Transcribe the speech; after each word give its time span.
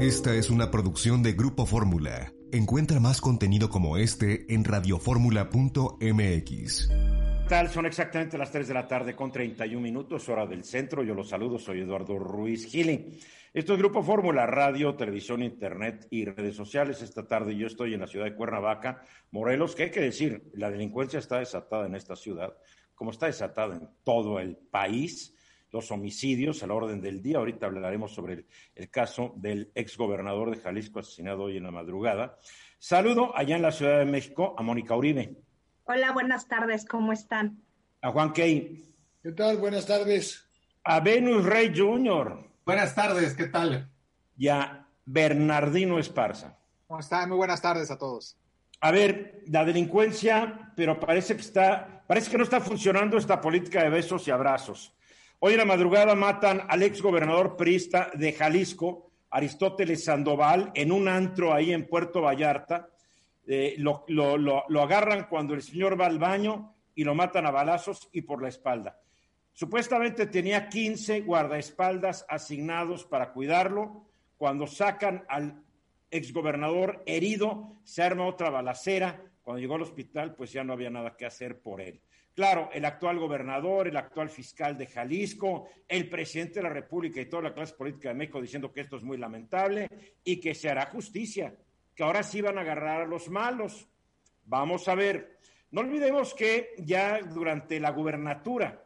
Esta 0.00 0.32
es 0.36 0.48
una 0.48 0.70
producción 0.70 1.24
de 1.24 1.32
Grupo 1.32 1.66
Fórmula. 1.66 2.32
Encuentra 2.52 3.00
más 3.00 3.20
contenido 3.20 3.68
como 3.68 3.96
este 3.96 4.46
en 4.54 4.62
radioformula.mx. 4.62 6.88
Son 7.72 7.84
exactamente 7.84 8.38
las 8.38 8.52
3 8.52 8.68
de 8.68 8.74
la 8.74 8.86
tarde 8.86 9.16
con 9.16 9.32
31 9.32 9.82
minutos, 9.82 10.28
hora 10.28 10.46
del 10.46 10.62
centro. 10.62 11.02
Yo 11.02 11.14
los 11.14 11.28
saludo, 11.28 11.58
soy 11.58 11.80
Eduardo 11.80 12.16
Ruiz 12.16 12.70
Gili. 12.70 13.18
Esto 13.52 13.72
es 13.72 13.78
Grupo 13.80 14.04
Fórmula, 14.04 14.46
radio, 14.46 14.94
televisión, 14.94 15.42
internet 15.42 16.06
y 16.10 16.26
redes 16.26 16.54
sociales. 16.54 17.02
Esta 17.02 17.26
tarde 17.26 17.56
yo 17.56 17.66
estoy 17.66 17.94
en 17.94 18.00
la 18.00 18.06
ciudad 18.06 18.26
de 18.26 18.36
Cuernavaca, 18.36 19.02
Morelos, 19.32 19.74
que 19.74 19.82
hay 19.82 19.90
que 19.90 20.00
decir, 20.00 20.48
la 20.54 20.70
delincuencia 20.70 21.18
está 21.18 21.40
desatada 21.40 21.86
en 21.86 21.96
esta 21.96 22.14
ciudad, 22.14 22.56
como 22.94 23.10
está 23.10 23.26
desatada 23.26 23.74
en 23.74 23.88
todo 24.04 24.38
el 24.38 24.58
país 24.58 25.34
los 25.70 25.90
homicidios 25.90 26.62
a 26.62 26.66
la 26.66 26.74
orden 26.74 27.00
del 27.00 27.22
día. 27.22 27.38
Ahorita 27.38 27.66
hablaremos 27.66 28.12
sobre 28.12 28.46
el, 28.74 28.90
caso 28.90 29.34
del 29.36 29.70
exgobernador 29.74 30.50
de 30.50 30.60
Jalisco 30.60 31.00
asesinado 31.00 31.44
hoy 31.44 31.56
en 31.56 31.64
la 31.64 31.70
madrugada. 31.70 32.38
Saludo 32.78 33.36
allá 33.36 33.56
en 33.56 33.62
la 33.62 33.72
Ciudad 33.72 33.98
de 33.98 34.04
México 34.04 34.54
a 34.56 34.62
Mónica 34.62 34.96
Uribe. 34.96 35.36
Hola, 35.84 36.12
buenas 36.12 36.48
tardes, 36.48 36.84
¿cómo 36.84 37.12
están? 37.12 37.62
A 38.02 38.10
Juan 38.10 38.32
Key. 38.32 38.94
¿Qué 39.22 39.32
tal? 39.32 39.58
Buenas 39.58 39.86
tardes. 39.86 40.48
A 40.84 41.00
Venus 41.00 41.44
Rey 41.44 41.72
Jr. 41.74 42.48
Buenas 42.64 42.94
tardes, 42.94 43.34
¿qué 43.34 43.46
tal? 43.46 43.90
Y 44.36 44.48
a 44.48 44.86
Bernardino 45.04 45.98
Esparza. 45.98 46.56
¿Cómo 46.86 47.00
están? 47.00 47.28
Muy 47.28 47.38
buenas 47.38 47.60
tardes 47.60 47.90
a 47.90 47.98
todos. 47.98 48.36
A 48.80 48.90
ver, 48.90 49.42
la 49.46 49.64
delincuencia, 49.64 50.72
pero 50.76 51.00
parece 51.00 51.34
que 51.34 51.42
está, 51.42 52.04
parece 52.06 52.30
que 52.30 52.38
no 52.38 52.44
está 52.44 52.60
funcionando 52.60 53.18
esta 53.18 53.40
política 53.40 53.82
de 53.82 53.90
besos 53.90 54.28
y 54.28 54.30
abrazos. 54.30 54.94
Hoy 55.40 55.52
en 55.52 55.58
la 55.58 55.64
madrugada 55.64 56.16
matan 56.16 56.62
al 56.68 56.82
ex 56.82 57.00
gobernador 57.00 57.56
priista 57.56 58.10
de 58.12 58.32
Jalisco, 58.32 59.12
Aristóteles 59.30 60.02
Sandoval, 60.02 60.72
en 60.74 60.90
un 60.90 61.06
antro 61.06 61.54
ahí 61.54 61.72
en 61.72 61.86
Puerto 61.86 62.22
Vallarta. 62.22 62.88
Eh, 63.46 63.76
lo, 63.78 64.04
lo, 64.08 64.82
agarran 64.82 65.28
cuando 65.30 65.54
el 65.54 65.62
señor 65.62 65.98
va 65.98 66.06
al 66.06 66.18
baño 66.18 66.74
y 66.96 67.04
lo 67.04 67.14
matan 67.14 67.46
a 67.46 67.52
balazos 67.52 68.08
y 68.10 68.22
por 68.22 68.42
la 68.42 68.48
espalda. 68.48 68.98
Supuestamente 69.52 70.26
tenía 70.26 70.68
15 70.68 71.20
guardaespaldas 71.20 72.26
asignados 72.28 73.04
para 73.04 73.32
cuidarlo. 73.32 74.08
Cuando 74.36 74.66
sacan 74.66 75.24
al 75.28 75.62
exgobernador 76.10 77.04
herido, 77.06 77.76
se 77.84 78.02
arma 78.02 78.26
otra 78.26 78.50
balacera. 78.50 79.22
Cuando 79.42 79.60
llegó 79.60 79.76
al 79.76 79.82
hospital, 79.82 80.34
pues 80.34 80.50
ya 80.50 80.64
no 80.64 80.72
había 80.72 80.90
nada 80.90 81.16
que 81.16 81.26
hacer 81.26 81.60
por 81.60 81.80
él. 81.80 82.00
Claro, 82.38 82.70
el 82.72 82.84
actual 82.84 83.18
gobernador, 83.18 83.88
el 83.88 83.96
actual 83.96 84.30
fiscal 84.30 84.78
de 84.78 84.86
Jalisco, 84.86 85.70
el 85.88 86.08
presidente 86.08 86.60
de 86.60 86.62
la 86.62 86.68
República 86.68 87.20
y 87.20 87.26
toda 87.26 87.42
la 87.42 87.52
clase 87.52 87.74
política 87.74 88.10
de 88.10 88.14
México 88.14 88.40
diciendo 88.40 88.72
que 88.72 88.82
esto 88.82 88.96
es 88.96 89.02
muy 89.02 89.16
lamentable 89.16 89.88
y 90.22 90.38
que 90.38 90.54
se 90.54 90.70
hará 90.70 90.86
justicia, 90.86 91.52
que 91.96 92.04
ahora 92.04 92.22
sí 92.22 92.40
van 92.40 92.56
a 92.56 92.60
agarrar 92.60 93.02
a 93.02 93.06
los 93.06 93.28
malos. 93.28 93.88
Vamos 94.44 94.86
a 94.86 94.94
ver. 94.94 95.40
No 95.72 95.80
olvidemos 95.80 96.32
que 96.32 96.76
ya 96.78 97.20
durante 97.22 97.80
la 97.80 97.90
gubernatura 97.90 98.84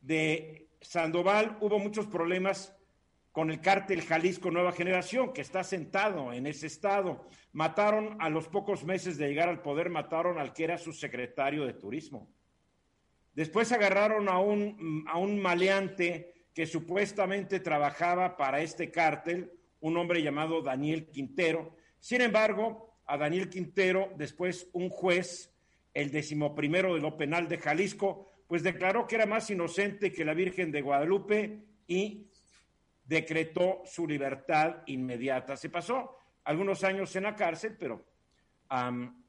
de 0.00 0.68
Sandoval 0.80 1.58
hubo 1.60 1.80
muchos 1.80 2.06
problemas 2.06 2.72
con 3.32 3.50
el 3.50 3.60
cártel 3.60 4.02
Jalisco 4.02 4.52
Nueva 4.52 4.70
Generación, 4.70 5.32
que 5.32 5.40
está 5.40 5.64
sentado 5.64 6.32
en 6.32 6.46
ese 6.46 6.68
estado. 6.68 7.26
Mataron 7.50 8.16
a 8.20 8.30
los 8.30 8.46
pocos 8.46 8.84
meses 8.84 9.18
de 9.18 9.26
llegar 9.26 9.48
al 9.48 9.60
poder, 9.60 9.90
mataron 9.90 10.38
al 10.38 10.52
que 10.52 10.62
era 10.62 10.78
su 10.78 10.92
secretario 10.92 11.66
de 11.66 11.72
turismo. 11.72 12.30
Después 13.34 13.72
agarraron 13.72 14.28
a 14.28 14.38
un, 14.38 15.04
a 15.08 15.18
un 15.18 15.40
maleante 15.40 16.32
que 16.54 16.66
supuestamente 16.66 17.60
trabajaba 17.60 18.36
para 18.36 18.60
este 18.60 18.90
cártel, 18.90 19.52
un 19.80 19.96
hombre 19.96 20.22
llamado 20.22 20.62
Daniel 20.62 21.08
Quintero. 21.08 21.74
Sin 21.98 22.20
embargo, 22.20 22.96
a 23.06 23.16
Daniel 23.16 23.48
Quintero, 23.48 24.10
después 24.16 24.68
un 24.72 24.90
juez, 24.90 25.52
el 25.94 26.10
decimoprimero 26.10 26.94
de 26.94 27.00
lo 27.00 27.16
penal 27.16 27.48
de 27.48 27.58
Jalisco, 27.58 28.28
pues 28.46 28.62
declaró 28.62 29.06
que 29.06 29.16
era 29.16 29.26
más 29.26 29.48
inocente 29.50 30.12
que 30.12 30.24
la 30.24 30.34
Virgen 30.34 30.70
de 30.70 30.82
Guadalupe 30.82 31.64
y 31.86 32.26
decretó 33.04 33.82
su 33.84 34.06
libertad 34.06 34.82
inmediata. 34.86 35.56
Se 35.56 35.70
pasó 35.70 36.16
algunos 36.44 36.84
años 36.84 37.14
en 37.16 37.24
la 37.24 37.34
cárcel, 37.34 37.76
pero 37.78 38.04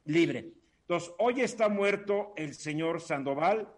libre. 0.04 0.52
Entonces, 0.82 1.12
hoy 1.18 1.40
está 1.40 1.68
muerto 1.68 2.32
el 2.36 2.54
señor 2.54 3.00
Sandoval, 3.00 3.72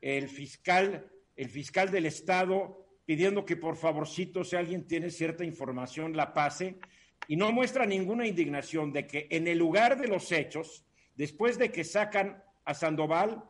el 0.00 0.28
fiscal, 0.28 1.10
el 1.36 1.48
fiscal 1.48 1.90
del 1.90 2.06
Estado 2.06 2.86
pidiendo 3.04 3.44
que 3.44 3.56
por 3.56 3.76
favorcito, 3.76 4.44
si 4.44 4.54
alguien 4.54 4.86
tiene 4.86 5.10
cierta 5.10 5.44
información, 5.44 6.16
la 6.16 6.32
pase, 6.32 6.76
y 7.26 7.36
no 7.36 7.50
muestra 7.50 7.84
ninguna 7.84 8.26
indignación 8.26 8.92
de 8.92 9.06
que 9.06 9.26
en 9.30 9.48
el 9.48 9.58
lugar 9.58 10.00
de 10.00 10.06
los 10.06 10.30
hechos, 10.30 10.84
después 11.16 11.58
de 11.58 11.72
que 11.72 11.82
sacan 11.82 12.42
a 12.64 12.72
Sandoval, 12.72 13.42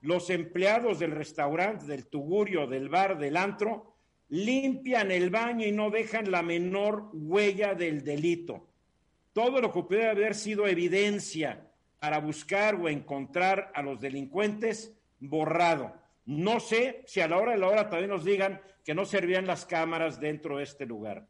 los 0.00 0.28
empleados 0.30 0.98
del 0.98 1.12
restaurante, 1.12 1.86
del 1.86 2.06
tugurio, 2.06 2.66
del 2.66 2.88
bar, 2.88 3.18
del 3.18 3.36
antro, 3.36 3.94
limpian 4.28 5.10
el 5.10 5.30
baño 5.30 5.66
y 5.66 5.72
no 5.72 5.90
dejan 5.90 6.30
la 6.30 6.42
menor 6.42 7.10
huella 7.12 7.74
del 7.74 8.02
delito. 8.02 8.66
Todo 9.32 9.60
lo 9.60 9.72
que 9.72 9.82
puede 9.84 10.08
haber 10.08 10.34
sido 10.34 10.66
evidencia 10.66 11.70
para 12.00 12.18
buscar 12.18 12.74
o 12.74 12.88
encontrar 12.88 13.70
a 13.74 13.82
los 13.82 14.00
delincuentes 14.00 14.95
borrado. 15.20 15.94
No 16.24 16.60
sé 16.60 17.02
si 17.06 17.20
a 17.20 17.28
la 17.28 17.38
hora 17.38 17.52
de 17.52 17.58
la 17.58 17.68
hora 17.68 17.88
también 17.88 18.10
nos 18.10 18.24
digan 18.24 18.60
que 18.84 18.94
no 18.94 19.04
servían 19.04 19.46
las 19.46 19.64
cámaras 19.64 20.20
dentro 20.20 20.58
de 20.58 20.64
este 20.64 20.86
lugar. 20.86 21.26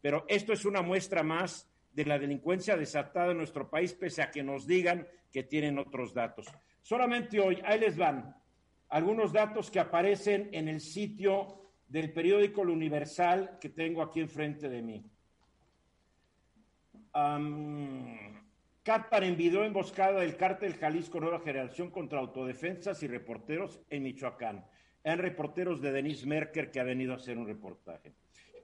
Pero 0.00 0.24
esto 0.28 0.52
es 0.52 0.64
una 0.64 0.82
muestra 0.82 1.22
más 1.22 1.70
de 1.92 2.04
la 2.04 2.18
delincuencia 2.18 2.76
desatada 2.76 3.32
en 3.32 3.38
nuestro 3.38 3.70
país, 3.70 3.94
pese 3.94 4.22
a 4.22 4.30
que 4.30 4.42
nos 4.42 4.66
digan 4.66 5.06
que 5.32 5.42
tienen 5.42 5.78
otros 5.78 6.12
datos. 6.12 6.46
Solamente 6.82 7.40
hoy, 7.40 7.60
ahí 7.64 7.80
les 7.80 7.96
van 7.96 8.36
algunos 8.88 9.32
datos 9.32 9.70
que 9.70 9.80
aparecen 9.80 10.48
en 10.52 10.68
el 10.68 10.80
sitio 10.80 11.72
del 11.88 12.12
periódico 12.12 12.62
El 12.62 12.70
Universal 12.70 13.58
que 13.60 13.70
tengo 13.70 14.02
aquí 14.02 14.20
enfrente 14.20 14.68
de 14.68 14.82
mí. 14.82 15.04
Cátar 18.86 19.24
envió 19.24 19.64
emboscada 19.64 20.20
del 20.20 20.36
cártel 20.36 20.76
Jalisco 20.76 21.18
Nueva 21.18 21.40
Generación 21.40 21.90
contra 21.90 22.20
autodefensas 22.20 23.02
y 23.02 23.08
reporteros 23.08 23.80
en 23.90 24.04
Michoacán. 24.04 24.64
En 25.02 25.18
reporteros 25.18 25.82
de 25.82 25.90
Denise 25.90 26.24
Merker 26.24 26.70
que 26.70 26.78
ha 26.78 26.84
venido 26.84 27.12
a 27.12 27.16
hacer 27.16 27.36
un 27.36 27.48
reportaje. 27.48 28.12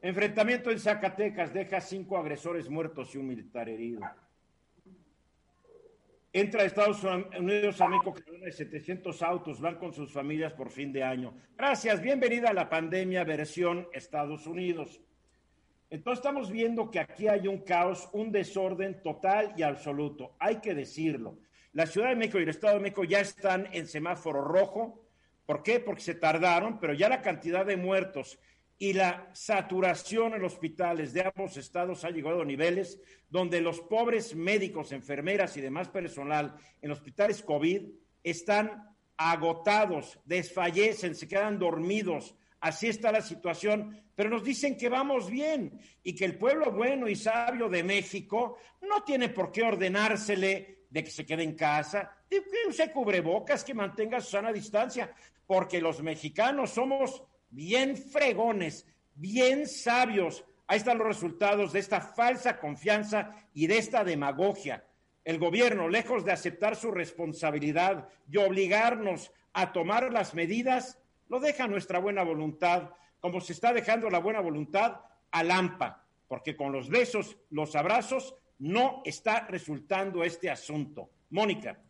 Enfrentamiento 0.01 0.71
en 0.71 0.79
Zacatecas 0.79 1.53
deja 1.53 1.81
cinco 1.81 2.17
agresores 2.17 2.71
muertos 2.71 3.13
y 3.17 3.19
un 3.19 3.27
militar 3.27 3.69
herido. 3.69 4.03
Entra 6.33 6.63
Estados 6.63 7.03
Unidos 7.03 7.81
a 7.81 7.89
México 7.89 8.15
de 8.45 8.53
700 8.53 9.23
autos, 9.23 9.61
van 9.61 9.75
con 9.75 9.93
sus 9.93 10.13
familias 10.13 10.53
por 10.53 10.71
fin 10.71 10.93
de 10.93 11.03
año. 11.03 11.35
Gracias, 11.57 12.01
bienvenida 12.01 12.51
a 12.51 12.55
la 12.55 12.69
pandemia 12.69 13.25
versión 13.25 13.89
Estados 13.93 14.47
Unidos. 14.47 15.01
Entonces 15.93 16.21
estamos 16.21 16.51
viendo 16.51 16.91
que 16.91 16.99
aquí 16.99 17.29
hay 17.29 17.47
un 17.47 17.59
caos, 17.59 18.09
un 18.15 18.33
desorden 18.33 19.03
total 19.03 19.53
y 19.59 19.63
absoluto. 19.63 20.35
Hay 20.39 20.57
que 20.57 20.73
decirlo. 20.73 21.37
La 21.75 21.85
Ciudad 21.85 22.09
de 22.09 22.17
México 22.17 22.39
y 22.39 22.45
el 22.45 22.49
Estado 22.49 22.77
de 22.77 22.81
México 22.81 23.05
ya 23.05 23.21
están 23.21 23.69
en 23.73 23.87
semáforo 23.87 24.43
rojo. 24.43 25.05
¿Por 25.45 25.63
qué? 25.63 25.81
Porque 25.81 26.01
se 26.01 26.15
tardaron, 26.15 26.81
pero 26.81 26.95
ya 26.95 27.11
la 27.11 27.21
cantidad 27.21 27.67
de 27.67 27.77
muertos 27.77 28.39
y 28.79 28.95
la 28.95 29.29
saturación 29.35 30.33
en 30.33 30.45
hospitales 30.45 31.13
de 31.13 31.25
ambos 31.27 31.59
estados 31.59 32.07
ha 32.07 32.11
llegado 32.11 32.41
a 32.41 32.47
niveles 32.47 32.99
donde 33.29 33.61
los 33.61 33.83
pobres 33.83 34.35
médicos, 34.35 34.93
enfermeras 34.93 35.59
y 35.59 35.61
demás 35.61 35.91
personal 35.91 36.55
en 36.81 36.91
hospitales 36.91 37.43
COVID 37.43 37.83
están 38.25 38.97
agotados, 39.19 40.19
desfallecen, 40.25 41.15
se 41.15 41.29
quedan 41.29 41.59
dormidos, 41.59 42.35
así 42.63 42.89
está 42.89 43.13
la 43.13 43.21
situación, 43.21 44.01
pero 44.15 44.31
nos 44.31 44.45
dicen 44.45 44.77
que 44.77 44.89
vamos 44.89 45.29
bien 45.29 45.79
y 46.03 46.15
que 46.15 46.25
el 46.25 46.39
pueblo 46.39 46.71
bueno 46.71 47.09
y 47.09 47.17
sabio 47.17 47.69
de 47.69 47.83
México 47.83 48.57
no 48.81 49.03
tiene 49.03 49.29
por 49.29 49.51
qué 49.51 49.65
ordenársele 49.65 50.85
de 50.89 51.05
que 51.05 51.11
se 51.11 51.27
quede 51.27 51.43
en 51.43 51.57
casa, 51.57 52.11
de 52.31 52.43
que 52.43 52.69
use 52.69 52.93
cubrebocas, 52.93 53.65
que 53.65 53.75
mantenga 53.75 54.21
su 54.21 54.31
sana 54.31 54.53
distancia, 54.53 55.13
porque 55.45 55.81
los 55.81 56.03
mexicanos 56.03 56.71
somos 56.71 57.25
bien 57.51 57.97
fregones, 57.97 58.87
bien 59.15 59.67
sabios. 59.67 60.45
Ahí 60.69 60.79
están 60.79 60.99
los 60.99 61.09
resultados 61.09 61.73
de 61.73 61.81
esta 61.81 62.01
falsa 62.01 62.61
confianza 62.61 63.31
y 63.55 63.67
de 63.67 63.79
esta 63.79 64.05
demagogia. 64.05 64.85
El 65.25 65.39
gobierno, 65.39 65.89
lejos 65.89 66.25
de 66.25 66.33
aceptar 66.33 66.77
su 66.77 66.93
responsabilidad 66.93 68.09
y 68.31 68.37
obligarnos 68.37 69.33
a 69.53 69.73
tomar 69.73 70.13
las 70.13 70.35
medidas, 70.35 71.02
lo 71.33 71.41
deja 71.41 71.67
nuestra 71.67 71.99
buena 71.99 72.23
voluntad, 72.25 72.91
como 73.19 73.41
se 73.41 73.55
está 73.55 73.73
dejando 73.73 74.11
la 74.11 74.19
buena 74.19 74.41
voluntad 74.41 75.01
a 75.31 75.43
Lampa, 75.43 76.05
porque 76.29 76.55
con 76.55 76.73
los 76.73 76.91
besos, 76.91 77.39
los 77.49 77.75
abrazos, 77.75 78.35
no 78.59 79.01
está 79.07 79.47
resultando 79.47 80.25
este 80.25 80.51
asunto. 80.51 81.09
Mónica. 81.31 81.81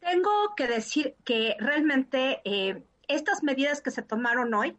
Tengo 0.00 0.32
que 0.56 0.66
decir 0.66 1.14
que 1.24 1.54
realmente 1.60 2.40
eh, 2.44 2.82
estas 3.06 3.44
medidas 3.44 3.80
que 3.80 3.92
se 3.92 4.02
tomaron 4.02 4.52
hoy, 4.52 4.76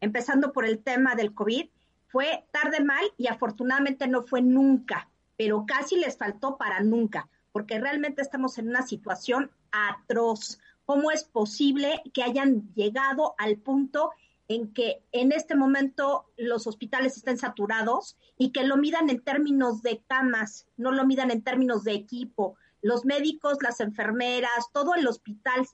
empezando 0.00 0.52
por 0.52 0.64
el 0.64 0.78
tema 0.84 1.16
del 1.16 1.34
COVID, 1.34 1.68
fue 2.06 2.44
tarde 2.52 2.78
mal 2.78 3.06
y 3.16 3.26
afortunadamente 3.26 4.06
no 4.06 4.22
fue 4.22 4.40
nunca, 4.40 5.10
pero 5.36 5.64
casi 5.66 5.96
les 5.96 6.16
faltó 6.16 6.56
para 6.56 6.78
nunca, 6.78 7.28
porque 7.50 7.80
realmente 7.80 8.22
estamos 8.22 8.56
en 8.58 8.68
una 8.68 8.82
situación 8.82 9.50
atroz. 9.72 10.60
¿Cómo 10.90 11.12
es 11.12 11.22
posible 11.22 12.02
que 12.12 12.24
hayan 12.24 12.74
llegado 12.74 13.36
al 13.38 13.58
punto 13.58 14.10
en 14.48 14.74
que 14.74 15.04
en 15.12 15.30
este 15.30 15.54
momento 15.54 16.26
los 16.36 16.66
hospitales 16.66 17.16
estén 17.16 17.38
saturados 17.38 18.16
y 18.36 18.50
que 18.50 18.64
lo 18.64 18.76
midan 18.76 19.08
en 19.08 19.22
términos 19.22 19.82
de 19.82 20.02
camas, 20.08 20.66
no 20.76 20.90
lo 20.90 21.06
midan 21.06 21.30
en 21.30 21.44
términos 21.44 21.84
de 21.84 21.92
equipo? 21.92 22.56
Los 22.82 23.04
médicos, 23.04 23.58
las 23.62 23.78
enfermeras, 23.78 24.72
todo 24.72 24.96
el 24.96 25.06
hospital, 25.06 25.64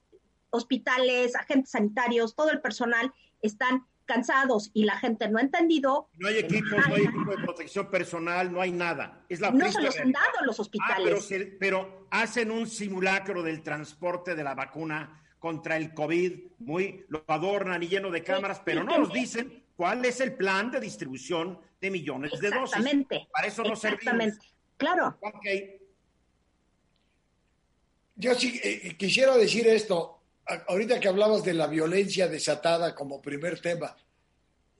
hospitales, 0.51 1.35
agentes 1.35 1.71
sanitarios, 1.71 2.35
todo 2.35 2.51
el 2.51 2.61
personal 2.61 3.11
están 3.41 3.87
cansados 4.06 4.70
y 4.73 4.85
la 4.85 4.97
gente 4.99 5.29
no 5.29 5.38
ha 5.38 5.43
entendido. 5.43 6.08
No 6.17 6.29
hay 6.29 6.38
equipos, 6.38 6.70
no 6.88 6.94
hay 6.94 7.03
equipo 7.03 7.31
de 7.31 7.43
protección 7.43 7.91
personal, 7.91 8.50
no 8.53 8.61
hay 8.62 8.73
nada. 8.73 9.25
Es 9.29 9.41
la 9.41 9.50
no 9.50 9.70
se 9.70 9.82
los 9.82 9.99
han 9.99 10.12
dado 10.12 10.44
los 10.47 10.58
Ah, 10.58 10.62
hospitales. 10.62 11.05
pero, 11.05 11.20
se- 11.20 11.47
pero 11.61 12.06
hacen 12.11 12.50
un 12.50 12.67
simulacro 12.67 13.43
del 13.43 13.62
transporte 13.62 14.35
de 14.35 14.44
la 14.44 14.55
vacuna 14.55 15.23
contra 15.38 15.76
el 15.76 15.93
COVID, 15.93 16.32
muy 16.61 17.05
lo 17.08 17.23
adornan 17.26 17.82
y 17.82 17.88
lleno 17.88 18.11
de 18.11 18.23
cámaras, 18.23 18.61
pero 18.64 18.82
no 18.82 18.97
nos 18.99 19.12
dicen 19.12 19.64
cuál 19.76 20.05
es 20.05 20.20
el 20.20 20.35
plan 20.35 20.70
de 20.70 20.81
distribución 20.81 21.61
de 21.81 21.91
millones 21.91 22.32
de 22.41 22.49
dosis. 22.50 22.76
Exactamente. 22.76 23.29
Para 23.31 23.47
eso 23.49 23.62
no 23.62 23.75
Exactamente. 23.75 24.37
servimos. 24.37 24.55
Claro. 24.79 25.19
Ok. 25.20 25.47
Yo 28.17 28.35
sí 28.35 28.59
eh, 28.64 28.97
quisiera 28.97 29.37
decir 29.37 29.67
esto, 29.67 30.16
ahorita 30.47 31.01
que 31.01 31.09
hablabas 31.09 31.45
de 31.45 31.55
la 31.55 31.67
violencia 31.67 32.29
desatada 32.29 32.95
como 32.95 33.21
primer 33.21 33.61
tema. 33.61 33.97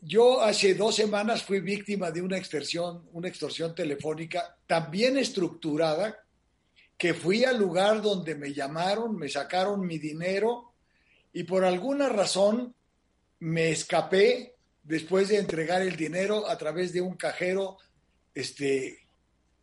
Yo 0.01 0.41
hace 0.41 0.75
dos 0.75 0.95
semanas 0.95 1.43
fui 1.43 1.61
víctima 1.61 2.11
de 2.11 2.23
una 2.23 2.37
extorsión, 2.37 3.09
una 3.13 3.29
extorsión 3.29 3.75
telefónica 3.75 4.57
tan 4.67 4.91
bien 4.91 5.19
estructurada 5.19 6.23
que 6.97 7.15
fui 7.15 7.45
al 7.45 7.59
lugar 7.59 8.01
donde 8.03 8.35
me 8.35 8.53
llamaron, 8.53 9.17
me 9.17 9.29
sacaron 9.29 9.87
mi 9.87 9.99
dinero 9.99 10.73
y 11.33 11.45
por 11.45 11.65
alguna 11.65 12.09
razón 12.09 12.75
me 13.41 13.71
escapé 13.71 14.55
después 14.83 15.29
de 15.29 15.39
entregar 15.39 15.83
el 15.83 15.97
dinero 15.97 16.49
a 16.49 16.57
través 16.57 16.93
de 16.93 17.01
un 17.01 17.17
cajero, 17.17 17.77
este, 18.35 19.07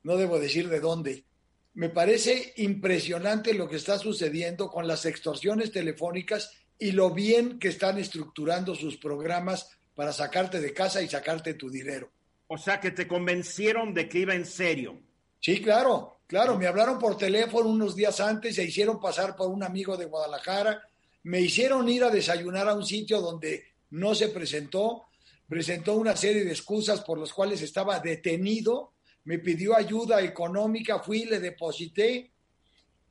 no 0.03 0.17
debo 0.17 0.39
decir 0.39 0.69
de 0.69 0.79
dónde. 0.79 1.25
Me 1.75 1.89
parece 1.89 2.53
impresionante 2.57 3.53
lo 3.53 3.67
que 3.67 3.77
está 3.77 3.97
sucediendo 3.97 4.69
con 4.69 4.87
las 4.87 5.05
extorsiones 5.05 5.71
telefónicas 5.71 6.51
y 6.77 6.91
lo 6.91 7.09
bien 7.09 7.59
que 7.59 7.69
están 7.69 7.97
estructurando 7.97 8.75
sus 8.75 8.97
programas 8.97 9.69
para 9.95 10.13
sacarte 10.13 10.59
de 10.59 10.73
casa 10.73 11.01
y 11.01 11.07
sacarte 11.07 11.55
tu 11.55 11.69
dinero. 11.69 12.11
O 12.47 12.57
sea 12.57 12.79
que 12.79 12.91
te 12.91 13.07
convencieron 13.07 13.93
de 13.93 14.07
que 14.07 14.19
iba 14.19 14.35
en 14.35 14.45
serio. 14.45 14.99
Sí, 15.39 15.61
claro, 15.61 16.19
claro. 16.27 16.57
Me 16.57 16.67
hablaron 16.67 16.99
por 16.99 17.17
teléfono 17.17 17.69
unos 17.69 17.95
días 17.95 18.19
antes, 18.19 18.55
se 18.55 18.63
hicieron 18.63 18.99
pasar 18.99 19.35
por 19.35 19.49
un 19.49 19.63
amigo 19.63 19.97
de 19.97 20.05
Guadalajara, 20.05 20.81
me 21.23 21.41
hicieron 21.41 21.89
ir 21.89 22.03
a 22.03 22.09
desayunar 22.09 22.69
a 22.69 22.75
un 22.75 22.85
sitio 22.85 23.21
donde 23.21 23.65
no 23.91 24.13
se 24.13 24.29
presentó, 24.29 25.07
presentó 25.47 25.95
una 25.95 26.15
serie 26.15 26.43
de 26.43 26.51
excusas 26.51 27.01
por 27.01 27.17
las 27.17 27.33
cuales 27.33 27.61
estaba 27.61 27.99
detenido, 27.99 28.92
me 29.25 29.39
pidió 29.39 29.75
ayuda 29.75 30.21
económica, 30.21 30.99
fui 30.99 31.21
y 31.23 31.25
le 31.25 31.39
deposité. 31.39 32.31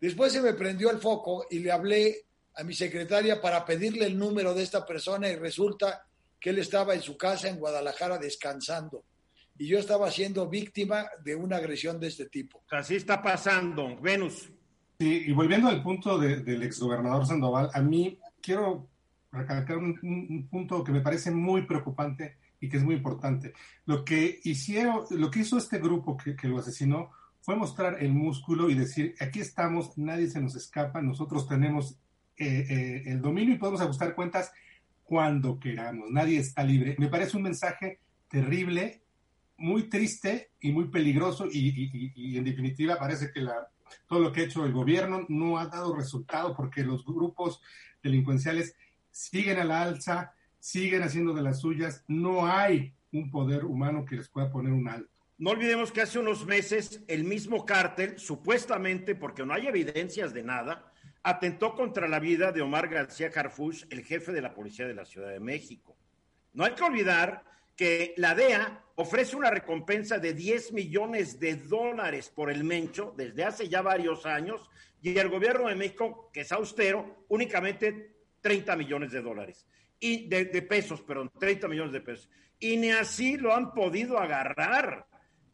Después 0.01 0.33
se 0.33 0.43
me 0.43 0.53
prendió 0.55 0.91
el 0.91 0.99
foco 0.99 1.47
y 1.51 1.61
le 1.61 1.71
hablé 1.73 2.25
a 2.57 2.65
mi 2.65 2.75
secretaria 2.75 3.41
para 3.41 3.65
pedirle 3.65 4.07
el 4.07 4.19
número 4.19 4.53
de 4.55 4.63
esta 4.63 4.85
persona 4.85 5.29
y 5.29 5.37
resulta 5.37 6.05
que 6.39 6.51
él 6.51 6.59
estaba 6.59 6.95
en 6.95 7.01
su 7.03 7.17
casa 7.17 7.49
en 7.49 7.57
Guadalajara 7.59 8.19
descansando 8.19 9.05
y 9.59 9.69
yo 9.69 9.79
estaba 9.79 10.11
siendo 10.11 10.49
víctima 10.49 11.07
de 11.25 11.35
una 11.37 11.57
agresión 11.57 12.01
de 12.01 12.09
este 12.09 12.27
tipo. 12.27 12.63
Así 12.71 12.97
está 12.97 13.23
pasando. 13.23 13.97
Venus. 14.01 14.51
Sí, 14.99 15.25
y 15.29 15.33
volviendo 15.33 15.69
al 15.69 15.83
punto 15.83 16.19
de- 16.19 16.41
del 16.41 16.63
exgobernador 16.63 17.27
Sandoval, 17.27 17.71
a 17.73 17.81
mí 17.81 18.19
quiero 18.41 18.89
recalcar 19.31 19.79
un, 19.79 19.99
un- 20.03 20.27
un 20.31 20.49
punto 20.49 20.83
que 20.85 20.93
me 20.93 21.01
parece 21.01 21.31
muy 21.31 21.63
preocupante 21.67 22.37
y 22.63 22.69
que 22.71 22.79
es 22.79 22.85
muy 22.85 22.95
importante. 22.95 23.53
Lo 23.85 24.05
que 24.07 24.41
hicieron, 24.45 25.05
lo 25.11 25.31
que 25.31 25.41
hizo 25.41 25.59
este 25.59 25.79
grupo 25.79 26.17
que, 26.17 26.35
que 26.35 26.49
lo 26.49 26.59
asesinó 26.59 27.11
fue 27.43 27.57
mostrar 27.57 28.03
el 28.03 28.13
músculo 28.15 28.71
y 28.71 28.75
decir, 28.75 29.15
aquí 29.21 29.41
estamos, 29.41 29.99
nadie 29.99 30.29
se 30.29 30.41
nos 30.41 30.55
escapa, 30.55 31.03
nosotros 31.03 31.47
tenemos 31.49 31.99
eh, 32.37 32.67
eh, 32.71 33.03
el 33.07 33.21
dominio 33.21 33.55
y 33.55 33.59
podemos 33.59 33.81
ajustar 33.81 34.15
cuentas 34.15 34.53
cuando 35.03 35.59
queramos, 35.59 36.09
nadie 36.11 36.39
está 36.39 36.63
libre. 36.65 36.95
Me 36.99 37.09
parece 37.09 37.37
un 37.37 37.43
mensaje 37.43 37.99
terrible, 38.29 39.03
muy 39.59 39.89
triste 39.89 40.53
y 40.61 40.73
muy 40.73 40.89
peligroso 40.89 41.47
y, 41.51 42.13
y- 42.15 42.39
en 42.39 42.45
definitiva 42.45 42.97
parece 42.99 43.31
que 43.33 43.41
la, 43.41 43.69
todo 44.07 44.21
lo 44.21 44.33
que 44.33 44.41
ha 44.41 44.45
hecho 44.45 44.65
el 44.65 44.73
gobierno 44.73 45.27
no 45.29 45.59
ha 45.59 45.67
dado 45.67 45.95
resultado 45.95 46.55
porque 46.57 46.83
los 46.85 47.05
grupos 47.05 47.61
delincuenciales 48.03 48.75
siguen 49.11 49.59
a 49.59 49.65
la 49.65 49.83
alza, 49.83 50.33
siguen 50.63 51.03
haciendo 51.03 51.35
de 51.35 51.43
las 51.43 51.61
suyas, 51.61 52.05
no 52.07 52.47
hay 52.47 52.95
un 53.11 53.33
poder 53.33 53.65
humano 53.65 54.05
que 54.05 54.15
les 54.15 54.29
pueda 54.29 54.49
poner 54.49 54.73
un 54.73 54.89
alto. 54.89 55.11
No 55.37 55.51
olvidemos 55.51 55.91
que 55.91 56.03
hace 56.03 56.21
unos 56.21 56.47
meses 56.47 57.03
el 57.09 57.25
mismo 57.25 57.67
cártel, 57.67 58.17
supuestamente 58.17 59.17
porque 59.17 59.45
no 59.45 59.55
hay 59.55 59.67
evidencias 59.67 60.33
de 60.33 60.45
nada, 60.45 60.93
atentó 61.25 61.75
contra 61.75 62.07
la 62.07 62.21
vida 62.21 62.53
de 62.53 62.63
Omar 62.63 62.87
García 62.87 63.29
Harfuch, 63.35 63.87
el 63.91 64.05
jefe 64.05 64.31
de 64.31 64.41
la 64.41 64.55
policía 64.55 64.87
de 64.87 64.95
la 64.95 65.05
Ciudad 65.05 65.31
de 65.31 65.41
México. 65.41 65.97
No 66.53 66.65
hay 66.65 66.75
que 66.75 66.85
olvidar 66.85 67.43
que 67.75 68.15
la 68.17 68.37
DEA 68.37 68.85
ofrece 68.95 69.35
una 69.35 69.51
recompensa 69.51 70.21
de 70.21 70.33
10 70.33 70.75
millones 70.75 71.41
de 71.41 71.57
dólares 71.57 72.31
por 72.33 72.53
el 72.53 72.63
Mencho 72.63 73.15
desde 73.17 73.43
hace 73.43 73.69
ya 73.69 73.83
varios 73.83 74.27
años 74.27 74.71
y 75.03 75.19
el 75.19 75.29
gobierno 75.29 75.67
de 75.69 75.75
México, 75.75 76.31
que 76.33 76.43
es 76.43 76.53
austero, 76.53 77.25
únicamente 77.31 78.15
30 78.43 78.77
millones 78.77 79.11
de 79.11 79.23
dólares. 79.23 79.67
Y 80.03 80.27
de, 80.29 80.47
de 80.47 80.63
pesos, 80.63 81.01
perdón, 81.01 81.31
30 81.39 81.69
millones 81.69 81.93
de 81.93 82.01
pesos. 82.01 82.29
Y 82.59 82.77
ni 82.77 82.91
así 82.91 83.37
lo 83.37 83.55
han 83.55 83.73
podido 83.73 84.19
agarrar. 84.19 85.07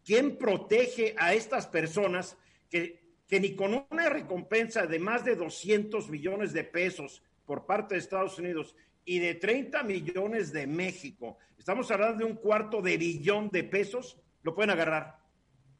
¿Quién 0.05 0.39
protege 0.39 1.15
a 1.19 1.35
estas 1.35 1.67
personas 1.67 2.37
que, 2.71 3.09
que 3.29 3.41
ni 3.41 3.55
con 3.55 3.87
una 3.91 4.09
recompensa 4.09 4.87
de 4.87 4.99
más 4.99 5.25
de 5.25 5.37
200 5.37 6.09
millones 6.09 6.53
de 6.55 6.65
pesos 6.65 7.23
por 7.45 7.67
parte 7.67 7.95
de 7.95 8.01
Estados 8.01 8.39
Unidos 8.39 8.75
y 9.05 9.19
de 9.19 9.35
30 9.35 9.83
millones 9.83 10.53
de 10.53 10.67
México, 10.67 11.39
estamos 11.59 11.91
hablando 11.91 12.25
de 12.25 12.31
un 12.31 12.37
cuarto 12.37 12.81
de 12.81 12.97
billón 12.97 13.51
de 13.51 13.65
pesos, 13.65 14.19
lo 14.43 14.55
pueden 14.55 14.71
agarrar? 14.71 15.19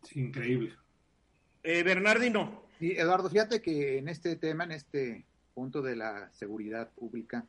Es 0.03 0.15
increíble. 0.15 0.75
Eh, 1.63 1.83
Bernardino. 1.83 2.65
Sí, 2.79 2.93
Eduardo, 2.93 3.29
fíjate 3.29 3.61
que 3.61 3.99
en 3.99 4.09
este 4.09 4.37
tema, 4.37 4.65
en 4.65 4.73
este 4.73 5.27
punto 5.55 5.83
de 5.83 5.97
la 5.97 6.31
seguridad 6.33 6.91
pública, 6.93 7.47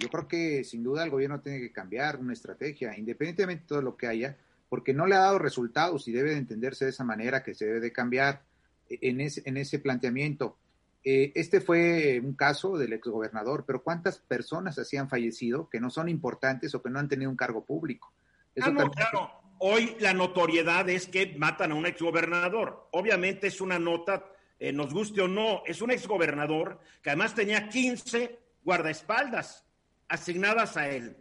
yo 0.00 0.08
creo 0.08 0.28
que 0.28 0.64
sin 0.64 0.82
duda 0.82 1.04
el 1.04 1.10
gobierno 1.10 1.40
tiene 1.40 1.60
que 1.60 1.72
cambiar 1.72 2.18
una 2.18 2.32
estrategia, 2.32 2.96
independientemente 2.96 3.62
de 3.62 3.68
todo 3.68 3.82
lo 3.82 3.96
que 3.96 4.06
haya, 4.06 4.36
porque 4.68 4.94
no 4.94 5.06
le 5.06 5.14
ha 5.14 5.20
dado 5.20 5.38
resultados 5.38 6.08
y 6.08 6.12
debe 6.12 6.30
de 6.30 6.38
entenderse 6.38 6.84
de 6.86 6.90
esa 6.90 7.04
manera 7.04 7.42
que 7.42 7.54
se 7.54 7.66
debe 7.66 7.80
de 7.80 7.92
cambiar 7.92 8.42
en 8.88 9.20
ese, 9.20 9.42
en 9.44 9.56
ese 9.56 9.78
planteamiento. 9.78 10.56
Eh, 11.04 11.32
este 11.34 11.60
fue 11.60 12.20
un 12.22 12.34
caso 12.34 12.78
del 12.78 12.92
exgobernador, 12.92 13.64
pero 13.66 13.82
¿cuántas 13.82 14.18
personas 14.18 14.78
así 14.78 14.96
han 14.96 15.08
fallecido 15.08 15.68
que 15.68 15.80
no 15.80 15.90
son 15.90 16.08
importantes 16.08 16.74
o 16.74 16.82
que 16.82 16.90
no 16.90 16.98
han 16.98 17.08
tenido 17.08 17.30
un 17.30 17.36
cargo 17.36 17.64
público? 17.64 18.12
Eso 18.54 18.68
Ah, 18.68 18.70
no, 18.70 18.80
también- 18.80 19.06
claro. 19.10 19.30
Hoy 19.64 19.96
la 20.00 20.12
notoriedad 20.12 20.88
es 20.88 21.06
que 21.06 21.34
matan 21.38 21.70
a 21.70 21.74
un 21.76 21.86
exgobernador. 21.86 22.88
Obviamente 22.92 23.46
es 23.46 23.60
una 23.60 23.78
nota, 23.78 24.24
eh, 24.58 24.72
nos 24.72 24.92
guste 24.92 25.20
o 25.20 25.28
no, 25.28 25.62
es 25.66 25.80
un 25.82 25.90
exgobernador 25.92 26.80
que 27.00 27.10
además 27.10 27.34
tenía 27.34 27.68
15 27.68 28.38
guardaespaldas 28.64 29.64
asignadas 30.12 30.76
a 30.76 30.88
él. 30.88 31.16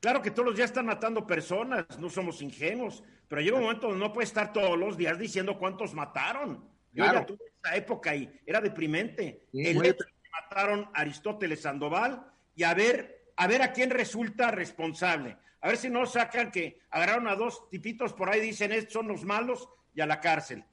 Claro 0.00 0.22
que 0.22 0.30
todos 0.30 0.46
los 0.46 0.56
días 0.56 0.70
están 0.70 0.86
matando 0.86 1.26
personas, 1.26 1.98
no 1.98 2.08
somos 2.08 2.40
ingenuos, 2.42 3.02
pero 3.26 3.40
llega 3.40 3.56
un 3.56 3.64
momento 3.64 3.88
donde 3.88 4.04
no 4.06 4.12
puede 4.12 4.26
estar 4.26 4.52
todos 4.52 4.78
los 4.78 4.96
días 4.96 5.18
diciendo 5.18 5.58
cuántos 5.58 5.94
mataron. 5.94 6.68
Yo 6.92 7.02
Claro. 7.04 7.20
ya 7.20 7.26
tuve 7.26 7.44
esa 7.62 7.74
época 7.74 8.14
y 8.14 8.30
era 8.46 8.60
deprimente. 8.60 9.48
Sí, 9.50 9.66
el 9.66 9.74
muy 9.76 9.88
hecho 9.88 10.04
de 10.04 10.12
que 10.12 10.30
mataron 10.30 10.88
a 10.94 11.00
Aristóteles 11.00 11.62
Sandoval 11.62 12.24
y 12.54 12.62
a 12.62 12.72
ver 12.74 13.24
a 13.36 13.48
ver 13.48 13.62
a 13.62 13.72
quién 13.72 13.90
resulta 13.90 14.52
responsable. 14.52 15.36
A 15.60 15.66
ver 15.66 15.76
si 15.76 15.90
no 15.90 16.06
sacan 16.06 16.52
que 16.52 16.78
agarraron 16.90 17.26
a 17.26 17.34
dos 17.34 17.68
tipitos 17.68 18.12
por 18.12 18.28
ahí, 18.30 18.40
dicen, 18.40 18.70
estos 18.70 18.92
son 18.92 19.08
los 19.08 19.24
malos 19.24 19.68
y 19.92 20.00
a 20.02 20.06
la 20.06 20.20
cárcel. 20.20 20.64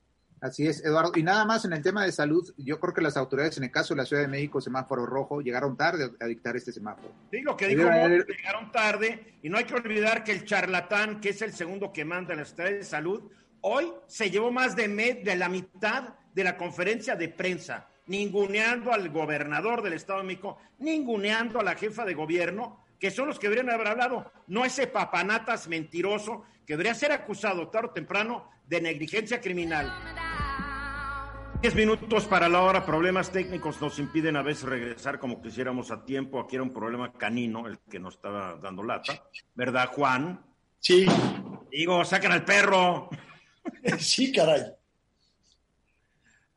Así 0.41 0.65
es, 0.65 0.83
Eduardo. 0.83 1.11
Y 1.15 1.21
nada 1.21 1.45
más 1.45 1.65
en 1.65 1.73
el 1.73 1.83
tema 1.83 2.03
de 2.03 2.11
salud, 2.11 2.51
yo 2.57 2.79
creo 2.79 2.95
que 2.95 3.01
las 3.01 3.15
autoridades, 3.15 3.57
en 3.59 3.65
el 3.65 3.71
caso 3.71 3.93
de 3.93 3.99
la 3.99 4.05
Ciudad 4.05 4.23
de 4.23 4.27
México, 4.27 4.59
semáforo 4.59 5.05
rojo, 5.05 5.39
llegaron 5.39 5.77
tarde 5.77 6.09
a 6.19 6.25
dictar 6.25 6.55
este 6.57 6.71
semáforo. 6.71 7.13
Sí, 7.29 7.41
lo 7.41 7.55
que 7.55 7.67
dijo 7.67 7.83
llegaron 7.83 8.71
tarde, 8.71 9.37
y 9.43 9.49
no 9.49 9.59
hay 9.59 9.65
que 9.65 9.75
olvidar 9.75 10.23
que 10.23 10.31
el 10.31 10.43
charlatán, 10.43 11.21
que 11.21 11.29
es 11.29 11.43
el 11.43 11.53
segundo 11.53 11.93
que 11.93 12.05
manda 12.05 12.33
en 12.33 12.39
la 12.39 12.45
Secretaría 12.45 12.79
de 12.79 12.83
Salud, 12.83 13.31
hoy 13.61 13.93
se 14.07 14.31
llevó 14.31 14.51
más 14.51 14.75
de, 14.75 14.87
de 15.23 15.35
la 15.35 15.47
mitad 15.47 16.15
de 16.33 16.43
la 16.43 16.57
conferencia 16.57 17.15
de 17.15 17.29
prensa, 17.29 17.87
ninguneando 18.07 18.91
al 18.91 19.09
gobernador 19.09 19.83
del 19.83 19.93
Estado 19.93 20.21
de 20.21 20.25
México, 20.25 20.57
ninguneando 20.79 21.59
a 21.59 21.63
la 21.63 21.75
jefa 21.75 22.03
de 22.03 22.15
gobierno, 22.15 22.83
que 22.99 23.11
son 23.11 23.27
los 23.27 23.37
que 23.37 23.47
deberían 23.47 23.71
haber 23.71 23.89
hablado, 23.89 24.31
no 24.47 24.65
ese 24.65 24.87
papanatas 24.87 25.67
mentiroso 25.67 26.45
que 26.65 26.73
debería 26.73 26.95
ser 26.95 27.11
acusado 27.11 27.67
tarde 27.67 27.89
o 27.89 27.93
temprano 27.93 28.49
de 28.67 28.81
negligencia 28.81 29.39
criminal. 29.39 30.30
Diez 31.61 31.75
minutos 31.75 32.25
para 32.25 32.49
la 32.49 32.63
hora, 32.63 32.83
problemas 32.83 33.31
técnicos 33.31 33.79
nos 33.79 33.99
impiden 33.99 34.35
a 34.35 34.41
veces 34.41 34.63
regresar 34.63 35.19
como 35.19 35.43
quisiéramos 35.43 35.91
a 35.91 36.03
tiempo. 36.03 36.39
Aquí 36.39 36.55
era 36.55 36.63
un 36.63 36.73
problema 36.73 37.13
canino 37.13 37.67
el 37.67 37.77
que 37.77 37.99
nos 37.99 38.15
estaba 38.15 38.55
dando 38.55 38.81
lata, 38.81 39.23
¿verdad, 39.53 39.91
Juan? 39.93 40.43
Sí. 40.79 41.05
Digo, 41.69 42.03
saquen 42.03 42.31
al 42.31 42.43
perro. 42.43 43.09
Sí, 43.99 44.31
caray. 44.31 44.63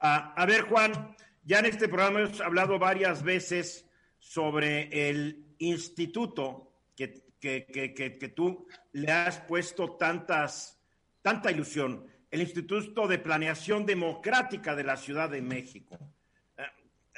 Ah, 0.00 0.32
a 0.34 0.46
ver, 0.46 0.62
Juan, 0.62 1.14
ya 1.44 1.58
en 1.58 1.66
este 1.66 1.87
programa 1.87 2.20
hemos 2.20 2.40
hablado 2.40 2.78
varias 2.78 3.23
veces 3.23 3.87
sobre 4.18 5.11
el 5.11 5.44
instituto 5.58 6.73
que, 6.96 7.26
que, 7.38 7.66
que, 7.66 7.92
que 7.94 8.28
tú 8.30 8.66
le 8.92 9.12
has 9.12 9.38
puesto 9.40 9.96
tantas, 9.96 10.80
tanta 11.20 11.50
ilusión 11.50 12.06
el 12.35 12.41
Instituto 12.41 13.07
de 13.07 13.21
Planeación 13.21 13.87
Democrática 13.87 14.75
de 14.75 14.83
la 14.83 14.97
Ciudad 14.97 15.31
de 15.31 15.41
México. 15.41 15.97
Eh, 16.59 16.62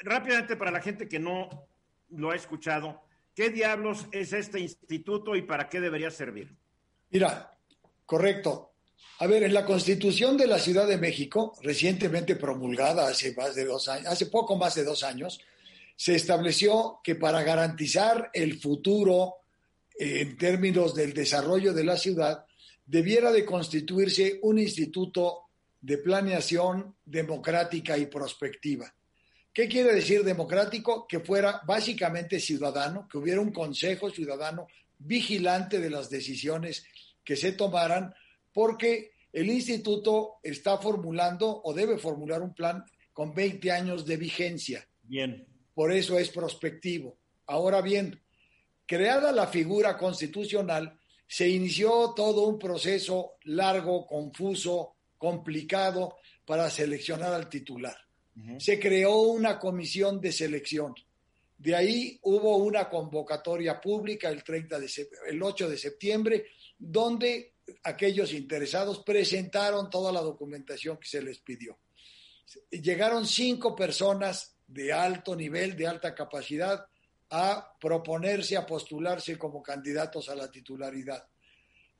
rápidamente, 0.02 0.56
para 0.56 0.70
la 0.70 0.82
gente 0.82 1.08
que 1.08 1.18
no 1.18 1.48
lo 2.10 2.32
ha 2.32 2.36
escuchado, 2.36 3.00
¿qué 3.34 3.48
diablos 3.48 4.08
es 4.12 4.34
este 4.34 4.60
instituto 4.60 5.34
y 5.34 5.40
para 5.40 5.70
qué 5.70 5.80
debería 5.80 6.10
servir? 6.10 6.54
Mira, 7.08 7.50
correcto. 8.04 8.74
A 9.20 9.26
ver, 9.26 9.44
en 9.44 9.54
la 9.54 9.64
Constitución 9.64 10.36
de 10.36 10.48
la 10.48 10.58
Ciudad 10.58 10.86
de 10.86 10.98
México, 10.98 11.54
recientemente 11.62 12.36
promulgada 12.36 13.08
hace 13.08 13.34
más 13.34 13.54
de 13.54 13.64
dos 13.64 13.88
años, 13.88 14.08
hace 14.08 14.26
poco 14.26 14.56
más 14.56 14.74
de 14.74 14.84
dos 14.84 15.02
años, 15.02 15.40
se 15.96 16.14
estableció 16.14 17.00
que 17.02 17.14
para 17.14 17.42
garantizar 17.42 18.30
el 18.34 18.60
futuro 18.60 19.36
eh, 19.98 20.20
en 20.20 20.36
términos 20.36 20.94
del 20.94 21.14
desarrollo 21.14 21.72
de 21.72 21.84
la 21.84 21.96
ciudad, 21.96 22.44
debiera 22.86 23.32
de 23.32 23.44
constituirse 23.44 24.38
un 24.42 24.58
instituto 24.58 25.42
de 25.80 25.98
planeación 25.98 26.96
democrática 27.04 27.98
y 27.98 28.06
prospectiva. 28.06 28.92
¿Qué 29.52 29.68
quiere 29.68 29.94
decir 29.94 30.22
democrático? 30.22 31.06
Que 31.06 31.20
fuera 31.20 31.62
básicamente 31.66 32.38
ciudadano, 32.38 33.08
que 33.10 33.18
hubiera 33.18 33.40
un 33.40 33.52
consejo 33.52 34.10
ciudadano 34.10 34.66
vigilante 34.98 35.80
de 35.80 35.90
las 35.90 36.10
decisiones 36.10 36.84
que 37.24 37.36
se 37.36 37.52
tomaran, 37.52 38.14
porque 38.52 39.12
el 39.32 39.50
instituto 39.50 40.34
está 40.42 40.78
formulando 40.78 41.60
o 41.64 41.74
debe 41.74 41.98
formular 41.98 42.42
un 42.42 42.54
plan 42.54 42.84
con 43.12 43.34
20 43.34 43.70
años 43.70 44.06
de 44.06 44.16
vigencia. 44.16 44.86
Bien. 45.02 45.46
Por 45.74 45.92
eso 45.92 46.18
es 46.18 46.30
prospectivo. 46.30 47.16
Ahora 47.46 47.80
bien, 47.80 48.20
creada 48.86 49.32
la 49.32 49.46
figura 49.46 49.96
constitucional, 49.96 50.98
se 51.26 51.48
inició 51.48 52.12
todo 52.14 52.46
un 52.46 52.58
proceso 52.58 53.34
largo, 53.44 54.06
confuso, 54.06 54.94
complicado 55.18 56.16
para 56.44 56.70
seleccionar 56.70 57.32
al 57.32 57.48
titular. 57.48 57.96
Se 58.58 58.78
creó 58.78 59.22
una 59.22 59.58
comisión 59.58 60.20
de 60.20 60.30
selección. 60.30 60.94
De 61.56 61.74
ahí 61.74 62.18
hubo 62.22 62.58
una 62.58 62.88
convocatoria 62.88 63.80
pública 63.80 64.28
el, 64.28 64.44
30 64.44 64.78
de, 64.78 64.90
el 65.28 65.42
8 65.42 65.70
de 65.70 65.78
septiembre, 65.78 66.46
donde 66.78 67.54
aquellos 67.82 68.32
interesados 68.32 69.02
presentaron 69.02 69.88
toda 69.88 70.12
la 70.12 70.20
documentación 70.20 70.98
que 70.98 71.08
se 71.08 71.22
les 71.22 71.38
pidió. 71.38 71.78
Llegaron 72.70 73.26
cinco 73.26 73.74
personas 73.74 74.56
de 74.66 74.92
alto 74.92 75.34
nivel, 75.34 75.76
de 75.76 75.86
alta 75.86 76.14
capacidad, 76.14 76.86
a 77.30 77.76
proponerse, 77.80 78.56
a 78.56 78.66
postularse 78.66 79.36
como 79.36 79.62
candidatos 79.62 80.28
a 80.28 80.34
la 80.34 80.50
titularidad. 80.50 81.26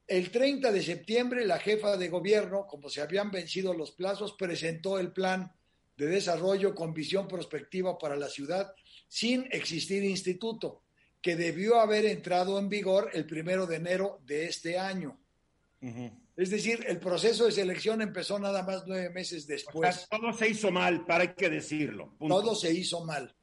El 0.07 0.31
30 0.31 0.71
de 0.71 0.83
septiembre, 0.83 1.45
la 1.45 1.59
jefa 1.59 1.97
de 1.97 2.09
gobierno, 2.09 2.67
como 2.67 2.89
se 2.89 3.01
habían 3.01 3.31
vencido 3.31 3.75
los 3.75 3.91
plazos, 3.91 4.35
presentó 4.39 4.99
el 4.99 5.13
plan 5.13 5.53
de 5.97 6.07
desarrollo 6.07 6.75
con 6.75 6.95
visión 6.95 7.27
prospectiva 7.27 7.99
para 7.99 8.17
la 8.17 8.29
ciudad 8.29 8.73
sin 9.09 9.49
existir 9.51 10.05
instituto, 10.05 10.83
que 11.21 11.37
debió 11.37 11.81
haber 11.81 12.07
entrado 12.07 12.59
en 12.59 12.69
vigor 12.69 13.11
el 13.15 13.27
primero 13.27 13.67
de 13.67 13.77
enero 13.77 14.21
de 14.25 14.47
este 14.47 14.79
año. 14.79 15.19
Es 16.37 16.51
decir, 16.51 16.85
el 16.87 16.99
proceso 16.99 17.47
de 17.47 17.53
selección 17.53 18.03
empezó 18.03 18.39
nada 18.39 18.63
más 18.63 18.85
nueve 18.87 19.11
meses 19.11 19.47
después. 19.47 20.07
todo 20.09 20.33
se 20.33 20.51
hizo 20.51 20.71
mal, 20.71 21.05
para 21.07 21.35
que 21.35 21.49
decirlo. 21.49 22.15
Todo 22.19 22.55
se 22.55 22.73
hizo 22.73 23.05
mal. 23.05 23.35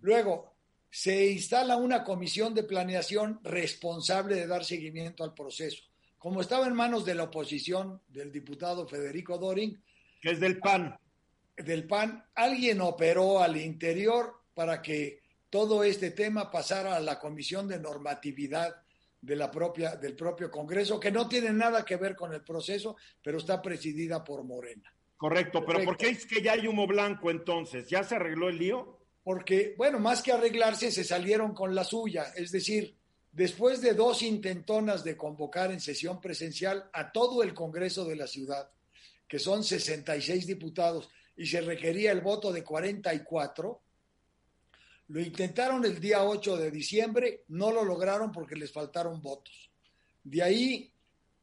Luego, 0.00 0.53
se 0.94 1.26
instala 1.26 1.76
una 1.76 2.04
comisión 2.04 2.54
de 2.54 2.62
planeación 2.62 3.40
responsable 3.42 4.36
de 4.36 4.46
dar 4.46 4.64
seguimiento 4.64 5.24
al 5.24 5.34
proceso. 5.34 5.82
Como 6.18 6.40
estaba 6.40 6.68
en 6.68 6.74
manos 6.74 7.04
de 7.04 7.16
la 7.16 7.24
oposición 7.24 8.00
del 8.06 8.30
diputado 8.30 8.86
Federico 8.86 9.36
Doring, 9.36 9.76
que 10.22 10.30
es 10.30 10.38
del 10.38 10.60
PAN, 10.60 10.96
del 11.56 11.88
PAN, 11.88 12.24
alguien 12.36 12.80
operó 12.80 13.42
al 13.42 13.56
interior 13.56 14.34
para 14.54 14.80
que 14.80 15.18
todo 15.50 15.82
este 15.82 16.12
tema 16.12 16.48
pasara 16.48 16.94
a 16.94 17.00
la 17.00 17.18
comisión 17.18 17.66
de 17.66 17.80
normatividad 17.80 18.76
de 19.20 19.34
la 19.34 19.50
propia, 19.50 19.96
del 19.96 20.14
propio 20.14 20.48
Congreso, 20.48 21.00
que 21.00 21.10
no 21.10 21.28
tiene 21.28 21.52
nada 21.52 21.84
que 21.84 21.96
ver 21.96 22.14
con 22.14 22.32
el 22.32 22.44
proceso, 22.44 22.94
pero 23.20 23.38
está 23.38 23.60
presidida 23.60 24.22
por 24.22 24.44
Morena. 24.44 24.94
Correcto, 25.16 25.64
pero 25.66 25.82
¿por 25.82 25.96
qué 25.96 26.10
es 26.10 26.24
que 26.24 26.40
ya 26.40 26.52
hay 26.52 26.68
humo 26.68 26.86
blanco 26.86 27.32
entonces? 27.32 27.88
¿Ya 27.88 28.04
se 28.04 28.14
arregló 28.14 28.48
el 28.48 28.58
lío? 28.58 29.03
Porque, 29.24 29.74
bueno, 29.78 29.98
más 29.98 30.22
que 30.22 30.32
arreglarse, 30.32 30.92
se 30.92 31.02
salieron 31.02 31.54
con 31.54 31.74
la 31.74 31.82
suya. 31.82 32.34
Es 32.36 32.52
decir, 32.52 32.94
después 33.32 33.80
de 33.80 33.94
dos 33.94 34.22
intentonas 34.22 35.02
de 35.02 35.16
convocar 35.16 35.72
en 35.72 35.80
sesión 35.80 36.20
presencial 36.20 36.90
a 36.92 37.10
todo 37.10 37.42
el 37.42 37.54
Congreso 37.54 38.04
de 38.04 38.16
la 38.16 38.26
ciudad, 38.26 38.68
que 39.26 39.38
son 39.38 39.64
66 39.64 40.46
diputados, 40.46 41.08
y 41.36 41.46
se 41.46 41.62
requería 41.62 42.12
el 42.12 42.20
voto 42.20 42.52
de 42.52 42.62
44, 42.62 43.80
lo 45.08 45.20
intentaron 45.20 45.84
el 45.86 46.00
día 46.00 46.22
8 46.22 46.58
de 46.58 46.70
diciembre, 46.70 47.44
no 47.48 47.72
lo 47.72 47.82
lograron 47.82 48.30
porque 48.30 48.56
les 48.56 48.72
faltaron 48.72 49.22
votos. 49.22 49.70
De 50.22 50.42
ahí, 50.42 50.92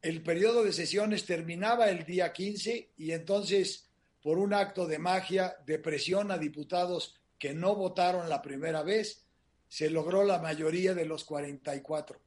el 0.00 0.22
periodo 0.22 0.62
de 0.62 0.72
sesiones 0.72 1.26
terminaba 1.26 1.90
el 1.90 2.04
día 2.04 2.32
15 2.32 2.90
y 2.96 3.10
entonces, 3.10 3.88
por 4.22 4.38
un 4.38 4.54
acto 4.54 4.86
de 4.86 4.98
magia, 4.98 5.56
de 5.66 5.78
presión 5.80 6.30
a 6.30 6.38
diputados 6.38 7.21
que 7.42 7.54
no 7.54 7.74
votaron 7.74 8.28
la 8.28 8.40
primera 8.40 8.84
vez, 8.84 9.26
se 9.66 9.90
logró 9.90 10.22
la 10.22 10.38
mayoría 10.38 10.94
de 10.94 11.04
los 11.04 11.24
44. 11.24 12.20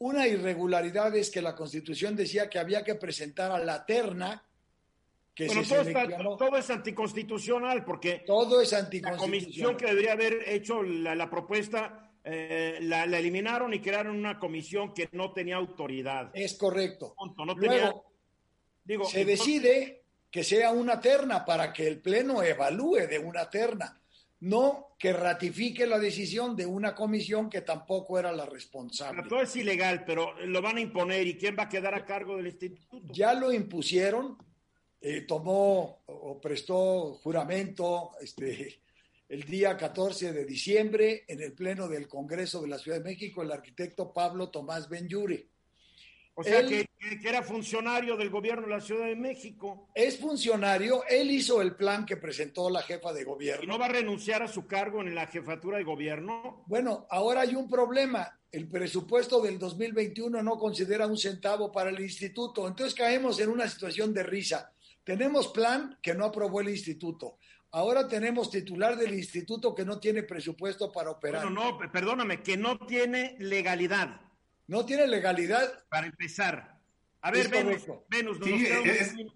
Una 0.00 0.28
irregularidad 0.28 1.16
es 1.16 1.30
que 1.30 1.40
la 1.40 1.54
Constitución 1.54 2.14
decía 2.14 2.50
que 2.50 2.58
había 2.58 2.84
que 2.84 2.94
presentar 2.94 3.52
a 3.52 3.58
la 3.58 3.86
terna 3.86 4.44
que 5.34 5.48
se 5.48 5.62
todo, 5.62 6.36
todo, 6.36 6.58
es 6.58 6.68
anticonstitucional 6.68 7.86
porque 7.86 8.22
todo 8.26 8.60
es 8.60 8.74
anticonstitucional. 8.74 9.16
La 9.16 9.46
comisión 9.46 9.76
que 9.78 9.86
debería 9.86 10.12
haber 10.12 10.46
hecho 10.46 10.82
la, 10.82 11.30
propuesta 11.30 12.12
eh, 12.22 12.80
la, 12.82 13.04
eliminaron 13.04 13.72
y 13.72 13.80
crearon 13.80 14.14
una 14.14 14.38
comisión 14.38 14.92
que 14.92 15.08
no 15.12 15.32
tenía 15.32 15.56
autoridad. 15.56 16.30
Es 16.34 16.52
correcto. 16.58 17.16
Luego, 17.56 18.12
digo, 18.84 19.06
se 19.06 19.24
decide 19.24 20.02
que 20.30 20.44
sea 20.44 20.70
una 20.70 21.00
terna 21.00 21.46
para 21.46 21.72
que 21.72 21.86
el 21.86 22.02
Pleno 22.02 22.42
evalúe 22.42 23.06
de 23.08 23.18
una 23.18 23.48
terna 23.48 24.02
no 24.40 24.94
que 24.98 25.12
ratifique 25.12 25.86
la 25.86 25.98
decisión 25.98 26.56
de 26.56 26.66
una 26.66 26.94
comisión 26.94 27.48
que 27.48 27.62
tampoco 27.62 28.18
era 28.18 28.32
la 28.32 28.46
responsable. 28.46 29.22
todo 29.28 29.42
es 29.42 29.54
ilegal, 29.56 30.04
pero 30.04 30.34
lo 30.46 30.60
van 30.60 30.76
a 30.76 30.80
imponer 30.80 31.26
y 31.26 31.36
quién 31.36 31.56
va 31.58 31.64
a 31.64 31.68
quedar 31.68 31.94
a 31.94 32.04
cargo 32.04 32.36
del 32.36 32.46
instituto. 32.46 33.00
Ya 33.12 33.34
lo 33.34 33.52
impusieron, 33.52 34.36
eh, 35.00 35.22
tomó 35.22 36.02
o 36.06 36.40
prestó 36.40 37.14
juramento 37.22 38.12
este, 38.20 38.80
el 39.28 39.44
día 39.44 39.76
14 39.76 40.32
de 40.32 40.44
diciembre 40.44 41.24
en 41.28 41.40
el 41.40 41.52
Pleno 41.52 41.88
del 41.88 42.08
Congreso 42.08 42.62
de 42.62 42.68
la 42.68 42.78
Ciudad 42.78 42.98
de 42.98 43.04
México 43.04 43.42
el 43.42 43.52
arquitecto 43.52 44.12
Pablo 44.12 44.50
Tomás 44.50 44.88
Benyuri. 44.88 45.48
O 46.36 46.42
sea, 46.42 46.66
que, 46.66 46.88
que, 46.98 47.28
era 47.28 47.42
funcionario 47.42 48.16
del 48.16 48.28
gobierno 48.28 48.66
de 48.66 48.72
la 48.74 48.80
Ciudad 48.80 49.06
de 49.06 49.14
México. 49.14 49.88
Es 49.94 50.18
funcionario, 50.18 51.04
él 51.08 51.30
hizo 51.30 51.62
el 51.62 51.76
plan 51.76 52.04
que 52.04 52.16
presentó 52.16 52.68
la 52.68 52.82
jefa 52.82 53.12
de 53.12 53.22
gobierno. 53.22 53.62
¿Y 53.62 53.66
no 53.68 53.78
va 53.78 53.86
a 53.86 53.90
renunciar 53.90 54.42
a 54.42 54.48
su 54.48 54.66
cargo 54.66 55.00
en 55.00 55.14
la 55.14 55.28
jefatura 55.28 55.78
de 55.78 55.84
gobierno? 55.84 56.64
Bueno, 56.66 57.06
ahora 57.10 57.42
hay 57.42 57.54
un 57.54 57.68
problema. 57.68 58.40
El 58.50 58.68
presupuesto 58.68 59.40
del 59.40 59.58
2021 59.58 60.42
no 60.42 60.58
considera 60.58 61.06
un 61.06 61.16
centavo 61.16 61.70
para 61.70 61.90
el 61.90 62.00
instituto. 62.00 62.66
Entonces 62.66 62.94
caemos 62.94 63.38
en 63.38 63.50
una 63.50 63.68
situación 63.68 64.12
de 64.12 64.24
risa. 64.24 64.72
Tenemos 65.04 65.48
plan 65.48 65.98
que 66.02 66.14
no 66.14 66.24
aprobó 66.24 66.60
el 66.60 66.70
instituto. 66.70 67.38
Ahora 67.70 68.06
tenemos 68.06 68.50
titular 68.50 68.96
del 68.96 69.14
instituto 69.14 69.74
que 69.74 69.84
no 69.84 69.98
tiene 69.98 70.22
presupuesto 70.22 70.92
para 70.92 71.10
operar. 71.10 71.44
No, 71.44 71.50
no, 71.50 71.78
perdóname, 71.92 72.40
que 72.40 72.56
no 72.56 72.78
tiene 72.78 73.36
legalidad. 73.40 74.20
No 74.66 74.84
tiene 74.84 75.06
legalidad. 75.06 75.84
Para 75.88 76.06
empezar. 76.06 76.73
A 77.24 77.30
ver, 77.30 77.48
Venus, 77.48 77.86
Venus 78.10 78.36
sí, 78.44 78.66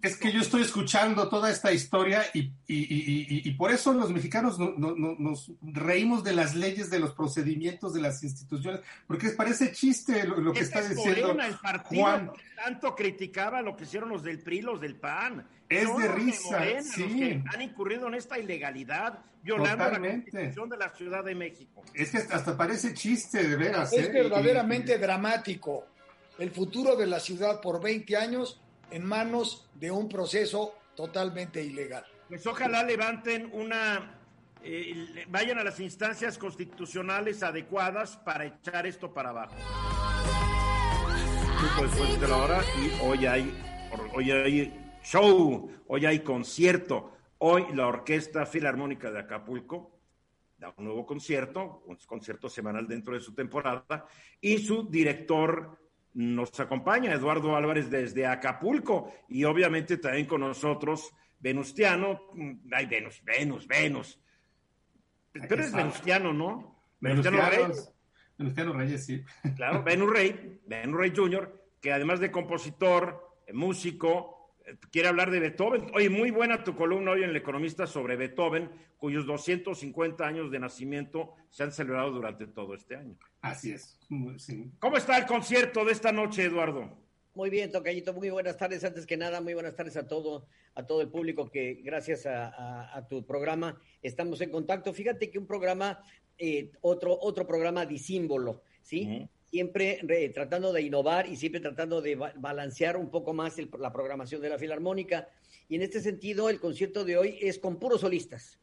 es, 0.02 0.18
que 0.18 0.30
yo 0.30 0.40
estoy 0.40 0.61
escuchando 0.61 1.26
toda 1.30 1.50
esta 1.50 1.73
historia 1.73 2.23
y, 2.35 2.40
y, 2.66 2.85
y, 2.85 3.49
y 3.49 3.52
por 3.54 3.71
eso 3.71 3.95
los 3.95 4.11
mexicanos 4.12 4.59
no, 4.59 4.75
no, 4.76 5.16
nos 5.18 5.50
reímos 5.62 6.23
de 6.23 6.35
las 6.35 6.54
leyes, 6.54 6.90
de 6.90 6.99
los 6.99 7.14
procedimientos, 7.14 7.95
de 7.95 8.02
las 8.02 8.23
instituciones, 8.23 8.83
porque 9.07 9.30
parece 9.30 9.73
chiste 9.73 10.25
lo, 10.25 10.52
que 10.52 10.61
está 10.61 10.87
diciendo 10.87 11.30
el 11.40 11.54
partido 11.54 12.02
Juan. 12.02 12.30
tanto 12.62 12.95
criticaba 12.95 13.62
lo 13.62 13.75
que 13.75 13.85
hicieron 13.85 14.11
los 14.11 14.23
del 14.23 14.40
PRI, 14.40 14.61
los 14.61 14.83
del 14.83 14.97
PAN. 14.97 15.49
Es 15.66 15.88
de 15.97 16.09
risa, 16.09 16.62
sí. 16.83 17.00
Los 17.00 17.12
que 17.14 17.42
han 17.54 17.62
incurrido 17.62 18.07
en 18.09 18.16
esta 18.16 18.38
ilegalidad, 18.38 19.18
violando 19.42 19.85
Totalmente. 19.85 20.26
la 20.26 20.40
Constitución 20.40 20.68
de 20.68 20.76
la 20.76 20.90
Ciudad 20.90 21.25
de 21.25 21.35
México. 21.35 21.83
Es 21.95 22.11
que 22.11 22.18
hasta 22.18 22.54
parece 22.54 22.92
chiste, 22.92 23.49
de 23.49 23.57
veras. 23.57 23.95
Es 23.95 24.09
¿eh? 24.09 24.12
verdaderamente 24.12 24.99
dramático 24.99 25.87
el 26.38 26.50
futuro 26.52 26.95
de 26.97 27.07
la 27.07 27.21
ciudad 27.21 27.61
por 27.61 27.83
20 27.83 28.16
años 28.16 28.61
en 28.90 29.04
manos 29.04 29.68
de 29.75 29.90
un 29.90 30.09
proceso 30.09 30.75
totalmente 30.95 31.62
ilegal. 31.62 32.04
Pues 32.28 32.47
ojalá 32.47 32.85
levanten 32.85 33.50
una, 33.52 34.18
eh, 34.62 35.25
vayan 35.28 35.59
a 35.59 35.64
las 35.64 35.80
instancias 35.80 36.38
constitucionales 36.38 37.42
adecuadas 37.42 38.16
para 38.18 38.47
echar 38.47 38.87
esto 38.87 39.12
para 39.12 39.30
abajo. 39.30 39.54
Después 41.80 42.21
de 42.21 42.28
la 42.28 42.37
hora 42.37 42.62
y 42.80 43.04
hoy 43.04 43.26
hay, 43.26 43.62
hoy 44.14 44.30
hay 44.30 44.90
show, 45.02 45.71
hoy 45.88 46.07
hay 46.07 46.21
concierto. 46.21 47.12
Hoy 47.38 47.66
la 47.75 47.87
Orquesta 47.87 48.47
Filarmónica 48.47 49.11
de 49.11 49.21
Acapulco 49.21 49.99
da 50.57 50.73
un 50.76 50.85
nuevo 50.85 51.07
concierto, 51.07 51.83
un 51.87 51.97
concierto 52.07 52.49
semanal 52.49 52.87
dentro 52.87 53.14
de 53.14 53.21
su 53.21 53.33
temporada, 53.33 54.07
y 54.40 54.59
su 54.59 54.88
director 54.88 55.88
nos 56.18 56.58
acompaña 56.58 57.14
Eduardo 57.14 57.54
Álvarez 57.54 57.88
desde 57.90 58.26
Acapulco 58.26 59.12
y 59.28 59.44
obviamente 59.44 59.98
también 59.98 60.26
con 60.26 60.40
nosotros 60.40 61.14
Venustiano, 61.38 62.20
ay 62.72 62.87
Venus, 62.87 63.22
Venus, 63.22 63.68
Venus. 63.68 64.20
Pero 65.30 65.62
es 65.62 65.72
Venustiano, 65.72 66.32
¿no? 66.32 66.82
Venustiano 66.98 67.48
Reyes. 67.48 67.94
Venustiano 68.37 68.72
Reyes, 68.72 69.06
sí. 69.06 69.22
Claro, 69.54 69.84
Venus 69.84 70.10
Rey, 70.10 70.60
Venus 70.66 70.98
Rey 70.98 71.12
Jr., 71.14 71.66
que 71.80 71.92
además 71.92 72.18
de 72.18 72.32
compositor, 72.32 73.37
músico, 73.52 74.38
quiere 74.90 75.08
hablar 75.08 75.30
de 75.30 75.40
Beethoven. 75.40 75.90
Oye, 75.94 76.08
muy 76.08 76.30
buena 76.30 76.64
tu 76.64 76.75
columna 76.75 77.12
hoy 77.12 77.22
en 77.22 77.30
El 77.30 77.37
Economista 77.37 77.87
sobre 77.87 78.16
Beethoven, 78.16 78.70
cuyos 78.96 79.26
250 79.26 80.26
años 80.26 80.50
de 80.50 80.58
nacimiento 80.58 81.34
se 81.50 81.62
han 81.62 81.72
celebrado 81.72 82.10
durante 82.10 82.46
todo 82.46 82.75
este 82.75 82.96
año. 82.96 83.16
Así 83.40 83.72
es. 83.72 83.98
Sí. 84.38 84.70
¿Cómo 84.78 84.96
está 84.96 85.18
el 85.18 85.26
concierto 85.26 85.84
de 85.84 85.92
esta 85.92 86.12
noche, 86.12 86.44
Eduardo? 86.44 86.96
Muy 87.34 87.50
bien, 87.50 87.70
Tocayito, 87.70 88.12
muy 88.12 88.30
buenas 88.30 88.56
tardes. 88.56 88.82
Antes 88.82 89.06
que 89.06 89.16
nada, 89.16 89.40
muy 89.40 89.54
buenas 89.54 89.76
tardes 89.76 89.96
a 89.96 90.08
todo, 90.08 90.48
a 90.75 90.87
todo 90.87 91.00
el 91.02 91.08
público 91.08 91.48
que 91.48 91.75
gracias 91.84 92.26
a, 92.26 92.48
a, 92.48 92.96
a 92.96 93.06
tu 93.06 93.25
programa 93.25 93.80
estamos 94.02 94.40
en 94.40 94.50
contacto. 94.50 94.92
Fíjate 94.92 95.30
que 95.30 95.38
un 95.38 95.46
programa, 95.46 96.02
eh, 96.37 96.72
otro, 96.80 97.16
otro 97.20 97.46
programa 97.46 97.87
disímbolo, 97.87 98.62
¿sí? 98.82 99.06
Uh 99.06 99.10
-huh 99.10 99.28
siempre 99.50 99.99
re, 100.02 100.28
tratando 100.31 100.73
de 100.73 100.83
innovar 100.83 101.26
y 101.26 101.37
siempre 101.37 101.61
tratando 101.61 102.00
de 102.00 102.17
ba 102.17 102.33
balancear 102.37 102.97
un 102.97 103.11
poco 103.11 103.33
más 103.33 103.59
el, 103.59 103.71
la 103.78 103.93
programación 103.93 104.43
de 104.43 104.50
la 104.50 104.59
Filarmónica. 104.59 105.28
Y 105.69 105.76
en 105.76 105.83
este 105.83 106.00
sentido, 106.00 106.49
el 106.50 106.61
concierto 106.61 107.05
de 107.05 107.17
hoy 107.17 107.38
es 107.40 107.59
con 107.59 107.78
puros 107.78 108.00
solistas. 108.00 108.58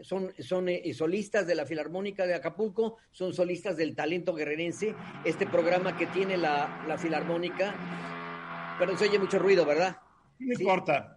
Son, 0.00 0.32
son 0.38 0.68
eh, 0.68 0.92
solistas 0.92 1.46
de 1.46 1.54
la 1.54 1.64
Filarmónica 1.64 2.26
de 2.26 2.34
Acapulco, 2.34 2.98
son 3.12 3.32
solistas 3.32 3.76
del 3.78 3.94
talento 3.94 4.34
guerrerense, 4.34 4.94
este 5.24 5.46
programa 5.46 5.96
que 5.96 6.06
tiene 6.06 6.36
la, 6.36 6.84
la 6.86 6.98
Filarmónica. 6.98 8.76
Pero 8.78 8.96
se 8.98 9.08
oye 9.08 9.18
mucho 9.18 9.38
ruido, 9.38 9.64
¿verdad? 9.64 9.96
No 10.38 10.54
¿Sí? 10.54 10.62
importa. 10.62 11.15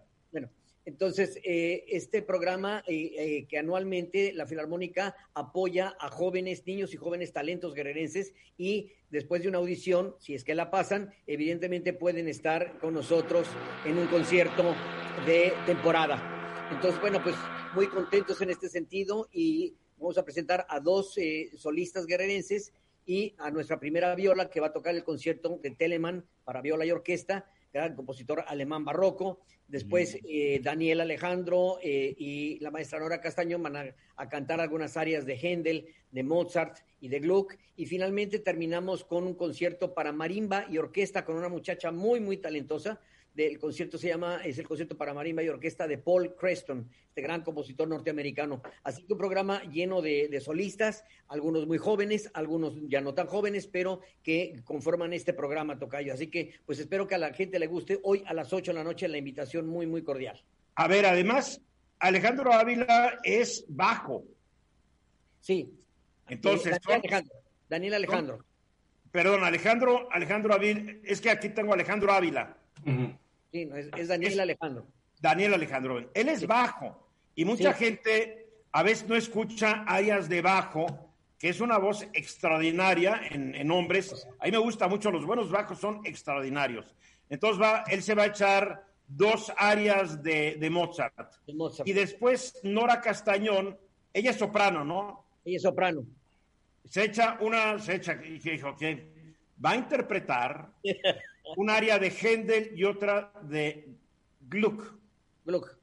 Entonces, 0.86 1.38
eh, 1.44 1.84
este 1.88 2.22
programa 2.22 2.82
eh, 2.86 3.12
eh, 3.16 3.46
que 3.46 3.58
anualmente 3.58 4.32
la 4.32 4.46
Filarmónica 4.46 5.14
apoya 5.34 5.94
a 6.00 6.08
jóvenes, 6.08 6.66
niños 6.66 6.94
y 6.94 6.96
jóvenes 6.96 7.32
talentos 7.32 7.74
guerrerenses 7.74 8.32
y 8.56 8.92
después 9.10 9.42
de 9.42 9.48
una 9.48 9.58
audición, 9.58 10.14
si 10.18 10.34
es 10.34 10.42
que 10.42 10.54
la 10.54 10.70
pasan, 10.70 11.12
evidentemente 11.26 11.92
pueden 11.92 12.28
estar 12.28 12.78
con 12.78 12.94
nosotros 12.94 13.46
en 13.84 13.98
un 13.98 14.06
concierto 14.06 14.74
de 15.26 15.52
temporada. 15.66 16.68
Entonces, 16.72 16.98
bueno, 17.00 17.22
pues 17.22 17.36
muy 17.74 17.86
contentos 17.88 18.40
en 18.40 18.50
este 18.50 18.68
sentido 18.68 19.28
y 19.32 19.74
vamos 19.98 20.16
a 20.16 20.24
presentar 20.24 20.66
a 20.68 20.80
dos 20.80 21.14
solistas 21.56 22.06
guerrerenses 22.06 22.72
y 23.04 23.34
a 23.38 23.50
nuestra 23.50 23.78
primera 23.78 24.14
viola 24.14 24.48
que 24.48 24.60
va 24.60 24.68
a 24.68 24.72
tocar 24.72 24.94
el 24.94 25.04
concierto 25.04 25.58
de 25.62 25.72
Telemann 25.72 26.24
para 26.44 26.62
viola 26.62 26.86
y 26.86 26.90
orquesta 26.90 27.46
gran 27.72 27.94
compositor 27.94 28.44
alemán 28.46 28.84
barroco. 28.84 29.40
Después 29.68 30.18
eh, 30.24 30.60
Daniel 30.62 31.00
Alejandro 31.00 31.78
eh, 31.82 32.14
y 32.18 32.58
la 32.58 32.70
maestra 32.70 32.98
Nora 32.98 33.20
Castaño 33.20 33.58
van 33.58 33.76
a, 33.76 33.84
a, 34.16 34.28
cantar 34.28 34.60
algunas 34.60 34.96
áreas 34.96 35.24
de 35.24 35.34
Händel, 35.34 35.86
de 36.10 36.22
Mozart 36.24 36.78
y 37.00 37.08
de 37.08 37.20
Gluck. 37.20 37.56
Y 37.76 37.86
finalmente 37.86 38.40
terminamos 38.40 39.04
con 39.04 39.24
un 39.24 39.34
concierto 39.34 39.94
para 39.94 40.12
marimba 40.12 40.66
y 40.68 40.78
orquesta 40.78 41.24
con 41.24 41.36
una 41.36 41.48
muchacha 41.48 41.92
muy, 41.92 42.18
muy 42.20 42.38
talentosa. 42.38 43.00
Del 43.34 43.58
concierto 43.58 43.96
se 43.96 44.08
llama, 44.08 44.40
es 44.44 44.58
el 44.58 44.66
concierto 44.66 44.96
para 44.96 45.14
marimba 45.14 45.42
y 45.42 45.48
orquesta 45.48 45.86
de 45.86 45.98
Paul 45.98 46.34
Creston, 46.34 46.90
este 47.08 47.22
gran 47.22 47.42
compositor 47.42 47.86
norteamericano. 47.86 48.60
Así 48.82 49.04
que 49.04 49.12
un 49.12 49.18
programa 49.18 49.62
lleno 49.64 50.02
de, 50.02 50.28
de 50.28 50.40
solistas, 50.40 51.04
algunos 51.28 51.66
muy 51.66 51.78
jóvenes, 51.78 52.30
algunos 52.34 52.74
ya 52.88 53.00
no 53.00 53.14
tan 53.14 53.28
jóvenes, 53.28 53.68
pero 53.68 54.00
que 54.22 54.60
conforman 54.64 55.12
este 55.12 55.32
programa, 55.32 55.78
Tocayo. 55.78 56.12
Así 56.12 56.26
que, 56.26 56.54
pues 56.66 56.80
espero 56.80 57.06
que 57.06 57.14
a 57.14 57.18
la 57.18 57.32
gente 57.32 57.58
le 57.58 57.68
guste. 57.68 58.00
Hoy 58.02 58.22
a 58.26 58.34
las 58.34 58.52
8 58.52 58.72
de 58.72 58.78
la 58.78 58.84
noche 58.84 59.06
la 59.08 59.18
invitación 59.18 59.66
muy, 59.66 59.86
muy 59.86 60.02
cordial. 60.02 60.42
A 60.74 60.88
ver, 60.88 61.06
además, 61.06 61.60
Alejandro 62.00 62.52
Ávila 62.52 63.20
es 63.22 63.64
bajo. 63.68 64.24
Sí. 65.40 65.70
Entonces, 66.28 66.78
Daniel 66.86 67.02
Alejandro. 67.04 67.34
Daniel 67.68 67.94
Alejandro. 67.94 68.44
Perdón, 69.10 69.44
Alejandro, 69.44 70.08
Alejandro 70.10 70.54
Ávila, 70.54 70.94
es 71.04 71.20
que 71.20 71.30
aquí 71.30 71.48
tengo 71.50 71.74
Alejandro 71.74 72.12
Ávila. 72.12 72.56
Uh 72.84 72.90
-huh. 72.90 73.18
Sí, 73.52 73.66
no, 73.66 73.76
es, 73.76 73.88
es, 73.96 74.08
Daniel 74.08 74.32
es 74.32 74.38
Alejandro. 74.38 74.86
Daniel 75.20 75.54
Alejandro. 75.54 76.10
Él 76.14 76.28
es 76.28 76.40
sí. 76.40 76.46
bajo 76.46 77.08
y 77.34 77.44
mucha 77.44 77.72
sí. 77.74 77.84
gente 77.84 78.46
a 78.72 78.82
veces 78.82 79.08
no 79.08 79.16
escucha 79.16 79.84
áreas 79.86 80.28
de 80.28 80.40
bajo, 80.40 80.86
que 81.38 81.48
es 81.48 81.60
una 81.60 81.78
voz 81.78 82.06
extraordinaria 82.12 83.20
en, 83.30 83.54
en, 83.54 83.70
hombres. 83.70 84.26
A 84.38 84.44
mí 84.44 84.52
me 84.52 84.58
gusta 84.58 84.88
mucho, 84.88 85.10
los 85.10 85.26
buenos 85.26 85.50
bajos 85.50 85.78
son 85.78 86.00
extraordinarios. 86.04 86.94
Entonces 87.28 87.60
va, 87.60 87.84
él 87.88 88.02
se 88.02 88.14
va 88.14 88.24
a 88.24 88.26
echar 88.26 88.84
dos 89.08 89.52
áreas 89.56 90.22
de, 90.22 90.56
de, 90.58 90.70
Mozart. 90.70 91.34
de 91.46 91.54
Mozart. 91.54 91.88
Y 91.88 91.92
después 91.92 92.60
Nora 92.62 93.00
Castañón, 93.00 93.78
ella 94.12 94.30
es 94.30 94.36
soprano, 94.36 94.84
¿no? 94.84 95.24
Ella 95.44 95.56
es 95.56 95.62
soprano. 95.62 96.04
Se 96.84 97.04
echa 97.04 97.38
una, 97.40 97.78
se 97.78 97.96
echa, 97.96 98.20
y 98.24 98.38
dijo 98.38 98.76
que 98.76 99.34
va 99.64 99.70
a 99.70 99.76
interpretar 99.76 100.70
un 101.56 101.70
área 101.70 101.98
de 101.98 102.10
Händel 102.10 102.72
y 102.76 102.84
otra 102.84 103.32
de 103.42 103.88
Gluck. 104.48 104.94
Gluck. 105.44 105.76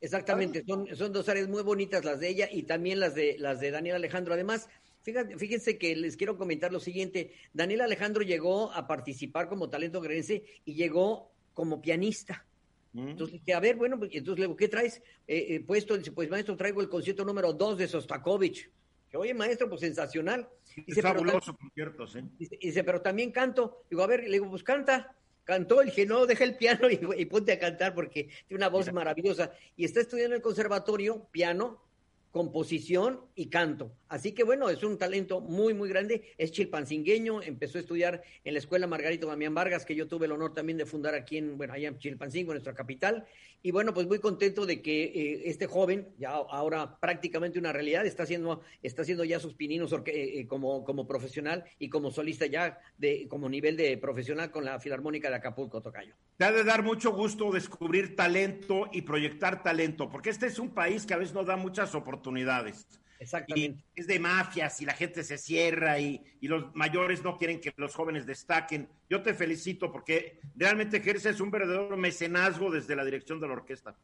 Exactamente, 0.00 0.64
son, 0.66 0.86
son 0.96 1.12
dos 1.12 1.28
áreas 1.28 1.48
muy 1.48 1.62
bonitas 1.62 2.04
las 2.04 2.20
de 2.20 2.28
ella 2.28 2.48
y 2.50 2.62
también 2.62 3.00
las 3.00 3.14
de 3.14 3.36
las 3.38 3.60
de 3.60 3.70
Daniel 3.70 3.96
Alejandro. 3.96 4.32
Además, 4.32 4.68
fíjate, 5.02 5.36
fíjense 5.36 5.76
que 5.76 5.94
les 5.94 6.16
quiero 6.16 6.38
comentar 6.38 6.72
lo 6.72 6.80
siguiente. 6.80 7.34
Daniel 7.52 7.82
Alejandro 7.82 8.22
llegó 8.22 8.72
a 8.72 8.86
participar 8.86 9.48
como 9.48 9.68
talento 9.68 10.00
grerense 10.00 10.42
y 10.64 10.74
llegó 10.74 11.30
como 11.52 11.82
pianista. 11.82 12.46
Mm. 12.94 13.08
Entonces 13.08 13.40
dije, 13.40 13.52
a 13.52 13.60
ver, 13.60 13.76
bueno, 13.76 13.98
pues, 13.98 14.10
entonces 14.14 14.40
le 14.40 14.46
digo, 14.46 14.56
¿qué 14.56 14.68
traes 14.68 15.02
eh, 15.28 15.46
eh, 15.50 15.60
puesto? 15.60 15.98
Dice, 15.98 16.12
pues 16.12 16.30
maestro, 16.30 16.56
traigo 16.56 16.80
el 16.80 16.88
concierto 16.88 17.24
número 17.24 17.52
dos 17.52 17.76
de 17.76 17.86
Sostakovich. 17.86 18.70
Que, 19.10 19.18
oye, 19.18 19.34
maestro, 19.34 19.68
pues 19.68 19.82
sensacional. 19.82 20.48
Dice, 20.76 21.00
es 21.00 21.02
fabuloso, 21.02 21.56
por 21.56 21.70
cierto, 21.72 22.06
sí. 22.06 22.20
Dice, 22.38 22.58
dice, 22.60 22.84
pero 22.84 23.00
también 23.00 23.32
canto. 23.32 23.84
Digo, 23.90 24.02
a 24.02 24.06
ver, 24.06 24.24
le 24.24 24.30
digo, 24.30 24.48
pues 24.48 24.62
canta 24.62 25.16
cantó, 25.44 25.82
y 25.82 25.86
dije, 25.86 26.06
no, 26.06 26.26
deja 26.26 26.44
el 26.44 26.56
piano 26.56 26.88
y, 26.90 27.00
y, 27.16 27.24
ponte 27.24 27.50
a 27.50 27.58
cantar 27.58 27.92
porque 27.92 28.28
tiene 28.46 28.60
una 28.60 28.68
voz 28.68 28.92
maravillosa. 28.92 29.52
Y 29.76 29.84
está 29.84 30.00
estudiando 30.00 30.36
en 30.36 30.38
el 30.38 30.42
conservatorio 30.42 31.26
piano 31.32 31.82
composición 32.30 33.20
y 33.34 33.46
canto. 33.46 33.92
Así 34.08 34.32
que 34.32 34.44
bueno, 34.44 34.70
es 34.70 34.82
un 34.82 34.98
talento 34.98 35.40
muy, 35.40 35.74
muy 35.74 35.88
grande. 35.88 36.32
Es 36.38 36.52
chilpancingueño, 36.52 37.42
empezó 37.42 37.78
a 37.78 37.80
estudiar 37.80 38.22
en 38.44 38.54
la 38.54 38.60
escuela 38.60 38.86
Margarito 38.86 39.26
Damián 39.26 39.54
Vargas, 39.54 39.84
que 39.84 39.96
yo 39.96 40.06
tuve 40.06 40.26
el 40.26 40.32
honor 40.32 40.54
también 40.54 40.78
de 40.78 40.86
fundar 40.86 41.14
aquí 41.14 41.38
en, 41.38 41.56
bueno, 41.56 41.72
allá 41.74 41.88
en 41.88 41.98
Chilpancingo, 41.98 42.52
nuestra 42.52 42.74
capital. 42.74 43.26
Y 43.62 43.72
bueno, 43.72 43.92
pues 43.92 44.06
muy 44.06 44.18
contento 44.18 44.64
de 44.64 44.80
que 44.80 45.04
eh, 45.04 45.42
este 45.44 45.66
joven, 45.66 46.08
ya 46.18 46.30
ahora 46.30 46.98
prácticamente 46.98 47.58
una 47.58 47.72
realidad, 47.72 48.06
está 48.06 48.22
haciendo, 48.22 48.62
está 48.82 49.02
haciendo 49.02 49.24
ya 49.24 49.38
sus 49.38 49.54
pininos 49.54 49.92
eh, 49.92 50.02
eh, 50.06 50.46
como, 50.46 50.82
como 50.84 51.06
profesional 51.06 51.64
y 51.78 51.90
como 51.90 52.10
solista 52.10 52.46
ya 52.46 52.78
de, 52.96 53.26
como 53.28 53.48
nivel 53.48 53.76
de 53.76 53.98
profesional 53.98 54.50
con 54.50 54.64
la 54.64 54.80
Filarmónica 54.80 55.28
de 55.28 55.36
Acapulco, 55.36 55.82
Tocayo. 55.82 56.14
Te 56.38 56.44
ha 56.44 56.52
de 56.52 56.64
dar 56.64 56.82
mucho 56.82 57.12
gusto 57.12 57.50
descubrir 57.52 58.16
talento 58.16 58.88
y 58.92 59.02
proyectar 59.02 59.62
talento, 59.62 60.08
porque 60.08 60.30
este 60.30 60.46
es 60.46 60.58
un 60.58 60.70
país 60.70 61.04
que 61.04 61.14
a 61.14 61.18
veces 61.18 61.34
no 61.34 61.44
da 61.44 61.56
muchas 61.56 61.94
oportunidades. 61.94 62.99
Exactamente. 63.20 63.84
es 63.94 64.06
de 64.06 64.18
mafias 64.18 64.80
y 64.80 64.86
la 64.86 64.94
gente 64.94 65.22
se 65.22 65.36
cierra 65.36 65.98
y, 65.98 66.22
y, 66.40 66.48
los 66.48 66.74
mayores 66.74 67.22
no 67.22 67.36
quieren 67.36 67.60
que 67.60 67.72
los 67.76 67.94
jóvenes 67.94 68.24
destaquen. 68.24 68.88
Yo 69.10 69.22
te 69.22 69.34
felicito 69.34 69.92
porque 69.92 70.40
realmente 70.56 70.96
ejerces 70.96 71.38
un 71.38 71.50
verdadero 71.50 71.96
mecenazgo 71.98 72.70
desde 72.70 72.96
la 72.96 73.04
dirección 73.04 73.38
de 73.38 73.46
la 73.46 73.52
orquesta. 73.52 73.94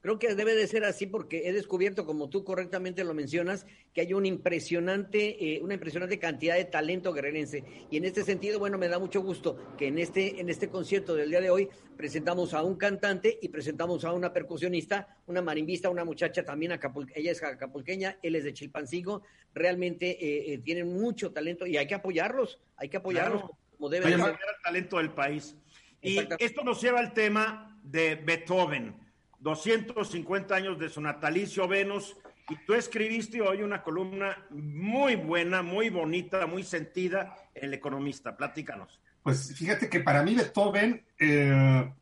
Creo 0.00 0.20
que 0.20 0.36
debe 0.36 0.54
de 0.54 0.68
ser 0.68 0.84
así 0.84 1.06
porque 1.06 1.48
he 1.48 1.52
descubierto, 1.52 2.06
como 2.06 2.28
tú 2.28 2.44
correctamente 2.44 3.02
lo 3.02 3.14
mencionas, 3.14 3.66
que 3.92 4.02
hay 4.02 4.12
un 4.12 4.26
impresionante, 4.26 5.56
eh, 5.56 5.60
una 5.60 5.74
impresionante 5.74 6.20
cantidad 6.20 6.54
de 6.54 6.64
talento 6.66 7.12
guerrerense. 7.12 7.64
Y 7.90 7.96
en 7.96 8.04
este 8.04 8.22
sentido, 8.22 8.60
bueno, 8.60 8.78
me 8.78 8.86
da 8.86 9.00
mucho 9.00 9.20
gusto 9.22 9.58
que 9.76 9.88
en 9.88 9.98
este, 9.98 10.40
en 10.40 10.50
este 10.50 10.68
concierto 10.68 11.16
del 11.16 11.30
día 11.30 11.40
de 11.40 11.50
hoy 11.50 11.68
presentamos 11.96 12.54
a 12.54 12.62
un 12.62 12.76
cantante 12.76 13.40
y 13.42 13.48
presentamos 13.48 14.04
a 14.04 14.12
una 14.12 14.32
percusionista, 14.32 15.16
una 15.26 15.42
marimbista, 15.42 15.90
una 15.90 16.04
muchacha 16.04 16.44
también 16.44 16.70
acapul 16.70 17.10
ella 17.16 17.32
es 17.32 17.42
acapulqueña, 17.42 18.18
él 18.22 18.36
es 18.36 18.44
de 18.44 18.52
Chilpancingo. 18.52 19.22
Realmente 19.52 20.10
eh, 20.10 20.52
eh, 20.52 20.58
tienen 20.58 20.94
mucho 20.94 21.32
talento 21.32 21.66
y 21.66 21.76
hay 21.76 21.88
que 21.88 21.96
apoyarlos, 21.96 22.60
hay 22.76 22.88
que 22.88 22.98
apoyarlos 22.98 23.40
claro. 23.40 23.58
como 23.76 23.88
debe 23.88 24.06
ser. 24.06 24.20
el 24.20 24.36
talento 24.62 24.98
del 24.98 25.10
país. 25.10 25.56
Y 26.00 26.20
esto 26.38 26.62
nos 26.62 26.80
lleva 26.80 27.00
al 27.00 27.12
tema 27.12 27.76
de 27.82 28.14
Beethoven 28.14 29.07
250 29.40 30.54
años 30.54 30.78
de 30.78 30.88
su 30.88 31.00
natalicio 31.00 31.68
Venus, 31.68 32.16
y 32.50 32.56
tú 32.64 32.74
escribiste 32.74 33.42
hoy 33.42 33.62
una 33.62 33.82
columna 33.82 34.36
muy 34.50 35.16
buena, 35.16 35.62
muy 35.62 35.90
bonita, 35.90 36.46
muy 36.46 36.62
sentida, 36.62 37.36
El 37.54 37.74
Economista. 37.74 38.36
Platícanos. 38.36 38.98
Pues 39.22 39.54
fíjate 39.54 39.90
que 39.90 40.00
para 40.00 40.22
mí 40.22 40.34
Beethoven 40.34 41.04
eh, 41.18 41.92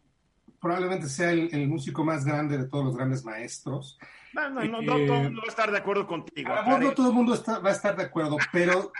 probablemente 0.60 1.08
sea 1.08 1.32
el, 1.32 1.52
el, 1.52 1.66
músico 1.66 2.04
más 2.04 2.24
grande 2.24 2.58
de 2.58 2.68
todos 2.68 2.84
los 2.84 2.96
grandes 2.96 3.24
maestros. 3.24 3.98
No, 4.32 4.48
no, 4.50 4.64
no, 4.64 4.80
eh, 4.80 4.82
no 4.82 4.84
todo 4.84 5.16
el 5.16 5.22
mundo 5.24 5.40
va 5.40 5.46
a 5.46 5.50
estar 5.50 5.70
de 5.72 5.78
acuerdo 5.78 6.06
contigo. 6.06 6.54
No, 6.66 6.78
no 6.78 6.92
todo 6.92 7.08
el 7.08 7.14
mundo 7.14 7.34
está, 7.34 7.58
va 7.58 7.70
a 7.70 7.72
estar 7.72 7.96
de 7.96 8.04
acuerdo, 8.04 8.36
pero, 8.52 8.92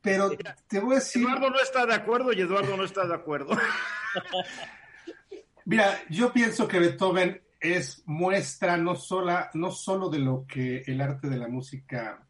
pero 0.00 0.30
te 0.68 0.78
voy 0.78 0.92
a 0.92 0.98
decir... 1.00 1.22
Eduardo 1.22 1.50
no 1.50 1.60
está 1.60 1.86
de 1.86 1.94
acuerdo 1.94 2.32
y 2.32 2.40
Eduardo 2.40 2.76
no 2.76 2.84
está 2.84 3.06
de 3.06 3.14
acuerdo. 3.14 3.56
Mira, 5.64 6.00
yo 6.10 6.32
pienso 6.32 6.68
que 6.68 6.78
Beethoven 6.78 7.40
es 7.62 8.02
muestra 8.06 8.76
no, 8.76 8.96
sola, 8.96 9.50
no 9.54 9.70
solo 9.70 10.10
de 10.10 10.18
lo 10.18 10.44
que 10.46 10.82
el 10.86 11.00
arte 11.00 11.28
de 11.28 11.36
la 11.36 11.48
música, 11.48 12.26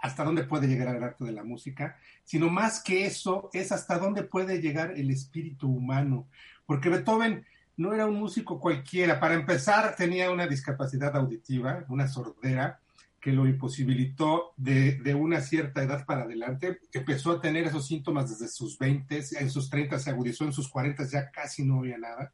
hasta 0.00 0.24
dónde 0.24 0.42
puede 0.42 0.66
llegar 0.66 0.94
el 0.96 1.04
arte 1.04 1.24
de 1.24 1.32
la 1.32 1.44
música, 1.44 1.96
sino 2.24 2.50
más 2.50 2.82
que 2.82 3.06
eso, 3.06 3.48
es 3.52 3.70
hasta 3.70 3.98
dónde 3.98 4.24
puede 4.24 4.60
llegar 4.60 4.92
el 4.96 5.10
espíritu 5.10 5.68
humano. 5.68 6.28
Porque 6.66 6.88
Beethoven 6.88 7.46
no 7.76 7.94
era 7.94 8.06
un 8.06 8.18
músico 8.18 8.58
cualquiera. 8.58 9.20
Para 9.20 9.34
empezar, 9.34 9.94
tenía 9.96 10.30
una 10.32 10.48
discapacidad 10.48 11.16
auditiva, 11.16 11.84
una 11.88 12.08
sordera, 12.08 12.80
que 13.20 13.30
lo 13.30 13.46
imposibilitó 13.46 14.52
de, 14.56 14.96
de, 14.96 15.14
una 15.14 15.40
cierta 15.40 15.80
edad 15.80 16.04
para 16.04 16.22
adelante. 16.22 16.80
Empezó 16.92 17.30
a 17.30 17.40
tener 17.40 17.66
esos 17.66 17.86
síntomas 17.86 18.30
desde 18.30 18.48
sus 18.48 18.76
20, 18.76 19.22
en 19.38 19.48
sus 19.48 19.70
30 19.70 20.00
se 20.00 20.10
agudizó, 20.10 20.44
en 20.44 20.52
sus 20.52 20.68
40 20.68 21.04
ya 21.04 21.30
casi 21.30 21.62
no 21.62 21.78
había 21.78 21.98
nada. 21.98 22.32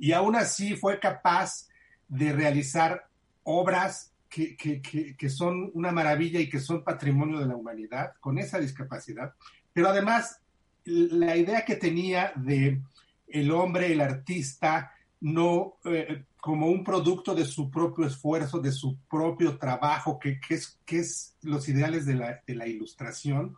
Y 0.00 0.10
aún 0.10 0.34
así 0.34 0.74
fue 0.74 0.98
capaz 0.98 1.68
de 2.08 2.32
realizar 2.32 3.08
obras 3.42 4.12
que, 4.28 4.56
que, 4.56 4.82
que, 5.16 5.30
son 5.30 5.70
una 5.74 5.92
maravilla 5.92 6.40
y 6.40 6.48
que 6.48 6.60
son 6.60 6.84
patrimonio 6.84 7.38
de 7.38 7.46
la 7.46 7.56
humanidad 7.56 8.12
con 8.20 8.38
esa 8.38 8.58
discapacidad, 8.58 9.32
pero 9.72 9.88
además 9.88 10.40
la 10.84 11.36
idea 11.36 11.64
que 11.64 11.76
tenía 11.76 12.32
de 12.36 12.80
el 13.28 13.50
hombre, 13.50 13.92
el 13.92 14.00
artista, 14.00 14.92
no 15.20 15.78
eh, 15.84 16.24
como 16.36 16.68
un 16.68 16.84
producto 16.84 17.34
de 17.34 17.44
su 17.44 17.70
propio 17.70 18.06
esfuerzo, 18.06 18.60
de 18.60 18.72
su 18.72 18.98
propio 19.10 19.58
trabajo, 19.58 20.18
que, 20.18 20.38
es, 20.48 20.78
que 20.84 20.98
es 21.00 21.36
los 21.42 21.68
ideales 21.68 22.06
de 22.06 22.14
la, 22.14 22.42
de 22.46 22.54
la 22.54 22.66
ilustración, 22.66 23.56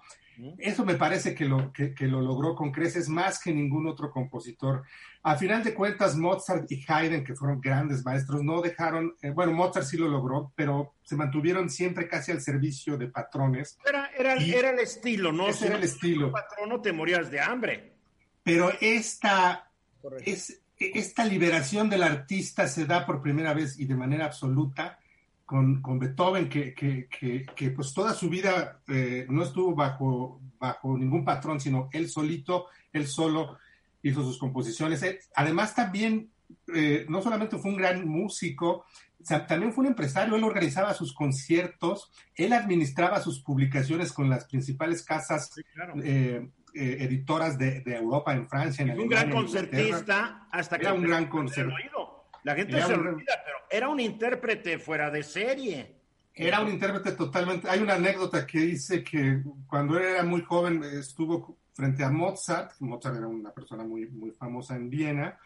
eso 0.58 0.84
me 0.84 0.94
parece 0.94 1.34
que 1.34 1.44
lo, 1.44 1.72
que, 1.72 1.94
que, 1.94 2.06
lo 2.06 2.20
logró 2.20 2.54
con 2.54 2.70
creces 2.70 3.08
más 3.08 3.40
que 3.40 3.52
ningún 3.52 3.86
otro 3.88 4.10
compositor. 4.10 4.84
A 5.22 5.36
final 5.36 5.64
de 5.64 5.74
cuentas, 5.74 6.16
Mozart 6.16 6.70
y 6.70 6.84
Haydn, 6.86 7.24
que 7.24 7.34
fueron 7.34 7.60
grandes 7.60 8.04
maestros, 8.04 8.42
no 8.42 8.60
dejaron, 8.60 9.16
eh, 9.20 9.30
bueno, 9.30 9.52
Mozart 9.52 9.86
sí 9.86 9.96
lo 9.96 10.08
logró, 10.08 10.52
pero 10.54 10.94
se 11.02 11.16
mantuvieron 11.16 11.68
siempre 11.68 12.08
casi 12.08 12.30
al 12.30 12.40
servicio 12.40 12.96
de 12.96 13.08
patrones. 13.08 13.78
Era, 13.84 14.10
era, 14.16 14.34
era 14.34 14.70
el 14.70 14.78
estilo, 14.78 15.32
¿no? 15.32 15.48
Ese 15.48 15.60
si 15.60 15.66
era 15.66 15.76
el 15.76 15.84
estilo. 15.84 16.30
patrono 16.30 16.80
te 16.80 16.92
morías 16.92 17.30
de 17.30 17.40
hambre. 17.40 17.94
Pero 18.42 18.70
esta, 18.80 19.70
es, 20.24 20.62
esta 20.78 21.24
liberación 21.24 21.90
del 21.90 22.04
artista 22.04 22.68
se 22.68 22.86
da 22.86 23.04
por 23.04 23.20
primera 23.20 23.54
vez 23.54 23.78
y 23.78 23.86
de 23.86 23.96
manera 23.96 24.26
absoluta 24.26 24.98
con, 25.48 25.80
con 25.80 25.98
Beethoven, 25.98 26.46
que, 26.46 26.74
que, 26.74 27.08
que, 27.08 27.46
que, 27.56 27.70
pues 27.70 27.94
toda 27.94 28.12
su 28.12 28.28
vida 28.28 28.82
eh, 28.86 29.24
no 29.30 29.42
estuvo 29.42 29.74
bajo, 29.74 30.42
bajo 30.58 30.98
ningún 30.98 31.24
patrón, 31.24 31.58
sino 31.58 31.88
él 31.90 32.10
solito, 32.10 32.66
él 32.92 33.06
solo 33.06 33.56
hizo 34.02 34.22
sus 34.22 34.36
composiciones. 34.36 35.02
Además 35.34 35.74
también, 35.74 36.30
eh, 36.74 37.06
no 37.08 37.22
solamente 37.22 37.56
fue 37.56 37.70
un 37.70 37.78
gran 37.78 38.06
músico, 38.06 38.84
también 39.48 39.72
fue 39.72 39.84
un 39.84 39.92
empresario, 39.92 40.36
él 40.36 40.44
organizaba 40.44 40.92
sus 40.92 41.14
conciertos, 41.14 42.12
él 42.34 42.52
administraba 42.52 43.22
sus 43.22 43.40
publicaciones 43.40 44.12
con 44.12 44.28
las 44.28 44.44
principales 44.44 45.02
casas 45.02 45.50
sí, 45.54 45.62
claro. 45.72 45.94
eh, 46.04 46.46
eh, 46.74 46.96
editoras 47.00 47.56
de, 47.56 47.80
de, 47.80 47.96
Europa, 47.96 48.34
en 48.34 48.46
Francia, 48.46 48.82
en 48.82 48.90
Un 48.90 48.96
Alemania, 48.98 49.22
gran 49.22 49.30
concertista 49.32 50.46
hasta 50.52 50.76
que 50.76 50.84
era 50.84 50.92
un 50.92 51.04
gran 51.04 51.26
concertista. 51.26 51.90
La 52.44 52.54
gente 52.54 52.76
era 52.76 52.86
se 52.86 52.94
un... 52.94 53.06
olvida, 53.06 53.32
pero 53.46 53.57
era 53.70 53.88
un 53.88 54.00
intérprete 54.00 54.78
fuera 54.78 55.10
de 55.10 55.22
serie. 55.22 55.94
Era 56.34 56.60
un 56.60 56.68
intérprete 56.68 57.12
totalmente. 57.12 57.68
Hay 57.68 57.80
una 57.80 57.94
anécdota 57.94 58.46
que 58.46 58.60
dice 58.60 59.02
que 59.02 59.42
cuando 59.66 59.98
él 59.98 60.04
era 60.04 60.22
muy 60.22 60.42
joven 60.42 60.82
estuvo 60.84 61.58
frente 61.74 62.04
a 62.04 62.10
Mozart. 62.10 62.72
Mozart 62.80 63.16
era 63.16 63.26
una 63.26 63.52
persona 63.52 63.84
muy, 63.84 64.06
muy 64.06 64.30
famosa 64.30 64.76
en 64.76 64.88
Viena. 64.88 65.38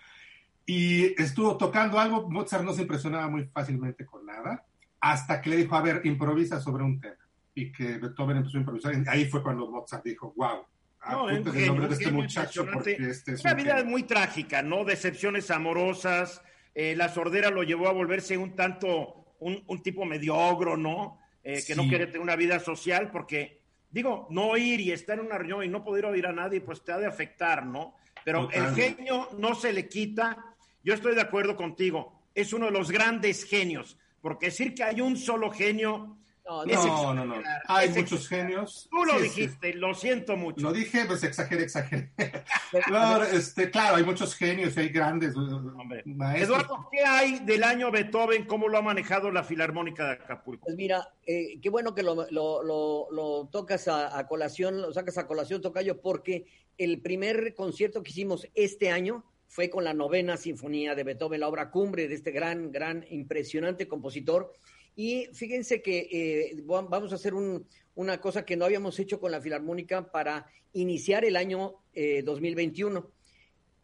Y 0.67 1.21
estuvo 1.21 1.57
tocando 1.57 1.99
algo. 1.99 2.29
Mozart 2.29 2.65
no 2.65 2.75
se 2.75 2.83
impresionaba 2.83 3.29
muy 3.29 3.45
fácilmente 3.47 4.05
con 4.05 4.27
nada. 4.27 4.65
Hasta 5.01 5.41
que 5.41 5.51
le 5.51 5.57
dijo, 5.57 5.75
a 5.75 5.83
ver, 5.83 6.03
improvisa 6.05 6.61
sobre 6.61 6.85
un 6.85 7.01
tema. 7.01 7.17
Y 7.55 7.73
que 7.73 7.99
Beethoven 7.99 8.39
empezó 8.39 8.59
a 8.59 8.61
improvisar. 8.61 8.95
Y 8.95 9.05
ahí 9.09 9.25
fue 9.25 9.43
cuando 9.43 9.71
Mozart 9.71 10.05
dijo, 10.05 10.35
wow, 10.37 10.67
no, 11.11 11.29
el 11.29 11.45
nombre 11.45 11.89
de 11.89 11.95
este 11.95 12.13
muchacho 12.13 12.67
porque 12.73 12.93
este 12.93 13.33
es 13.33 13.45
una 13.45 13.55
vida 13.55 13.83
muy 13.85 14.05
trágica, 14.05 14.63
¿no? 14.63 14.85
Decepciones 14.85 15.51
amorosas, 15.51 16.43
eh, 16.75 16.95
la 16.97 17.09
sordera 17.09 17.51
lo 17.51 17.63
llevó 17.63 17.89
a 17.89 17.93
volverse 17.93 18.37
un 18.37 18.57
tanto, 18.57 19.37
un, 19.41 19.63
un 19.67 19.83
tipo 19.83 20.05
mediogro, 20.05 20.77
¿no? 20.77 21.21
Eh, 21.43 21.55
que 21.55 21.75
sí. 21.75 21.75
no 21.75 21.89
quiere 21.89 22.07
tener 22.07 22.21
una 22.21 22.37
vida 22.37 22.61
social 22.61 23.11
porque, 23.11 23.63
digo, 23.91 24.29
no 24.31 24.57
ir 24.57 24.81
y 24.81 24.93
estar 24.93 25.19
en 25.19 25.27
una 25.27 25.39
reunión 25.39 25.65
y 25.65 25.69
no 25.69 25.85
poder 25.85 26.07
oír 26.07 26.27
a 26.27 26.33
nadie, 26.33 26.61
pues 26.61 26.85
te 26.85 26.93
ha 26.93 26.99
de 26.99 27.07
afectar, 27.07 27.67
¿no? 27.67 27.97
Pero 28.25 28.49
el 28.53 28.75
genio 28.75 29.29
no 29.39 29.55
se 29.55 29.73
le 29.73 29.89
quita. 29.89 30.55
Yo 30.85 30.95
estoy 30.95 31.15
de 31.15 31.23
acuerdo 31.23 31.57
contigo. 31.57 32.23
Es 32.35 32.53
uno 32.53 32.67
de 32.67 32.73
los 32.73 32.91
grandes 32.91 33.45
genios, 33.45 33.99
porque 34.21 34.47
decir 34.47 34.75
que 34.75 34.85
hay 34.85 35.01
un 35.01 35.17
solo 35.17 35.51
genio 35.51 36.19
no, 36.45 36.65
no, 36.65 37.15
no, 37.15 37.25
no, 37.25 37.43
Hay 37.69 37.89
es 37.89 37.97
muchos 37.97 38.29
genios. 38.29 38.89
Tú 38.91 39.05
lo 39.05 39.17
sí, 39.19 39.25
dijiste, 39.25 39.73
sí. 39.73 39.79
lo 39.79 39.95
siento 39.95 40.37
mucho. 40.37 40.61
Lo 40.61 40.73
dije, 40.73 41.05
pues 41.07 41.23
exageré, 41.23 41.63
exageré. 41.63 42.11
claro, 42.87 43.25
este, 43.25 43.71
claro, 43.71 43.97
hay 43.97 44.05
muchos 44.05 44.35
genios, 44.35 44.77
hay 44.77 44.89
grandes 44.89 45.37
Hombre. 45.37 46.03
maestros. 46.05 46.49
Eduardo, 46.49 46.89
¿qué 46.91 47.05
hay 47.05 47.39
del 47.41 47.63
año 47.63 47.91
Beethoven? 47.91 48.45
¿Cómo 48.45 48.69
lo 48.69 48.79
ha 48.79 48.83
manejado 48.83 49.31
la 49.31 49.45
Filarmónica 49.45 50.07
de 50.07 50.13
Acapulco? 50.13 50.65
Pues 50.67 50.77
mira, 50.77 51.09
eh, 51.27 51.61
qué 51.61 51.71
bueno 51.71 51.95
que 51.95 52.03
lo, 52.03 52.27
lo, 52.31 52.63
lo, 52.63 53.09
lo 53.11 53.49
tocas 53.51 53.87
a, 53.89 54.19
a, 54.19 54.27
colación, 54.27 54.83
lo 54.83 54.93
sacas 54.93 55.19
a 55.19 55.27
colación, 55.27 55.63
Tocayo, 55.63 56.01
porque 56.01 56.47
el 56.77 57.01
primer 57.01 57.55
concierto 57.55 58.03
que 58.03 58.11
hicimos 58.11 58.49
este 58.55 58.91
año 58.91 59.25
fue 59.47 59.69
con 59.69 59.85
la 59.85 59.93
novena 59.93 60.39
sinfonía 60.39 60.95
de 60.95 61.05
Beethoven, 61.05 61.41
la 61.41 61.49
obra 61.49 61.71
cumbre 61.71 62.09
de 62.09 62.15
este 62.15 62.31
gran, 62.31 62.73
gran, 62.73 63.05
impresionante 63.11 63.87
compositor 63.87 64.55
y 64.97 65.29
fíjense 65.33 65.83
que 65.83 66.09
eh, 66.11 66.63
vamos 66.65 67.13
a 67.13 67.17
hacer 67.17 67.35
un, 67.35 67.67
una 67.95 68.21
cosa 68.21 68.45
que 68.45 68.57
no 68.57 68.65
habíamos 68.65 68.99
hecho 68.99 69.21
con 69.21 69.33
la 69.33 69.41
Filarmónica 69.41 70.11
para 70.11 70.47
iniciar 70.73 71.25
el 71.25 71.37
año 71.37 71.75
eh, 71.95 72.23
2021. 72.25 73.11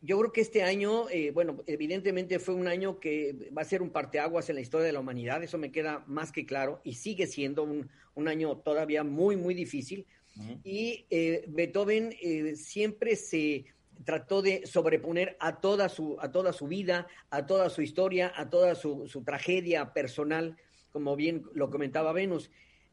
yo 0.01 0.19
creo 0.19 0.33
que 0.33 0.41
este 0.41 0.63
año, 0.63 1.09
eh, 1.11 1.31
bueno, 1.33 1.63
evidentemente 1.67 2.39
fue 2.39 2.55
un 2.55 2.69
año 2.69 3.01
que 3.01 3.51
va 3.57 3.63
a 3.63 3.65
ser 3.65 3.83
un 3.83 3.91
parteaguas 3.91 4.49
en 4.49 4.57
la 4.57 4.61
historia 4.63 4.87
de 4.87 4.93
la 4.93 5.01
humanidad, 5.01 5.43
eso 5.43 5.59
me 5.59 5.73
queda 5.73 6.05
más 6.07 6.33
que 6.33 6.47
claro, 6.47 6.81
y 6.85 6.95
sigue 6.95 7.27
siendo 7.27 7.65
un, 7.65 7.91
un 8.15 8.29
año 8.29 8.57
todavía 8.59 9.05
muy, 9.05 9.37
muy 9.37 9.55
difícil. 9.55 10.07
Y 10.63 11.07
eh, 11.11 11.45
Beethoven 11.49 12.15
eh, 12.23 12.55
siempre 12.55 13.17
se 13.17 13.65
trató 14.05 14.41
de 14.41 14.67
sobreponer 14.67 15.37
a 15.41 15.61
toda 15.61 15.89
su, 15.89 16.17
a 16.21 16.31
toda 16.31 16.53
su 16.53 16.69
vida, 16.69 17.09
a 17.31 17.47
toda 17.47 17.69
su 17.71 17.83
historia, 17.83 18.33
a 18.37 18.49
toda 18.49 18.75
su, 18.75 19.09
su 19.09 19.25
tragedia 19.25 19.93
personal, 19.93 20.57
como 20.93 21.17
bien 21.17 21.45
lo 21.55 21.71
comentaba 21.71 22.13
Venus. 22.13 22.51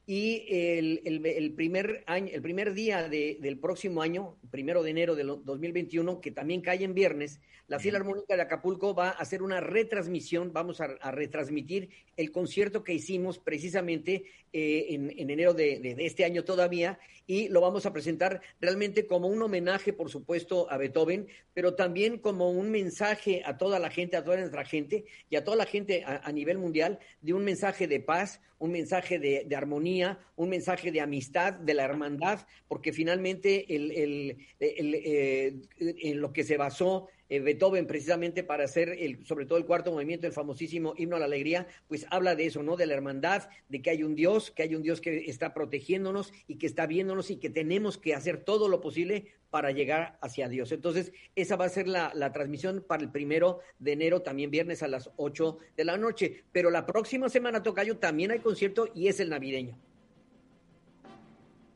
Y 0.07 0.45
el, 0.49 1.01
el, 1.03 1.25
el, 1.25 1.53
primer 1.53 2.03
año, 2.05 2.29
el 2.31 2.41
primer 2.41 2.73
día 2.73 3.09
de, 3.09 3.39
del 3.41 3.57
próximo 3.57 4.03
año, 4.03 4.37
primero 4.51 4.83
de 4.83 4.91
enero 4.91 5.15
del 5.15 5.27
2021, 5.43 6.21
que 6.21 6.29
también 6.29 6.61
cae 6.61 6.83
en 6.83 6.93
viernes, 6.93 7.39
la 7.67 7.79
Filarmónica 7.79 8.35
de 8.35 8.43
Acapulco 8.43 8.93
va 8.93 9.09
a 9.09 9.13
hacer 9.13 9.41
una 9.41 9.59
retransmisión, 9.59 10.53
vamos 10.53 10.79
a, 10.79 10.85
a 11.01 11.09
retransmitir 11.09 11.89
el 12.15 12.31
concierto 12.31 12.83
que 12.83 12.93
hicimos 12.93 13.39
precisamente 13.39 14.25
eh, 14.53 14.85
en, 14.89 15.11
en, 15.17 15.29
enero 15.31 15.55
de, 15.55 15.79
de, 15.79 15.95
de, 15.95 16.05
este 16.05 16.23
año 16.23 16.43
todavía, 16.43 16.99
y 17.25 17.49
lo 17.49 17.59
vamos 17.59 17.87
a 17.87 17.91
presentar 17.91 18.41
realmente 18.61 19.07
como 19.07 19.27
un 19.27 19.41
homenaje, 19.41 19.91
por 19.91 20.11
supuesto, 20.11 20.71
a 20.71 20.77
Beethoven, 20.77 21.27
pero 21.55 21.73
también 21.73 22.19
como 22.19 22.51
un 22.51 22.69
mensaje 22.69 23.41
a 23.43 23.57
toda 23.57 23.79
la 23.79 23.89
gente, 23.89 24.17
a 24.17 24.23
toda 24.23 24.37
nuestra 24.37 24.63
gente 24.63 25.05
y 25.31 25.35
a 25.35 25.43
toda 25.43 25.57
la 25.57 25.65
gente 25.65 26.03
a, 26.05 26.21
a 26.23 26.31
nivel 26.31 26.59
mundial, 26.59 26.99
de 27.21 27.33
un 27.33 27.43
mensaje 27.43 27.87
de 27.87 27.99
paz, 27.99 28.41
un 28.59 28.71
mensaje 28.71 29.19
de, 29.19 29.55
armonía, 29.55 30.19
un 30.35 30.49
mensaje 30.49 30.91
de 30.91 31.01
amistad, 31.01 31.53
de 31.53 31.73
la 31.73 31.83
hermandad, 31.83 32.45
porque 32.67 32.93
finalmente 32.93 33.75
el, 33.75 33.91
el, 33.91 34.37
el, 34.59 34.95
eh, 34.95 35.55
en 35.79 36.21
lo 36.21 36.31
que 36.31 36.43
se 36.43 36.57
basó 36.57 37.07
eh, 37.29 37.39
Beethoven 37.39 37.87
precisamente 37.87 38.43
para 38.43 38.65
hacer 38.65 38.89
el, 38.89 39.25
sobre 39.25 39.45
todo 39.45 39.57
el 39.57 39.65
cuarto 39.65 39.91
movimiento, 39.91 40.27
el 40.27 40.33
famosísimo 40.33 40.93
himno 40.97 41.15
a 41.15 41.19
la 41.19 41.25
alegría, 41.25 41.67
pues 41.87 42.05
habla 42.09 42.35
de 42.35 42.45
eso, 42.45 42.63
¿no? 42.63 42.75
De 42.75 42.85
la 42.85 42.93
hermandad, 42.93 43.49
de 43.69 43.81
que 43.81 43.89
hay 43.89 44.03
un 44.03 44.15
Dios, 44.15 44.51
que 44.51 44.63
hay 44.63 44.75
un 44.75 44.83
Dios 44.83 45.01
que 45.01 45.29
está 45.29 45.53
protegiéndonos 45.53 46.33
y 46.47 46.57
que 46.57 46.67
está 46.67 46.85
viéndonos 46.85 47.31
y 47.31 47.37
que 47.37 47.49
tenemos 47.49 47.97
que 47.97 48.13
hacer 48.13 48.43
todo 48.43 48.67
lo 48.67 48.81
posible 48.81 49.33
para 49.49 49.71
llegar 49.71 50.17
hacia 50.21 50.49
Dios. 50.49 50.71
Entonces, 50.73 51.13
esa 51.35 51.55
va 51.55 51.63
a 51.63 51.69
ser 51.69 51.87
la, 51.87 52.11
transmisión 52.33 52.83
para 52.85 53.03
el 53.03 53.09
primero 53.09 53.59
de 53.79 53.93
enero, 53.93 54.21
también 54.21 54.51
viernes 54.51 54.83
a 54.83 54.89
las 54.89 55.09
8 55.15 55.57
de 55.77 55.85
la 55.85 55.97
noche. 55.97 56.43
Pero 56.51 56.69
la 56.69 56.85
próxima 56.85 57.29
semana, 57.29 57.63
Tocayo, 57.63 57.97
también 57.97 58.31
hay 58.31 58.39
concierto 58.39 58.89
y 58.93 59.07
es 59.07 59.19
el 59.21 59.29
navideño. 59.29 59.77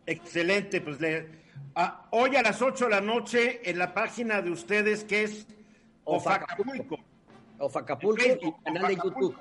Excelente, 0.05 0.81
pues 0.81 0.99
le, 0.99 1.27
ah, 1.75 2.07
hoy 2.11 2.35
a 2.35 2.41
las 2.41 2.61
8 2.61 2.85
de 2.85 2.91
la 2.91 3.01
noche 3.01 3.61
en 3.69 3.77
la 3.77 3.93
página 3.93 4.41
de 4.41 4.51
ustedes 4.51 5.03
que 5.03 5.23
es 5.23 5.47
Ofacapulco. 6.03 6.99
Ofacapulco, 7.59 8.23
y 8.25 8.29
el 8.29 8.53
canal 8.63 8.87
de 8.87 8.95
YouTube. 8.95 9.37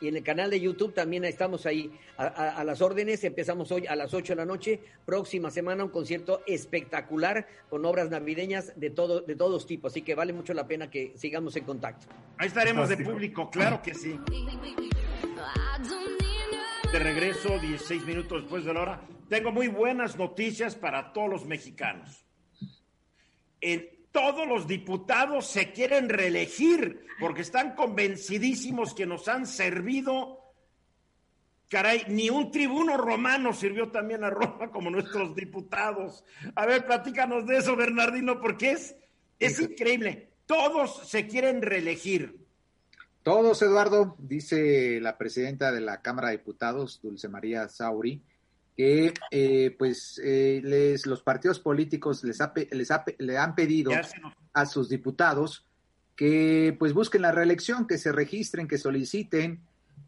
Y 0.00 0.08
en 0.08 0.16
el 0.16 0.22
canal 0.22 0.48
de 0.48 0.58
YouTube 0.58 0.94
también 0.94 1.26
estamos 1.26 1.66
ahí 1.66 1.92
a, 2.16 2.24
a, 2.24 2.48
a, 2.56 2.64
las 2.64 2.80
órdenes. 2.80 3.22
Empezamos 3.22 3.70
hoy 3.70 3.86
a 3.86 3.94
las 3.94 4.14
8 4.14 4.32
de 4.32 4.36
la 4.36 4.46
noche. 4.46 4.80
Próxima 5.04 5.50
semana 5.50 5.84
un 5.84 5.90
concierto 5.90 6.42
espectacular 6.46 7.46
con 7.68 7.84
obras 7.84 8.08
navideñas 8.08 8.72
de, 8.80 8.88
todo, 8.88 9.20
de 9.20 9.36
todos 9.36 9.66
tipos. 9.66 9.92
Así 9.92 10.00
que 10.00 10.14
vale 10.14 10.32
mucho 10.32 10.54
la 10.54 10.66
pena 10.66 10.90
que 10.90 11.12
sigamos 11.16 11.54
en 11.56 11.64
contacto. 11.64 12.06
Ahí 12.38 12.48
estaremos 12.48 12.88
de 12.88 12.96
público, 12.96 13.50
claro 13.50 13.82
que 13.82 13.94
sí. 13.94 14.18
De 16.92 16.98
regreso, 16.98 17.56
16 17.60 18.04
minutos 18.04 18.42
después 18.42 18.64
de 18.64 18.74
la 18.74 18.80
hora. 18.80 19.00
Tengo 19.28 19.52
muy 19.52 19.68
buenas 19.68 20.16
noticias 20.16 20.74
para 20.74 21.12
todos 21.12 21.30
los 21.30 21.44
mexicanos. 21.46 22.26
En 23.60 23.88
todos 24.10 24.44
los 24.48 24.66
diputados 24.66 25.46
se 25.46 25.70
quieren 25.70 26.08
reelegir 26.08 27.06
porque 27.20 27.42
están 27.42 27.76
convencidísimos 27.76 28.92
que 28.92 29.06
nos 29.06 29.28
han 29.28 29.46
servido. 29.46 30.52
Caray, 31.68 32.06
ni 32.08 32.28
un 32.28 32.50
tribuno 32.50 32.96
romano 32.96 33.52
sirvió 33.52 33.92
también 33.92 34.24
a 34.24 34.30
Roma 34.30 34.72
como 34.72 34.90
nuestros 34.90 35.36
diputados. 35.36 36.24
A 36.56 36.66
ver, 36.66 36.86
platícanos 36.86 37.46
de 37.46 37.58
eso, 37.58 37.76
Bernardino, 37.76 38.40
porque 38.40 38.72
es, 38.72 38.96
es 39.38 39.60
increíble. 39.60 40.32
Todos 40.44 41.08
se 41.08 41.28
quieren 41.28 41.62
reelegir. 41.62 42.49
Todos, 43.22 43.60
Eduardo, 43.60 44.16
dice 44.18 44.98
la 45.00 45.18
presidenta 45.18 45.72
de 45.72 45.80
la 45.80 46.00
Cámara 46.00 46.28
de 46.28 46.38
Diputados, 46.38 47.00
Dulce 47.02 47.28
María 47.28 47.68
Sauri, 47.68 48.22
que 48.76 49.12
eh, 49.30 49.76
pues 49.78 50.18
eh, 50.24 50.62
les, 50.64 51.04
los 51.06 51.22
partidos 51.22 51.60
políticos 51.60 52.24
les, 52.24 52.40
ha, 52.40 52.52
les 52.70 52.90
ha, 52.90 53.04
le 53.18 53.36
han 53.36 53.54
pedido 53.54 53.90
a 54.54 54.64
sus 54.64 54.88
diputados 54.88 55.66
que 56.16 56.74
pues 56.78 56.94
busquen 56.94 57.22
la 57.22 57.32
reelección, 57.32 57.86
que 57.86 57.98
se 57.98 58.10
registren, 58.10 58.68
que 58.68 58.78
soliciten, 58.78 59.60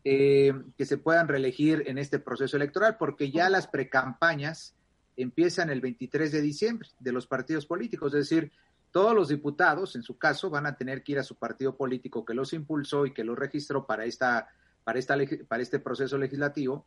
eh, 0.04 0.54
que 0.76 0.86
se 0.86 0.96
puedan 0.96 1.28
reelegir 1.28 1.84
en 1.86 1.98
este 1.98 2.18
proceso 2.18 2.56
electoral, 2.56 2.96
porque 2.98 3.30
ya 3.30 3.50
las 3.50 3.66
precampañas 3.66 4.74
empiezan 5.16 5.70
el 5.70 5.80
23 5.80 6.32
de 6.32 6.40
diciembre 6.40 6.88
de 6.98 7.12
los 7.12 7.26
partidos 7.26 7.66
políticos, 7.66 8.14
es 8.14 8.28
decir, 8.28 8.52
todos 8.92 9.14
los 9.14 9.28
diputados, 9.28 9.96
en 9.96 10.02
su 10.02 10.18
caso, 10.18 10.50
van 10.50 10.66
a 10.66 10.76
tener 10.76 11.02
que 11.02 11.12
ir 11.12 11.18
a 11.18 11.24
su 11.24 11.36
partido 11.36 11.74
político 11.76 12.24
que 12.24 12.34
los 12.34 12.52
impulsó 12.52 13.06
y 13.06 13.12
que 13.12 13.24
los 13.24 13.38
registró 13.38 13.86
para, 13.86 14.04
esta, 14.04 14.48
para, 14.84 14.98
esta, 14.98 15.16
para 15.48 15.62
este 15.62 15.78
proceso 15.78 16.18
legislativo, 16.18 16.84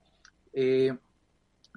eh, 0.53 0.95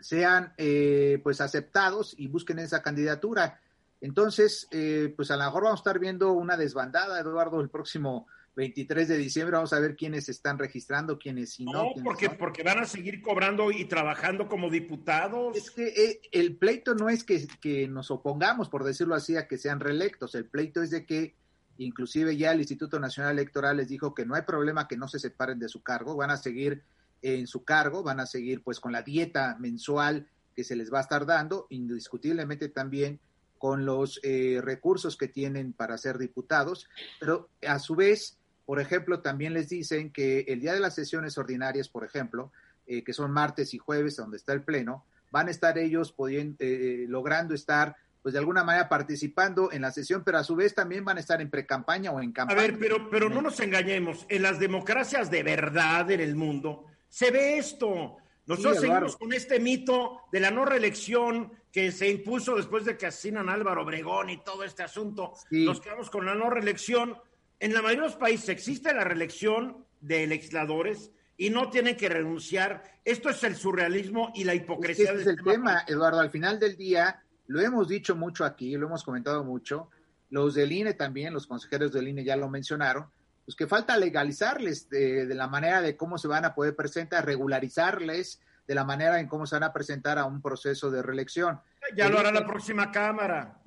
sean 0.01 0.53
eh, 0.59 1.19
pues 1.25 1.41
aceptados 1.41 2.15
y 2.17 2.29
busquen 2.29 2.59
esa 2.59 2.83
candidatura. 2.83 3.61
Entonces, 4.03 4.69
eh, 4.71 5.13
pues 5.17 5.31
a 5.31 5.37
lo 5.37 5.45
mejor 5.45 5.65
vamos 5.65 5.81
a 5.81 5.83
estar 5.83 5.99
viendo 5.99 6.33
una 6.33 6.57
desbandada, 6.57 7.19
Eduardo, 7.19 7.61
el 7.61 7.71
próximo 7.71 8.29
23 8.59 9.07
de 9.07 9.17
diciembre. 9.17 9.55
Vamos 9.55 9.73
a 9.73 9.79
ver 9.79 9.95
quiénes 9.95 10.29
están 10.29 10.59
registrando, 10.59 11.17
quiénes 11.17 11.53
si 11.53 11.65
no. 11.65 11.73
No, 11.73 11.91
porque, 12.03 12.29
porque 12.29 12.65
van 12.65 12.81
a 12.81 12.87
seguir 12.87 13.23
cobrando 13.23 13.71
y 13.71 13.85
trabajando 13.85 14.49
como 14.49 14.69
diputados. 14.69 15.57
Es 15.57 15.71
que 15.71 15.87
eh, 15.87 16.21
el 16.33 16.57
pleito 16.57 16.97
no 16.97 17.09
es 17.09 17.23
que, 17.23 17.47
que, 17.61 17.87
nos 17.87 18.11
opongamos, 18.11 18.69
por 18.69 18.83
decirlo 18.83 19.15
así, 19.15 19.37
a 19.37 19.47
que 19.47 19.59
sean 19.59 19.79
reelectos. 19.79 20.35
El 20.35 20.47
pleito 20.47 20.83
es 20.83 20.91
de 20.91 21.07
que 21.07 21.37
inclusive 21.77 22.37
ya 22.37 22.51
el 22.51 22.59
Instituto 22.59 22.99
Nacional 22.99 23.35
Electoral 23.35 23.77
les 23.77 23.87
dijo 23.87 24.13
que 24.13 24.27
no 24.27 24.35
hay 24.35 24.43
problema 24.43 24.89
que 24.89 24.97
no 24.97 25.07
se 25.07 25.21
separen 25.21 25.61
de 25.61 25.69
su 25.69 25.85
cargo, 25.85 26.17
van 26.17 26.33
a 26.33 26.37
seguir 26.37 26.83
en 27.23 27.47
su 27.47 27.63
cargo, 27.63 28.03
van 28.03 28.19
a 28.19 28.27
seguir 28.27 28.65
pues 28.65 28.81
con 28.81 28.91
la 28.91 29.03
dieta 29.03 29.57
mensual 29.61 30.27
que 30.57 30.65
se 30.65 30.75
les 30.75 30.93
va 30.93 30.99
a 30.99 31.03
estar 31.03 31.27
dando, 31.27 31.69
indiscutiblemente 31.71 32.69
también 32.69 33.21
con 33.59 33.85
los 33.85 34.19
eh, 34.25 34.61
recursos 34.63 35.17
que 35.17 35.29
tienen 35.29 35.73
para 35.73 35.99
ser 35.99 36.19
diputados, 36.19 36.89
pero 37.21 37.51
a 37.67 37.79
su 37.79 37.95
vez, 37.95 38.38
por 38.69 38.81
ejemplo, 38.81 39.21
también 39.21 39.55
les 39.55 39.71
dicen 39.71 40.13
que 40.13 40.41
el 40.41 40.61
día 40.61 40.75
de 40.75 40.81
las 40.81 40.95
sesiones 40.95 41.39
ordinarias, 41.39 41.89
por 41.89 42.05
ejemplo, 42.05 42.53
eh, 42.87 43.03
que 43.03 43.15
son 43.15 43.31
martes 43.31 43.73
y 43.73 43.79
jueves, 43.79 44.17
donde 44.17 44.37
está 44.37 44.53
el 44.53 44.61
pleno, 44.61 45.07
van 45.31 45.49
a 45.49 45.51
estar 45.51 45.79
ellos 45.79 46.13
pudiendo, 46.13 46.59
eh, 46.61 47.07
logrando 47.09 47.55
estar 47.55 47.97
pues 48.21 48.35
de 48.35 48.41
alguna 48.41 48.65
manera 48.65 48.87
participando 48.87 49.73
en 49.73 49.81
la 49.81 49.91
sesión, 49.91 50.23
pero 50.23 50.37
a 50.37 50.45
su 50.45 50.55
vez 50.55 50.75
también 50.75 51.03
van 51.03 51.17
a 51.17 51.21
estar 51.21 51.41
en 51.41 51.49
precampaña 51.49 52.13
o 52.13 52.21
en 52.21 52.31
campaña. 52.31 52.61
A 52.61 52.63
ver, 52.63 52.79
pero, 52.79 53.09
pero 53.09 53.31
no 53.31 53.41
nos 53.41 53.59
engañemos, 53.61 54.27
en 54.29 54.43
las 54.43 54.59
democracias 54.59 55.31
de 55.31 55.43
verdad 55.43 56.11
en 56.11 56.21
el 56.21 56.37
mundo, 56.37 56.85
se 57.09 57.31
ve 57.31 57.57
esto. 57.57 58.19
Nosotros 58.45 58.75
sí, 58.75 58.81
seguimos 58.83 59.17
con 59.17 59.33
este 59.33 59.61
mito 59.61 60.25
de 60.31 60.41
la 60.41 60.51
no 60.51 60.67
reelección 60.67 61.53
que 61.73 61.91
se 61.91 62.11
impuso 62.11 62.55
después 62.55 62.85
de 62.85 62.99
que 62.99 63.07
asesinan 63.07 63.49
a 63.49 63.55
Álvaro 63.55 63.81
Obregón 63.81 64.29
y 64.29 64.37
todo 64.45 64.63
este 64.63 64.83
asunto. 64.83 65.33
Sí. 65.49 65.65
Nos 65.65 65.81
quedamos 65.81 66.11
con 66.11 66.27
la 66.27 66.35
no 66.35 66.51
reelección. 66.51 67.17
En 67.61 67.75
la 67.75 67.83
mayoría 67.83 68.03
de 68.03 68.09
los 68.09 68.17
países 68.17 68.49
existe 68.49 68.95
la 68.95 69.05
reelección 69.05 69.85
de 70.01 70.27
legisladores 70.27 71.11
y 71.37 71.51
no 71.51 71.71
tienen 71.71 71.97
que 71.97 72.09
renunciar. 72.09 72.83
Esto 73.05 73.31
es 73.31 73.43
el 73.45 73.57
surrealismo 73.57 74.33
y 74.35 74.45
la 74.45 74.55
hipocresía. 74.55 75.11
Este 75.11 75.23
es 75.23 75.27
el 75.27 75.43
tema, 75.43 75.85
Eduardo. 75.87 76.21
Al 76.21 76.31
final 76.31 76.59
del 76.59 76.77
día, 76.77 77.23
lo 77.47 77.61
hemos 77.61 77.89
dicho 77.89 78.15
mucho 78.15 78.45
aquí, 78.45 78.77
lo 78.77 78.87
hemos 78.87 79.03
comentado 79.03 79.43
mucho. 79.45 79.91
Los 80.31 80.55
del 80.55 80.73
INE 80.73 80.95
también, 80.95 81.33
los 81.33 81.47
consejeros 81.47 81.93
del 81.93 82.09
INE 82.09 82.25
ya 82.25 82.37
lo 82.37 82.49
mencionaron 82.49 83.07
pues 83.49 83.57
que 83.57 83.67
falta 83.67 83.97
legalizarles 83.97 84.91
de, 84.91 85.25
de, 85.25 85.35
la 85.35 85.49
manera 85.49 85.81
de 85.81 85.97
cómo 85.97 86.19
se 86.19 86.29
van 86.29 86.45
a 86.45 86.55
poder 86.55 86.77
presentar, 86.77 87.25
regularizarles 87.25 88.43
de 88.69 88.75
la 88.75 88.85
manera 88.85 89.19
en 89.19 89.27
cómo 89.27 89.47
se 89.47 89.57
van 89.57 89.63
a 89.65 89.73
presentar 89.73 90.19
a 90.19 90.27
un 90.27 90.43
proceso 90.43 90.91
de 90.91 91.03
reelección. 91.03 91.59
Ya 91.97 92.07
el 92.07 92.13
lo 92.13 92.19
hará 92.19 92.29
INE, 92.29 92.41
la 92.41 92.47
próxima 92.47 92.93
Cámara. 92.93 93.63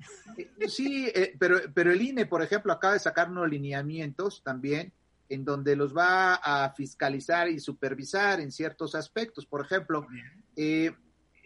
Sí, 0.68 1.10
eh, 1.12 1.34
pero, 1.38 1.58
pero 1.74 1.90
el 1.90 2.00
INE, 2.00 2.26
por 2.26 2.40
ejemplo, 2.40 2.72
acaba 2.72 2.94
de 2.94 3.00
sacar 3.00 3.28
unos 3.28 3.50
lineamientos 3.50 4.42
también 4.44 4.92
en 5.28 5.44
donde 5.44 5.74
los 5.74 5.96
va 5.96 6.34
a 6.34 6.72
fiscalizar 6.74 7.48
y 7.48 7.58
supervisar 7.58 8.38
en 8.38 8.52
ciertos 8.52 8.94
aspectos. 8.94 9.44
Por 9.44 9.64
ejemplo, 9.64 10.06
eh, 10.54 10.94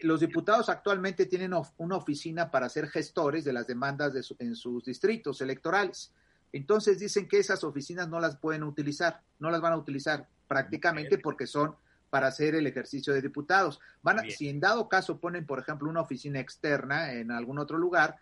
los 0.01 0.19
diputados 0.19 0.69
actualmente 0.69 1.25
tienen 1.25 1.53
of 1.53 1.71
una 1.77 1.95
oficina 1.95 2.51
para 2.51 2.69
ser 2.69 2.87
gestores 2.89 3.43
de 3.43 3.53
las 3.53 3.65
demandas 3.65 4.13
de 4.13 4.21
su, 4.21 4.35
en 4.37 4.55
sus 4.55 4.85
distritos 4.85 5.41
electorales. 5.41 6.13
Entonces 6.53 6.99
dicen 6.99 7.27
que 7.27 7.39
esas 7.39 7.63
oficinas 7.63 8.07
no 8.07 8.19
las 8.19 8.37
pueden 8.37 8.63
utilizar, 8.63 9.21
no 9.39 9.49
las 9.49 9.61
van 9.61 9.73
a 9.73 9.77
utilizar 9.77 10.27
prácticamente 10.47 11.17
porque 11.17 11.47
son 11.47 11.75
para 12.09 12.27
hacer 12.27 12.55
el 12.55 12.67
ejercicio 12.67 13.13
de 13.13 13.21
diputados. 13.21 13.79
Van 14.01 14.19
a, 14.19 14.23
si 14.23 14.49
en 14.49 14.59
dado 14.59 14.87
caso 14.89 15.19
ponen, 15.19 15.45
por 15.45 15.59
ejemplo, 15.59 15.89
una 15.89 16.01
oficina 16.01 16.39
externa 16.39 17.13
en 17.13 17.31
algún 17.31 17.59
otro 17.59 17.77
lugar, 17.77 18.17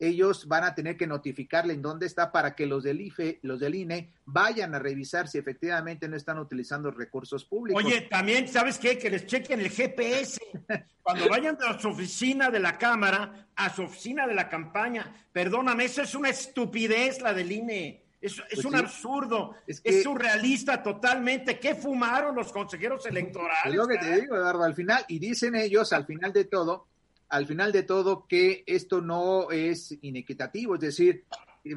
ellos 0.00 0.48
van 0.48 0.64
a 0.64 0.74
tener 0.74 0.96
que 0.96 1.06
notificarle 1.06 1.74
en 1.74 1.82
dónde 1.82 2.06
está 2.06 2.32
para 2.32 2.54
que 2.54 2.66
los 2.66 2.82
del 2.82 3.02
IFE, 3.02 3.38
los 3.42 3.60
del 3.60 3.74
INE, 3.74 4.10
vayan 4.24 4.74
a 4.74 4.78
revisar 4.78 5.28
si 5.28 5.36
efectivamente 5.36 6.08
no 6.08 6.16
están 6.16 6.38
utilizando 6.38 6.90
recursos 6.90 7.44
públicos. 7.44 7.84
Oye, 7.84 8.02
también, 8.10 8.48
¿sabes 8.48 8.78
qué? 8.78 8.98
Que 8.98 9.10
les 9.10 9.26
chequen 9.26 9.60
el 9.60 9.68
GPS. 9.68 10.40
Cuando 11.02 11.28
vayan 11.28 11.58
a 11.66 11.78
su 11.78 11.88
oficina 11.88 12.50
de 12.50 12.60
la 12.60 12.78
Cámara, 12.78 13.48
a 13.54 13.74
su 13.74 13.82
oficina 13.82 14.26
de 14.26 14.34
la 14.34 14.48
campaña, 14.48 15.14
perdóname, 15.32 15.84
eso 15.84 16.02
es 16.02 16.14
una 16.14 16.30
estupidez 16.30 17.20
la 17.20 17.34
del 17.34 17.52
INE. 17.52 18.02
Es, 18.20 18.32
es 18.38 18.44
Pues 18.54 18.64
un 18.66 18.72
sí. 18.72 18.78
absurdo, 18.78 19.54
Es 19.66 19.80
es, 19.82 20.02
surrealista 20.02 20.82
totalmente. 20.82 21.58
¿Qué 21.58 21.74
fumaron 21.74 22.34
los 22.36 22.52
consejeros 22.52 23.04
Es 23.06 23.10
electorales? 23.12 23.74
lo 23.74 23.86
que 23.88 23.96
te 23.98 24.20
digo, 24.20 24.36
Eduardo, 24.36 24.62
al 24.64 24.74
final, 24.74 25.04
y 25.08 25.18
dicen 25.18 25.54
ellos 25.54 25.92
al 25.92 26.04
final 26.04 26.32
de 26.32 26.44
todo, 26.44 26.86
al 27.30 27.46
final 27.46 27.72
de 27.72 27.82
todo, 27.84 28.26
que 28.26 28.62
esto 28.66 29.00
no 29.00 29.50
es 29.50 29.96
inequitativo, 30.02 30.74
es 30.74 30.80
decir, 30.80 31.24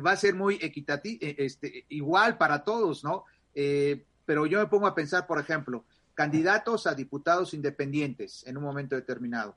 va 0.05 0.11
a 0.11 0.17
ser 0.17 0.35
muy 0.35 0.55
equitativo, 0.61 1.19
este, 1.21 1.85
igual 1.89 2.37
para 2.37 2.63
todos, 2.63 3.03
¿no? 3.03 3.23
Eh, 3.55 4.03
pero 4.25 4.45
yo 4.45 4.59
me 4.59 4.67
pongo 4.67 4.87
a 4.87 4.95
pensar, 4.95 5.27
por 5.27 5.39
ejemplo, 5.39 5.85
candidatos 6.13 6.87
a 6.87 6.93
diputados 6.95 7.53
independientes 7.53 8.43
en 8.47 8.57
un 8.57 8.63
momento 8.63 8.95
determinado. 8.95 9.55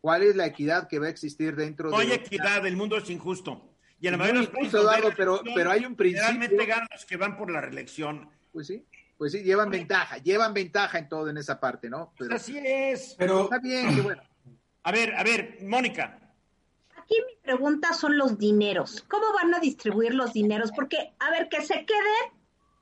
¿Cuál 0.00 0.22
es 0.22 0.36
la 0.36 0.46
equidad 0.46 0.88
que 0.88 0.98
va 0.98 1.06
a 1.06 1.10
existir 1.10 1.56
dentro 1.56 1.90
No 1.90 1.98
hay 1.98 2.08
de... 2.08 2.14
equidad, 2.16 2.66
el 2.66 2.76
mundo 2.76 2.96
es 2.96 3.08
injusto. 3.10 3.62
Y 4.00 4.06
en 4.06 4.12
la 4.12 4.18
Muy 4.18 4.26
mayoría 4.32 4.50
de 4.50 4.62
los 4.64 4.74
Eduardo, 4.74 5.10
pero- 5.16 5.40
pero 5.54 5.70
hay 5.70 5.84
un 5.84 5.96
principio- 5.96 6.26
Generalmente 6.26 6.66
ganan 6.66 6.88
los 6.92 7.04
que 7.04 7.16
van 7.16 7.36
por 7.36 7.50
la 7.50 7.60
reelección. 7.60 8.28
Pues 8.52 8.66
sí, 8.68 8.84
pues 9.16 9.32
sí, 9.32 9.42
llevan 9.42 9.70
ventaja, 9.70 10.18
llevan 10.18 10.54
ventaja 10.54 10.98
en 10.98 11.08
todo 11.08 11.28
en 11.28 11.36
esa 11.36 11.58
parte, 11.58 11.90
¿no? 11.90 12.12
Pero 12.18 12.34
Así 12.36 12.56
es. 12.58 13.14
Pero 13.18 13.44
está 13.44 13.58
bien, 13.58 13.94
qué 13.94 14.00
bueno. 14.00 14.22
A 14.84 14.92
ver, 14.92 15.14
a 15.14 15.22
ver, 15.24 15.58
Mónica. 15.62 16.18
Aquí 16.96 17.14
mi 17.26 17.36
pregunta 17.42 17.92
son 17.92 18.16
los 18.16 18.38
dineros. 18.38 19.04
¿Cómo 19.08 19.32
van 19.34 19.52
a 19.54 19.60
distribuir 19.60 20.14
los 20.14 20.32
dineros? 20.32 20.70
Porque, 20.72 21.14
a 21.18 21.30
ver, 21.30 21.48
que 21.48 21.62
se 21.62 21.84
queden, 21.84 22.32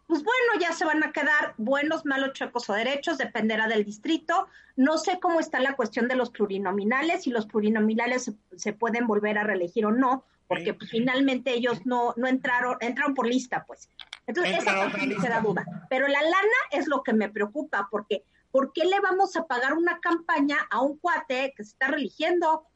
pues 0.07 0.23
bueno, 0.23 0.61
ya 0.61 0.73
se 0.73 0.85
van 0.85 1.03
a 1.03 1.13
quedar 1.13 1.55
buenos, 1.57 2.05
malos, 2.05 2.33
chuecos 2.35 2.69
o 2.69 2.75
derechos, 2.75 3.19
dependerá 3.19 3.67
del 3.69 3.85
distrito. 3.85 4.49
No 4.77 4.99
sé 4.99 5.19
cómo 5.21 5.41
está 5.41 5.61
la 5.61 5.75
cuestión 5.77 6.07
de 6.09 6.17
los 6.17 6.31
plurinominales, 6.31 7.23
si 7.25 7.31
los 7.31 7.47
plurinominales 7.47 8.25
se, 8.25 8.35
se 8.57 8.73
pueden 8.73 9.07
volver 9.07 9.39
a 9.39 9.45
reelegir 9.45 9.87
o 9.87 9.91
no, 9.93 10.25
porque 10.49 10.75
pues, 10.75 10.91
finalmente 10.91 11.53
ellos 11.53 11.85
no, 11.85 12.15
no 12.17 12.27
entraron, 12.27 12.77
entraron 12.81 13.15
por 13.15 13.27
lista, 13.27 13.65
pues. 13.67 13.89
Entonces, 14.27 14.59
esa 14.59 14.75
parte 14.75 15.17
se 15.21 15.29
da 15.29 15.41
duda. 15.41 15.65
Pero 15.89 16.09
la 16.09 16.21
lana 16.21 16.59
es 16.71 16.89
lo 16.89 17.03
que 17.03 17.13
me 17.13 17.29
preocupa, 17.29 17.89
porque 17.91 18.25
¿por 18.51 18.73
qué 18.73 18.85
le 18.85 19.01
vamos 19.01 19.37
a 19.37 19.47
pagar 19.47 19.75
una 19.75 20.01
campaña 20.01 20.59
a 20.71 20.81
un 20.81 20.99
cuate 20.99 21.53
que 21.57 21.65
se 21.65 21.71
está 21.71 21.89
religiendo? 21.89 22.67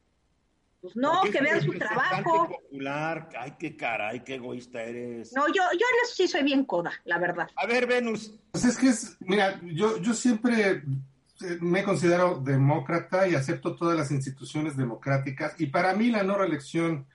Pues 0.81 0.95
no, 0.95 1.21
que 1.21 1.41
vean 1.41 1.61
su 1.61 1.73
trabajo. 1.73 2.47
Popular. 2.47 3.29
Ay, 3.37 3.53
qué 3.59 3.77
caray, 3.77 4.23
qué 4.23 4.35
egoísta 4.35 4.81
eres. 4.81 5.31
No, 5.33 5.47
yo, 5.47 5.53
yo 5.73 5.85
en 5.85 6.03
eso 6.03 6.15
sí 6.15 6.27
soy 6.27 6.43
bien 6.43 6.65
coda, 6.65 6.91
la 7.05 7.19
verdad. 7.19 7.49
A 7.55 7.67
ver, 7.67 7.85
Venus. 7.85 8.33
Pues 8.51 8.65
es 8.65 8.77
que 8.77 8.87
es, 8.87 9.17
mira, 9.19 9.59
yo, 9.63 9.97
yo 9.97 10.13
siempre 10.13 10.83
eh, 11.41 11.57
me 11.59 11.83
considero 11.83 12.39
demócrata 12.39 13.27
y 13.27 13.35
acepto 13.35 13.75
todas 13.75 13.95
las 13.95 14.09
instituciones 14.09 14.75
democráticas 14.75 15.53
y 15.59 15.67
para 15.67 15.93
mí 15.93 16.09
la 16.09 16.23
no 16.23 16.35
reelección 16.35 17.05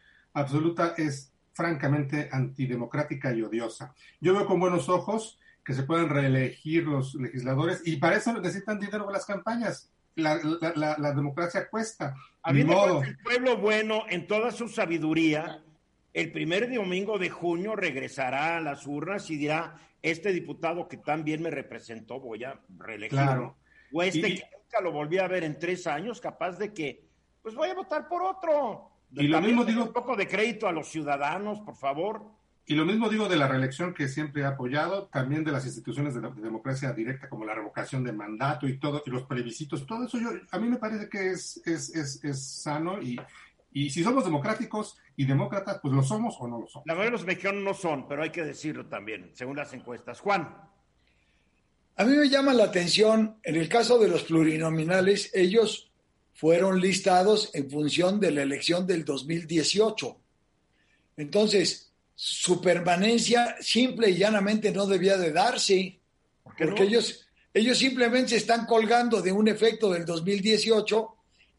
absoluta 0.40 0.94
es 0.98 1.32
francamente 1.54 2.28
antidemocrática 2.30 3.32
y 3.32 3.42
odiosa. 3.42 3.94
Yo 4.20 4.34
veo 4.34 4.46
con 4.46 4.60
buenos 4.60 4.88
ojos 4.88 5.38
que 5.64 5.72
se 5.72 5.82
puedan 5.82 6.08
reelegir 6.10 6.84
los 6.84 7.14
legisladores 7.14 7.82
y 7.86 7.96
para 7.96 8.16
eso 8.16 8.32
necesitan 8.34 8.78
dinero 8.78 9.06
para 9.06 9.16
las 9.18 9.26
campañas. 9.26 9.90
La, 10.14 10.34
la- 10.36 10.72
la- 10.76 10.96
la 10.98 11.12
democracia 11.12 11.68
cuesta. 11.68 12.14
A 12.42 12.52
mí 12.52 12.64
modo. 12.64 13.02
el 13.02 13.18
pueblo 13.18 13.56
bueno, 13.56 14.04
en 14.08 14.26
toda 14.26 14.50
su 14.50 14.68
sabiduría, 14.68 15.62
el 16.14 16.32
primer 16.32 16.72
domingo 16.72 17.18
de 17.18 17.30
junio 17.30 17.74
regresará 17.76 18.56
a 18.58 18.60
las 18.60 18.86
urnas 18.86 19.28
y 19.30 19.36
dirá, 19.36 19.74
este 20.02 20.32
diputado 20.32 20.88
que 20.88 20.98
tan 20.98 21.24
bien 21.24 21.42
me 21.42 21.50
representó, 21.50 22.20
voy 22.20 22.44
a 22.44 22.60
reelegirlo. 22.78 23.24
Claro. 23.24 23.56
O 23.92 24.02
este 24.02 24.28
Y- 24.28 24.34
que 24.38 24.44
nunca 24.56 24.80
lo 24.82 24.92
volví 24.92 25.18
a 25.18 25.26
ver 25.28 25.44
en 25.44 25.58
tres 25.58 25.86
años, 25.86 26.20
capaz 26.20 26.58
de 26.58 26.72
que, 26.72 27.04
pues 27.42 27.54
voy 27.54 27.68
a 27.70 27.74
votar 27.74 28.08
por 28.08 28.22
otro. 28.22 28.90
Y 29.16 29.28
lo 29.28 29.40
mismo 29.40 29.64
digo- 29.64 29.84
Un 29.84 29.92
poco 29.92 30.14
de 30.16 30.26
crédito 30.28 30.68
a 30.68 30.72
los 30.72 30.88
ciudadanos, 30.88 31.60
por 31.60 31.76
favor. 31.76 32.22
Y 32.68 32.74
lo 32.74 32.84
mismo 32.84 33.08
digo 33.08 33.28
de 33.28 33.36
la 33.36 33.46
reelección 33.46 33.94
que 33.94 34.08
siempre 34.08 34.42
he 34.42 34.44
apoyado, 34.44 35.06
también 35.06 35.44
de 35.44 35.52
las 35.52 35.64
instituciones 35.64 36.14
de, 36.14 36.20
la- 36.20 36.30
de 36.30 36.42
democracia 36.42 36.92
directa 36.92 37.28
como 37.28 37.44
la 37.44 37.54
revocación 37.54 38.02
de 38.02 38.12
mandato 38.12 38.66
y 38.66 38.78
todo, 38.78 39.02
y 39.06 39.10
los 39.10 39.22
plebiscitos, 39.22 39.86
todo 39.86 40.04
eso 40.04 40.18
yo, 40.18 40.30
a 40.50 40.58
mí 40.58 40.68
me 40.68 40.76
parece 40.76 41.08
que 41.08 41.30
es, 41.30 41.62
es, 41.64 41.94
es, 41.94 42.24
es 42.24 42.44
sano 42.44 43.00
y, 43.00 43.20
y 43.72 43.90
si 43.90 44.02
somos 44.02 44.24
democráticos 44.24 44.98
y 45.16 45.24
demócratas, 45.26 45.78
pues 45.80 45.94
lo 45.94 46.02
somos 46.02 46.34
o 46.40 46.48
no 46.48 46.58
lo 46.60 46.66
somos. 46.66 46.86
La 46.86 46.94
mayoría 46.94 47.12
de 47.12 47.16
los 47.18 47.24
mexicanos 47.26 47.62
no 47.62 47.72
son, 47.72 48.08
pero 48.08 48.22
hay 48.24 48.30
que 48.30 48.42
decirlo 48.44 48.86
también, 48.86 49.30
según 49.34 49.56
las 49.56 49.72
encuestas. 49.72 50.18
Juan. 50.20 50.48
A 51.98 52.04
mí 52.04 52.16
me 52.16 52.28
llama 52.28 52.52
la 52.52 52.64
atención, 52.64 53.36
en 53.44 53.56
el 53.56 53.68
caso 53.68 53.98
de 53.98 54.08
los 54.08 54.24
plurinominales, 54.24 55.30
ellos 55.34 55.92
fueron 56.36 56.80
listados 56.80 57.50
en 57.54 57.70
función 57.70 58.20
de 58.20 58.30
la 58.30 58.42
elección 58.42 58.86
del 58.86 59.04
2018. 59.04 60.16
Entonces, 61.16 61.90
su 62.14 62.60
permanencia 62.60 63.56
simple 63.60 64.10
y 64.10 64.16
llanamente 64.18 64.70
no 64.70 64.86
debía 64.86 65.16
de 65.16 65.32
darse, 65.32 65.98
qué 66.56 66.66
porque 66.66 66.82
no? 66.82 66.88
ellos, 66.88 67.26
ellos 67.54 67.78
simplemente 67.78 68.30
se 68.30 68.36
están 68.36 68.66
colgando 68.66 69.22
de 69.22 69.32
un 69.32 69.48
efecto 69.48 69.90
del 69.90 70.04
2018 70.04 71.12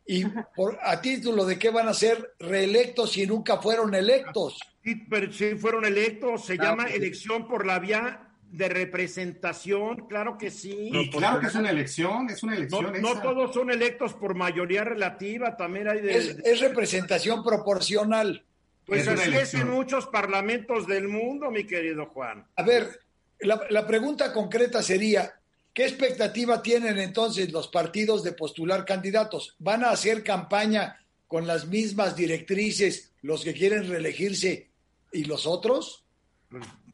y 0.10 0.24
por, 0.56 0.78
a 0.82 1.02
título 1.02 1.44
de 1.46 1.58
que 1.60 1.70
van 1.70 1.88
a 1.90 1.94
ser 1.94 2.36
reelectos 2.40 3.12
si 3.12 3.26
nunca 3.28 3.58
fueron 3.58 3.94
electos. 3.96 4.60
Sí, 4.84 4.96
pero 5.10 5.34
si 5.34 5.56
fueron 5.56 5.86
electos, 5.86 6.46
se 6.46 6.54
Ah, 6.54 6.64
llama 6.64 6.84
pues 6.84 6.92
sí. 6.96 6.98
elección 6.98 7.48
por 7.48 7.66
la 7.66 7.80
vía 7.80 8.27
de 8.52 8.70
representación, 8.70 10.08
claro 10.08 10.38
que 10.38 10.50
sí. 10.52 10.90
Y 10.94 11.10
claro 11.10 11.40
que 11.40 11.48
es 11.48 11.56
una 11.56 11.70
elección, 11.70 12.30
es 12.30 12.42
una 12.44 12.54
No, 12.54 12.58
elección. 12.60 13.02
no 13.02 13.12
esa. 13.14 13.22
todos 13.22 13.54
son 13.54 13.70
electos 13.72 14.14
por 14.14 14.36
mayoría 14.36 14.84
relativa, 14.84 15.58
también 15.58 15.88
hay 15.90 16.02
de... 16.02 16.18
Es, 16.18 16.38
es 16.44 16.60
representación 16.62 17.44
proporcional. 17.44 18.44
pues 18.86 19.02
es 19.02 19.08
así 19.20 19.36
es 19.36 19.54
en 19.54 19.70
muchos 19.70 20.08
parlamentos 20.08 20.88
del 20.88 21.08
mundo, 21.08 21.52
mi 21.52 21.66
querido 21.66 22.06
Juan. 22.08 22.46
A 22.56 22.64
ver, 22.64 23.02
la, 23.40 23.62
la 23.70 23.86
pregunta 23.86 24.32
concreta 24.32 24.82
sería, 24.82 25.34
¿qué 25.74 25.84
expectativa 25.86 26.62
tienen 26.62 26.98
entonces 26.98 27.52
los 27.52 27.68
partidos 27.68 28.24
de 28.24 28.32
postular 28.32 28.86
candidatos? 28.86 29.56
¿Van 29.60 29.84
a 29.84 29.90
hacer 29.92 30.24
campaña 30.24 31.00
con 31.28 31.46
las 31.46 31.68
mismas 31.68 32.16
directrices 32.16 33.12
los 33.22 33.44
que 33.44 33.54
quieren 33.54 33.90
reelegirse 33.90 34.70
y 35.12 35.26
los 35.26 35.46
otros? 35.46 36.06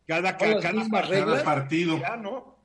Cada, 0.07 0.37
cada, 0.37 0.59
cada 0.59 1.43
partido. 1.43 1.97
ya, 1.99 2.17
¿no? 2.17 2.57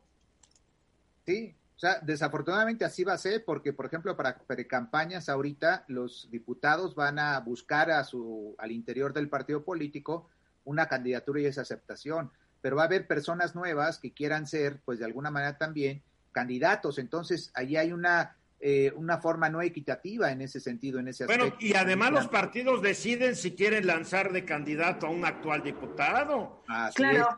Sí, 1.24 1.54
o 1.76 1.78
sea, 1.78 2.00
desafortunadamente 2.00 2.84
así 2.84 3.04
va 3.04 3.12
a 3.12 3.18
ser 3.18 3.44
porque, 3.44 3.72
por 3.72 3.86
ejemplo, 3.86 4.16
para 4.16 4.36
campañas 4.66 5.28
ahorita 5.28 5.84
los 5.86 6.28
diputados 6.28 6.96
van 6.96 7.20
a 7.20 7.38
buscar 7.38 7.92
a 7.92 8.02
su, 8.02 8.56
al 8.58 8.72
interior 8.72 9.12
del 9.12 9.28
partido 9.28 9.62
político 9.62 10.28
una 10.64 10.88
candidatura 10.88 11.40
y 11.40 11.46
esa 11.46 11.60
aceptación, 11.60 12.32
pero 12.60 12.74
va 12.74 12.82
a 12.82 12.86
haber 12.86 13.06
personas 13.06 13.54
nuevas 13.54 14.00
que 14.00 14.12
quieran 14.12 14.48
ser, 14.48 14.80
pues 14.84 14.98
de 14.98 15.04
alguna 15.04 15.30
manera 15.30 15.56
también, 15.56 16.02
candidatos. 16.32 16.98
Entonces, 16.98 17.52
ahí 17.54 17.76
hay 17.76 17.92
una, 17.92 18.37
eh, 18.60 18.92
una 18.96 19.18
forma 19.18 19.48
no 19.48 19.62
equitativa 19.62 20.32
en 20.32 20.40
ese 20.42 20.58
sentido, 20.58 20.98
en 20.98 21.08
ese 21.08 21.24
aspecto. 21.24 21.44
Bueno, 21.44 21.56
y 21.60 21.74
además 21.74 22.10
los 22.10 22.26
partidos 22.28 22.82
deciden 22.82 23.36
si 23.36 23.52
quieren 23.52 23.86
lanzar 23.86 24.32
de 24.32 24.44
candidato 24.44 25.06
a 25.06 25.10
un 25.10 25.24
actual 25.24 25.62
diputado. 25.62 26.62
Así 26.66 26.96
Claro. 26.96 27.28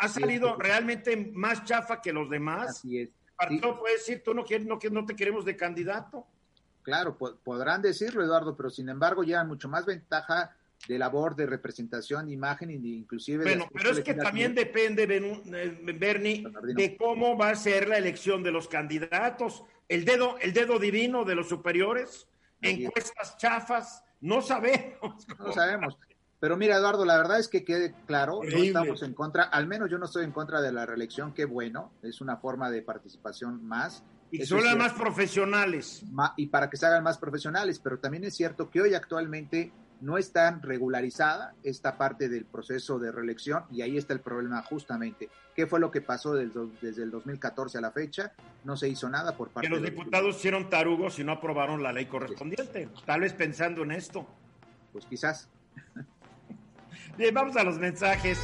Ha 0.00 0.04
Así 0.06 0.20
salido 0.20 0.52
es. 0.52 0.58
realmente 0.58 1.16
más 1.34 1.64
chafa 1.64 2.00
que 2.02 2.12
los 2.12 2.28
demás. 2.28 2.70
así 2.70 2.98
es. 3.00 3.08
El 3.08 3.34
partido 3.48 3.78
puede 3.78 3.94
decir, 3.94 4.22
tú 4.22 4.34
no, 4.34 4.44
quieres, 4.44 4.66
no, 4.66 4.78
que- 4.78 4.90
no 4.90 5.06
te 5.06 5.16
queremos 5.16 5.44
de 5.46 5.56
candidato. 5.56 6.26
Claro, 6.82 7.16
po- 7.16 7.36
podrán 7.42 7.80
decirlo, 7.82 8.22
Eduardo, 8.22 8.54
pero 8.56 8.68
sin 8.70 8.88
embargo 8.90 9.22
llevan 9.22 9.48
mucho 9.48 9.68
más 9.68 9.86
ventaja 9.86 10.54
de 10.88 10.98
labor 10.98 11.36
de 11.36 11.44
representación, 11.46 12.26
de 12.26 12.32
imagen 12.32 12.70
inclusive... 12.70 13.44
Bueno, 13.44 13.66
pero 13.72 13.90
es 13.90 14.00
que 14.00 14.14
también 14.14 14.54
depende, 14.54 15.02
eh, 15.04 15.78
Bernie, 15.94 16.44
de 16.74 16.96
cómo 16.96 17.36
va 17.36 17.50
a 17.50 17.54
ser 17.54 17.86
la 17.88 17.98
elección 17.98 18.42
de 18.42 18.50
los 18.50 18.66
candidatos. 18.66 19.62
El 19.90 20.04
dedo, 20.04 20.38
el 20.38 20.52
dedo 20.52 20.78
divino 20.78 21.24
de 21.24 21.34
los 21.34 21.48
superiores, 21.48 22.28
es. 22.62 22.70
encuestas 22.78 23.36
chafas, 23.36 24.04
no 24.20 24.40
sabemos. 24.40 25.26
No 25.36 25.52
sabemos. 25.52 25.98
Pero 26.38 26.56
mira, 26.56 26.76
Eduardo, 26.76 27.04
la 27.04 27.16
verdad 27.16 27.40
es 27.40 27.48
que 27.48 27.64
quede 27.64 27.92
claro, 28.06 28.40
no 28.42 28.62
estamos 28.62 29.02
en 29.02 29.14
contra, 29.14 29.42
al 29.42 29.66
menos 29.66 29.90
yo 29.90 29.98
no 29.98 30.06
estoy 30.06 30.24
en 30.24 30.30
contra 30.30 30.62
de 30.62 30.72
la 30.72 30.86
reelección, 30.86 31.34
qué 31.34 31.44
bueno, 31.44 31.92
es 32.02 32.20
una 32.20 32.36
forma 32.36 32.70
de 32.70 32.82
participación 32.82 33.62
más. 33.66 34.04
Y 34.30 34.42
Eso 34.42 34.56
son 34.56 34.64
las 34.64 34.76
más 34.76 34.92
profesionales. 34.92 36.04
y 36.36 36.46
para 36.46 36.70
que 36.70 36.76
se 36.76 36.86
hagan 36.86 37.02
más 37.02 37.18
profesionales, 37.18 37.80
pero 37.80 37.98
también 37.98 38.22
es 38.22 38.36
cierto 38.36 38.70
que 38.70 38.80
hoy 38.80 38.94
actualmente 38.94 39.72
no 40.00 40.18
está 40.18 40.58
regularizada 40.62 41.54
esta 41.62 41.96
parte 41.96 42.28
del 42.28 42.44
proceso 42.44 42.98
de 42.98 43.12
reelección 43.12 43.64
y 43.70 43.82
ahí 43.82 43.96
está 43.96 44.14
el 44.14 44.20
problema 44.20 44.62
justamente. 44.62 45.28
¿Qué 45.54 45.66
fue 45.66 45.80
lo 45.80 45.90
que 45.90 46.00
pasó 46.00 46.34
desde 46.34 47.02
el 47.02 47.10
2014 47.10 47.78
a 47.78 47.80
la 47.80 47.90
fecha? 47.90 48.32
No 48.64 48.76
se 48.76 48.88
hizo 48.88 49.08
nada 49.08 49.36
por 49.36 49.50
parte 49.50 49.68
Que 49.68 49.74
los 49.74 49.82
de 49.82 49.90
diputados 49.90 50.36
hicieron 50.36 50.70
tarugos 50.70 51.18
y 51.18 51.24
no 51.24 51.32
aprobaron 51.32 51.82
la 51.82 51.92
ley 51.92 52.06
correspondiente. 52.06 52.88
Tal 53.04 53.20
vez 53.20 53.32
pensando 53.32 53.82
en 53.82 53.92
esto. 53.92 54.26
Pues 54.92 55.04
quizás, 55.06 55.48
Bien, 57.18 57.34
vamos 57.34 57.56
a 57.56 57.64
los 57.64 57.78
mensajes. 57.78 58.38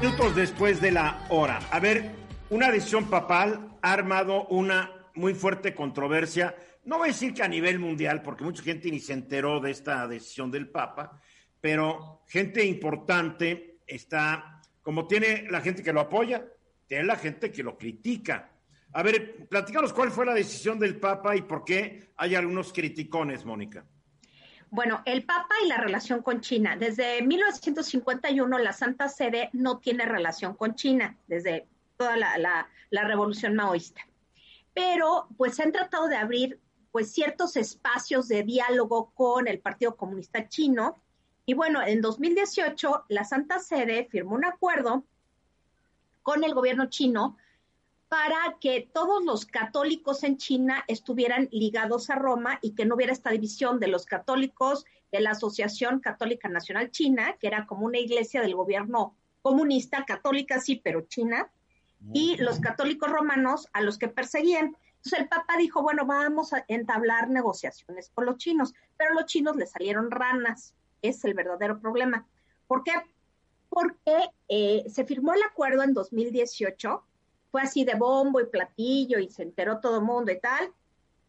Minutos 0.00 0.34
después 0.34 0.80
de 0.80 0.92
la 0.92 1.26
hora. 1.28 1.58
A 1.70 1.78
ver, 1.78 2.10
una 2.48 2.70
decisión 2.70 3.10
papal 3.10 3.68
ha 3.82 3.92
armado 3.92 4.46
una 4.46 4.90
muy 5.14 5.34
fuerte 5.34 5.74
controversia. 5.74 6.54
No 6.90 6.98
voy 6.98 7.10
a 7.10 7.12
decir 7.12 7.32
que 7.32 7.44
a 7.44 7.46
nivel 7.46 7.78
mundial, 7.78 8.20
porque 8.20 8.42
mucha 8.42 8.64
gente 8.64 8.90
ni 8.90 8.98
se 8.98 9.12
enteró 9.12 9.60
de 9.60 9.70
esta 9.70 10.08
decisión 10.08 10.50
del 10.50 10.68
Papa, 10.68 11.20
pero 11.60 12.24
gente 12.26 12.64
importante 12.66 13.78
está, 13.86 14.60
como 14.82 15.06
tiene 15.06 15.46
la 15.48 15.60
gente 15.60 15.84
que 15.84 15.92
lo 15.92 16.00
apoya, 16.00 16.44
tiene 16.88 17.04
la 17.04 17.14
gente 17.14 17.52
que 17.52 17.62
lo 17.62 17.78
critica. 17.78 18.50
A 18.92 19.04
ver, 19.04 19.46
platícanos 19.46 19.92
cuál 19.92 20.10
fue 20.10 20.26
la 20.26 20.34
decisión 20.34 20.80
del 20.80 20.98
Papa 20.98 21.36
y 21.36 21.42
por 21.42 21.64
qué 21.64 22.08
hay 22.16 22.34
algunos 22.34 22.72
criticones, 22.72 23.44
Mónica. 23.44 23.84
Bueno, 24.68 25.00
el 25.04 25.22
Papa 25.22 25.54
y 25.64 25.68
la 25.68 25.76
relación 25.76 26.22
con 26.22 26.40
China. 26.40 26.76
Desde 26.76 27.22
1951 27.22 28.58
la 28.58 28.72
Santa 28.72 29.08
Sede 29.08 29.48
no 29.52 29.78
tiene 29.78 30.06
relación 30.06 30.56
con 30.56 30.74
China, 30.74 31.16
desde 31.28 31.68
toda 31.96 32.16
la, 32.16 32.66
la, 32.90 33.04
revolución 33.04 33.54
maoísta. 33.54 34.00
Pero 34.74 35.28
pues 35.36 35.54
se 35.54 35.62
han 35.62 35.70
tratado 35.70 36.08
de 36.08 36.16
abrir 36.16 36.58
pues 36.92 37.12
ciertos 37.12 37.56
espacios 37.56 38.28
de 38.28 38.42
diálogo 38.42 39.10
con 39.14 39.48
el 39.48 39.60
Partido 39.60 39.96
Comunista 39.96 40.48
Chino. 40.48 40.96
Y 41.46 41.54
bueno, 41.54 41.82
en 41.82 42.00
2018 42.00 43.04
la 43.08 43.24
Santa 43.24 43.58
Sede 43.58 44.06
firmó 44.10 44.34
un 44.34 44.44
acuerdo 44.44 45.04
con 46.22 46.44
el 46.44 46.54
gobierno 46.54 46.86
chino 46.86 47.36
para 48.08 48.56
que 48.60 48.90
todos 48.92 49.24
los 49.24 49.46
católicos 49.46 50.24
en 50.24 50.36
China 50.36 50.84
estuvieran 50.88 51.48
ligados 51.52 52.10
a 52.10 52.16
Roma 52.16 52.58
y 52.60 52.72
que 52.74 52.84
no 52.84 52.96
hubiera 52.96 53.12
esta 53.12 53.30
división 53.30 53.78
de 53.78 53.86
los 53.86 54.04
católicos 54.04 54.84
de 55.12 55.20
la 55.20 55.30
Asociación 55.30 56.00
Católica 56.00 56.48
Nacional 56.48 56.90
China, 56.90 57.36
que 57.38 57.46
era 57.46 57.66
como 57.66 57.86
una 57.86 57.98
iglesia 57.98 58.42
del 58.42 58.56
gobierno 58.56 59.14
comunista, 59.42 60.04
católica 60.04 60.60
sí, 60.60 60.80
pero 60.82 61.02
china, 61.02 61.50
y 62.12 62.36
los 62.38 62.60
católicos 62.60 63.10
romanos 63.10 63.68
a 63.72 63.80
los 63.80 63.98
que 63.98 64.08
perseguían. 64.08 64.76
Entonces 65.00 65.20
el 65.20 65.28
Papa 65.28 65.56
dijo, 65.56 65.82
bueno, 65.82 66.06
vamos 66.06 66.52
a 66.52 66.64
entablar 66.68 67.28
negociaciones 67.28 68.10
con 68.14 68.26
los 68.26 68.36
chinos, 68.36 68.74
pero 68.96 69.14
los 69.14 69.26
chinos 69.26 69.56
le 69.56 69.66
salieron 69.66 70.10
ranas, 70.10 70.74
es 71.02 71.24
el 71.24 71.34
verdadero 71.34 71.80
problema. 71.80 72.26
¿Por 72.66 72.84
qué? 72.84 72.92
Porque 73.68 74.30
eh, 74.48 74.84
se 74.88 75.04
firmó 75.04 75.32
el 75.32 75.42
acuerdo 75.42 75.82
en 75.82 75.94
2018 75.94 77.04
fue 77.50 77.62
así 77.62 77.84
de 77.84 77.94
bombo 77.94 78.40
y 78.40 78.46
platillo 78.46 79.18
y 79.18 79.28
se 79.28 79.42
enteró 79.42 79.80
todo 79.80 79.98
el 79.98 80.04
mundo 80.04 80.32
y 80.32 80.40
tal. 80.40 80.72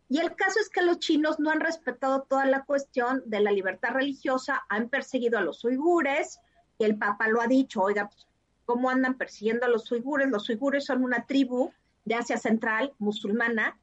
Y 0.08 0.20
el 0.20 0.36
caso 0.36 0.60
es 0.60 0.70
que 0.70 0.82
los 0.82 1.00
chinos 1.00 1.40
no 1.40 1.52
han 1.52 1.62
respetado 1.62 2.24
toda 2.24 2.46
la 2.46 2.64
cuestión 2.64 3.24
de 3.26 3.40
la 3.40 3.52
libertad 3.52 3.92
religiosa, 3.92 4.62
han 4.70 4.90
perseguido 4.90 5.38
a 5.38 5.42
los 5.42 5.64
uigures, 5.64 6.40
y 6.78 6.84
el 6.84 6.98
Papa 6.98 7.28
lo 7.28 7.42
ha 7.42 7.48
dicho, 7.48 7.82
oiga, 7.82 8.10
pues, 8.10 8.28
¿cómo 8.66 8.90
andan 8.90 9.18
persiguiendo 9.18 9.66
a 9.66 9.70
los 9.70 9.90
uigures? 9.92 10.30
Los 10.30 10.50
uigures 10.50 10.86
son 10.86 11.04
una 11.04 11.26
tribu 11.26 11.72
de 12.06 12.16
Asia 12.16 12.38
Central, 12.38 12.94
musulmana, 13.00 13.78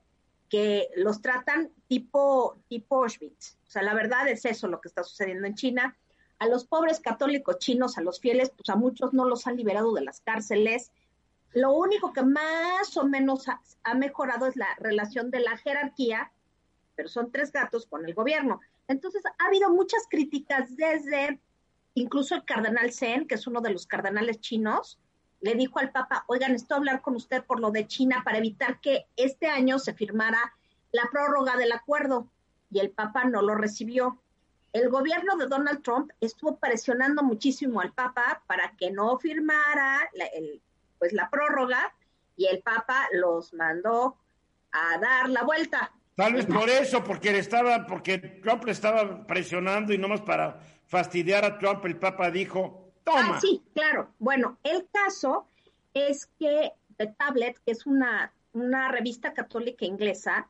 que 0.49 0.89
los 0.97 1.21
tratan 1.21 1.71
tipo, 1.87 2.59
tipo 2.69 3.03
Auschwitz. 3.03 3.59
O 3.67 3.71
sea, 3.71 3.83
la 3.83 3.95
verdad 3.95 4.29
es 4.29 4.45
eso 4.45 4.69
lo 4.69 4.81
que 4.81 4.89
está 4.89 5.05
sucediendo 5.05 5.47
en 5.47 5.55
China. 5.55 5.97
A 6.39 6.47
los 6.47 6.65
pobres 6.65 7.01
católicos 7.01 7.59
chinos, 7.59 7.99
a 7.99 8.01
los 8.01 8.21
fieles, 8.21 8.51
pues 8.51 8.69
a 8.71 8.77
muchos 8.77 9.13
no 9.13 9.27
los 9.27 9.47
han 9.47 9.57
liberado 9.57 9.93
de 9.93 10.03
las 10.03 10.21
cárceles, 10.21 10.93
lo 11.53 11.73
único 11.73 12.13
que 12.13 12.23
más 12.23 12.97
o 12.97 13.05
menos 13.05 13.47
ha, 13.49 13.95
mejorado 13.95 14.47
es 14.47 14.57
la 14.57 14.69
relación 14.79 15.31
de 15.31 15.41
la 15.41 15.57
jerarquía, 15.57 16.31
pero 16.95 17.09
son 17.09 17.33
tres 17.33 17.53
gatos 17.53 17.87
con 17.87 18.05
el 18.05 18.15
gobierno. 18.15 18.61
Entonces, 18.87 19.23
ha 19.27 19.47
habido 19.47 19.71
muchas 19.71 20.07
críticas 20.09 20.77
desde 20.77 21.41
incluso 21.95 22.35
el 22.35 22.45
cardenal 22.45 22.93
Zen, 22.93 23.27
que 23.27 23.37
es 23.37 23.47
uno 23.47 23.61
de 23.61 23.71
los 23.71 23.87
cardenales 23.87 24.41
chinos, 24.41 24.99
le 25.41 25.55
dijo 25.55 25.79
al 25.79 25.91
Papa, 25.91 26.25
oigan, 26.27 26.55
estoy 26.55 26.75
a 26.75 26.79
hablar 26.79 27.01
con 27.01 27.15
usted 27.15 27.45
por 27.45 27.61
lo 27.61 27.71
de 27.71 27.87
China 27.87 28.23
para 28.25 28.39
evitar 28.39 28.81
que 28.81 29.07
este 29.17 29.47
año 29.47 29.79
se 29.79 29.95
firmara 29.95 30.55
la 30.93 31.09
prórroga 31.11 31.57
del 31.57 31.73
acuerdo. 31.73 32.29
Y 32.71 32.81
el 32.81 32.91
Papa 32.91 33.25
no 33.25 33.43
lo 33.43 33.55
recibió. 33.55 34.21
El 34.73 34.91
gobierno 34.91 35.37
de 35.37 35.47
Donald 35.47 35.83
Trump 35.83 36.11
estuvo 36.21 36.57
presionando 36.57 37.23
muchísimo 37.23 37.81
al 37.81 37.93
Papa 37.93 38.43
para 38.47 38.73
que 38.77 38.91
no 38.91 39.19
firmara 39.19 40.11
el, 40.35 40.61
pues 40.99 41.13
la 41.13 41.31
prórroga 41.31 41.95
y 42.37 42.47
el 42.47 42.61
Papa 42.61 43.07
los 43.13 43.55
mandó 43.55 44.17
a 44.73 44.99
dar 44.99 45.31
la 45.31 45.45
vuelta. 45.45 45.93
Tal 46.15 46.35
vez 46.35 46.47
por 46.47 46.69
eso, 46.69 47.03
porque 47.05 47.39
estaba, 47.39 47.87
porque 47.87 48.19
Trump 48.19 48.65
le 48.65 48.73
estaba 48.73 49.27
presionando 49.27 49.93
y 49.93 49.99
nomás 49.99 50.21
para 50.21 50.61
fastidiar 50.87 51.45
a 51.45 51.59
Trump, 51.59 51.85
el 51.87 51.97
Papa 51.97 52.31
dijo, 52.31 52.88
toma. 53.09 53.37
Ah, 53.37 53.41
sí, 53.41 53.63
claro. 53.75 54.13
Bueno, 54.19 54.59
el 54.63 54.87
caso 54.93 55.47
es 55.95 56.27
que 56.39 56.73
The 56.97 57.09
Tablet, 57.19 57.59
que 57.65 57.73
es 57.73 57.87
una, 57.87 58.33
una 58.53 58.91
revista 58.91 59.33
católica 59.33 59.85
inglesa, 59.85 60.49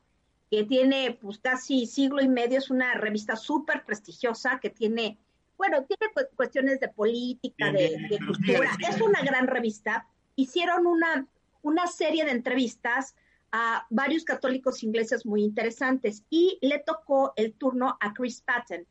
que 0.50 0.64
tiene 0.64 1.18
pues 1.20 1.38
casi 1.38 1.86
siglo 1.86 2.22
y 2.22 2.28
medio, 2.28 2.58
es 2.58 2.70
una 2.70 2.94
revista 2.94 3.36
súper 3.36 3.84
prestigiosa 3.84 4.58
que 4.60 4.70
tiene, 4.70 5.18
bueno, 5.56 5.84
tiene 5.84 6.12
cuestiones 6.34 6.80
de 6.80 6.88
política, 6.88 7.70
de, 7.70 8.06
de 8.08 8.18
cultura, 8.18 8.70
es 8.88 9.00
una 9.00 9.20
gran 9.22 9.46
revista, 9.46 10.06
hicieron 10.36 10.86
una, 10.86 11.26
una 11.62 11.86
serie 11.86 12.24
de 12.24 12.30
entrevistas 12.30 13.14
a 13.52 13.86
varios 13.90 14.24
católicos 14.24 14.82
ingleses 14.82 15.26
muy 15.26 15.42
interesantes 15.42 16.24
y 16.30 16.58
le 16.62 16.78
tocó 16.78 17.32
el 17.36 17.52
turno 17.52 17.96
a 18.00 18.12
Chris 18.14 18.40
Patton, 18.42 18.86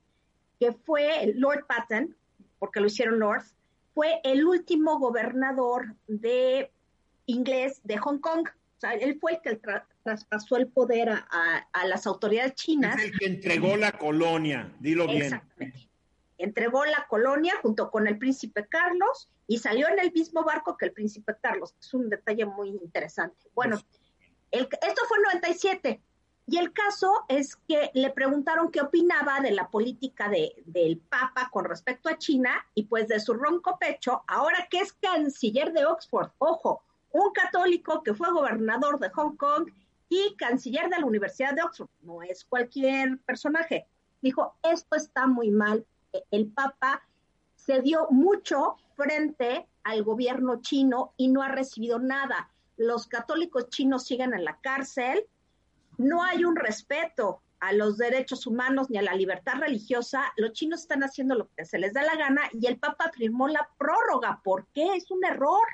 que 0.59 0.73
fue 0.73 1.33
Lord 1.35 1.65
Patton, 1.67 2.15
porque 2.59 2.79
lo 2.79 2.87
hicieron 2.87 3.19
Lord, 3.19 3.43
fue 3.97 4.21
el 4.23 4.45
último 4.45 4.99
gobernador 4.99 5.95
de 6.05 6.71
inglés 7.25 7.81
de 7.83 7.97
Hong 7.97 8.19
Kong. 8.19 8.47
O 8.47 8.79
sea, 8.79 8.93
él 8.93 9.17
fue 9.19 9.39
el 9.41 9.41
que 9.41 9.59
traspasó 10.03 10.57
el 10.57 10.67
poder 10.67 11.09
a, 11.09 11.67
a, 11.73 11.87
las 11.87 12.05
autoridades 12.05 12.53
chinas. 12.53 12.95
Es 12.99 13.05
el 13.05 13.17
que 13.17 13.25
entregó 13.25 13.75
la 13.75 13.93
colonia, 13.93 14.71
dilo 14.79 15.07
bien. 15.07 15.23
Exactamente. 15.23 15.89
Entregó 16.37 16.85
la 16.85 17.07
colonia 17.09 17.55
junto 17.63 17.89
con 17.89 18.07
el 18.07 18.19
príncipe 18.19 18.67
Carlos 18.67 19.31
y 19.47 19.57
salió 19.57 19.87
en 19.89 19.97
el 19.97 20.13
mismo 20.13 20.43
barco 20.43 20.77
que 20.77 20.85
el 20.85 20.91
príncipe 20.91 21.33
Carlos. 21.41 21.73
Es 21.79 21.91
un 21.95 22.07
detalle 22.07 22.45
muy 22.45 22.69
interesante. 22.69 23.49
Bueno, 23.55 23.81
el, 24.51 24.61
esto 24.61 25.01
fue 25.07 25.17
en 25.17 25.23
97. 25.23 26.01
Y 26.49 26.57
el 26.57 26.71
caso 26.71 27.25
es 27.27 27.57
que 27.57 27.91
le 27.93 28.09
preguntaron 28.11 28.71
qué 28.71 28.79
opinaba 28.79 29.41
de 29.41 29.51
la 29.51 29.69
política 29.69 30.29
de, 30.29 30.63
del 30.65 30.97
Papa 30.97 31.49
con 31.51 31.65
respecto 31.65 32.07
a 32.07 32.17
China 32.17 32.65
y 32.73 32.83
pues 32.83 33.09
de 33.09 33.19
su 33.19 33.33
ronco 33.33 33.77
pecho, 33.77 34.23
ahora 34.27 34.65
que 34.71 34.79
es 34.79 34.93
canciller 34.93 35.73
de 35.73 35.85
Oxford, 35.85 36.31
ojo, 36.37 36.83
un 37.11 37.33
católico 37.33 38.01
que 38.01 38.13
fue 38.13 38.31
gobernador 38.31 38.97
de 38.97 39.09
Hong 39.09 39.35
Kong 39.35 39.69
y 40.07 40.35
canciller 40.37 40.89
de 40.89 40.99
la 40.99 41.05
Universidad 41.05 41.53
de 41.53 41.63
Oxford, 41.63 41.89
no 42.01 42.21
es 42.21 42.45
cualquier 42.45 43.17
personaje, 43.25 43.85
dijo, 44.21 44.55
esto 44.63 44.95
está 44.95 45.27
muy 45.27 45.51
mal, 45.51 45.85
el 46.31 46.47
Papa 46.47 47.03
se 47.55 47.81
dio 47.81 48.07
mucho 48.09 48.77
frente 48.95 49.67
al 49.83 50.03
gobierno 50.03 50.61
chino 50.61 51.13
y 51.17 51.27
no 51.27 51.43
ha 51.43 51.49
recibido 51.49 51.99
nada. 51.99 52.49
Los 52.77 53.07
católicos 53.07 53.69
chinos 53.69 54.05
siguen 54.05 54.33
en 54.33 54.45
la 54.45 54.57
cárcel, 54.61 55.25
no 55.97 56.23
hay 56.23 56.45
un 56.45 56.55
respeto 56.55 57.41
a 57.59 57.73
los 57.73 57.97
derechos 57.97 58.45
humanos 58.45 58.89
ni 58.89 58.97
a 58.97 59.01
la 59.01 59.15
libertad 59.15 59.55
religiosa. 59.59 60.31
Los 60.37 60.53
chinos 60.53 60.81
están 60.81 61.03
haciendo 61.03 61.35
lo 61.35 61.49
que 61.55 61.65
se 61.65 61.79
les 61.79 61.93
da 61.93 62.03
la 62.03 62.15
gana 62.15 62.41
y 62.53 62.67
el 62.67 62.77
Papa 62.77 63.11
firmó 63.13 63.47
la 63.47 63.67
prórroga. 63.77 64.41
¿Por 64.43 64.67
qué? 64.73 64.95
Es 64.95 65.09
un 65.09 65.25
error. 65.25 65.67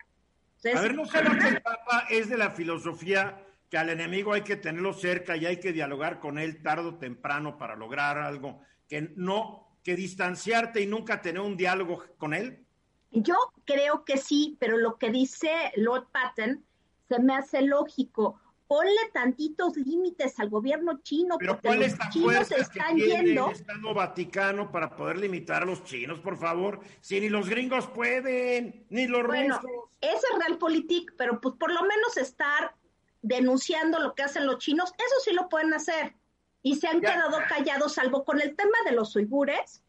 a 0.74 0.82
ver, 0.82 0.96
no 0.96 1.06
sé 1.06 1.20
que 1.22 1.48
el 1.48 1.62
Papa 1.62 2.06
es 2.10 2.30
de 2.30 2.38
la 2.38 2.52
filosofía 2.52 3.42
que 3.70 3.78
al 3.78 3.90
enemigo 3.90 4.34
hay 4.34 4.44
que 4.44 4.56
tenerlo 4.56 4.94
cerca 4.94 5.36
y 5.36 5.46
hay 5.46 5.60
que 5.60 5.74
dialogar 5.74 6.20
con 6.20 6.38
él 6.38 6.62
tarde 6.62 6.90
o 6.90 6.96
temprano 6.96 7.58
para 7.58 7.76
lograr 7.76 8.20
algo, 8.20 8.62
que 8.88 9.12
no 9.16 9.64
que 9.84 9.96
distanciarte 9.96 10.82
y 10.82 10.88
nunca 10.88 11.22
tener 11.22 11.42
un 11.42 11.58
diálogo 11.58 12.04
con 12.18 12.34
él? 12.34 12.66
Yo 13.12 13.36
creo 13.66 14.06
que 14.06 14.18
sí, 14.18 14.58
pero 14.60 14.78
lo 14.78 14.98
que 14.98 15.12
dice 15.12 15.50
Lord 15.76 16.08
Patton 16.12 16.64
se 17.10 17.20
me 17.20 17.36
hace 17.36 17.62
lógico. 17.62 18.40
Ponle 18.68 19.10
tantitos 19.14 19.76
límites 19.78 20.40
al 20.40 20.50
gobierno 20.50 21.00
chino. 21.04 21.38
Pero 21.38 21.60
¿cuál 21.62 21.84
es 21.84 21.98
la 21.98 22.12
fuerza 22.12 22.56
están 22.56 22.96
que 22.96 23.04
tiene 23.04 23.32
el 23.32 23.38
Estado 23.52 23.94
Vaticano 23.94 24.72
para 24.72 24.96
poder 24.96 25.18
limitar 25.18 25.64
a 25.64 25.66
los 25.66 25.84
chinos, 25.84 26.20
por 26.20 26.38
favor? 26.38 26.80
Si 27.02 27.20
ni 27.20 27.30
los 27.30 27.50
gringos 27.50 27.88
pueden, 27.88 28.86
ni 28.90 29.08
los 29.08 29.28
bueno, 29.28 29.58
rusos. 29.58 29.72
Ese 30.02 30.16
es 30.16 30.40
Realpolitik, 30.40 31.14
pero 31.18 31.40
pues 31.40 31.56
por 31.60 31.72
lo 31.72 31.82
menos 31.82 32.18
estar 32.18 32.76
denunciando 33.22 34.00
lo 34.00 34.16
que 34.16 34.24
hacen 34.24 34.46
los 34.46 34.58
chinos, 34.58 34.92
eso 34.98 35.16
sí 35.24 35.34
lo 35.34 35.50
pueden 35.50 35.74
hacer 35.74 36.16
y 36.64 36.78
se 36.78 36.88
han 36.88 37.02
quedado 37.02 37.38
callados, 37.50 37.94
salvo 37.94 38.24
con 38.24 38.42
el 38.42 38.56
tema 38.56 38.78
de 38.86 38.94
los 38.94 39.16
uigures. 39.16 39.83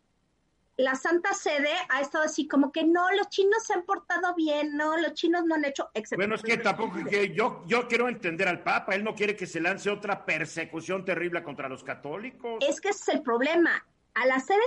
La 0.77 0.97
Santa 0.97 1.33
Sede 1.35 1.71
ha 1.89 2.01
estado 2.01 2.25
así 2.25 2.49
como 2.49 2.73
que 2.73 2.83
no, 2.85 3.09
los 3.13 3.29
chinos 3.29 3.65
se 3.65 3.75
han 3.75 3.85
portado 3.85 4.35
bien, 4.35 4.77
no, 4.77 4.97
los 4.97 5.15
chinos 5.15 5.45
no 5.45 5.55
han 5.55 5.65
hecho, 5.65 5.89
Bueno, 6.17 6.35
es 6.35 6.43
que 6.43 6.57
tampoco 6.57 6.99
que 7.09 7.33
yo, 7.33 7.63
yo 7.67 7.87
quiero 7.87 8.09
entender 8.09 8.49
al 8.49 8.63
Papa, 8.65 8.95
él 8.97 9.05
no 9.05 9.15
quiere 9.15 9.37
que 9.37 9.47
se 9.47 9.61
lance 9.61 9.89
otra 9.89 10.25
persecución 10.25 11.05
terrible 11.05 11.45
contra 11.45 11.69
los 11.69 11.85
católicos. 11.85 12.59
Es 12.67 12.81
que 12.81 12.89
ese 12.89 13.03
es 13.03 13.17
el 13.17 13.23
problema. 13.23 13.87
Al 14.15 14.33
hacer 14.33 14.59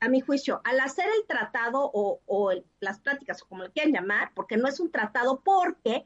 a 0.00 0.08
mi 0.08 0.20
juicio, 0.20 0.60
al 0.64 0.80
hacer 0.80 1.06
el 1.06 1.26
tratado 1.26 1.88
o, 1.92 2.20
o 2.26 2.50
el- 2.50 2.64
las 2.80 2.98
pláticas, 3.00 3.42
o 3.42 3.46
como 3.46 3.62
le 3.64 3.70
quieran 3.70 3.92
llamar, 3.92 4.32
porque 4.34 4.56
no 4.56 4.66
es 4.68 4.80
un 4.80 4.90
tratado, 4.90 5.40
porque 5.44 6.04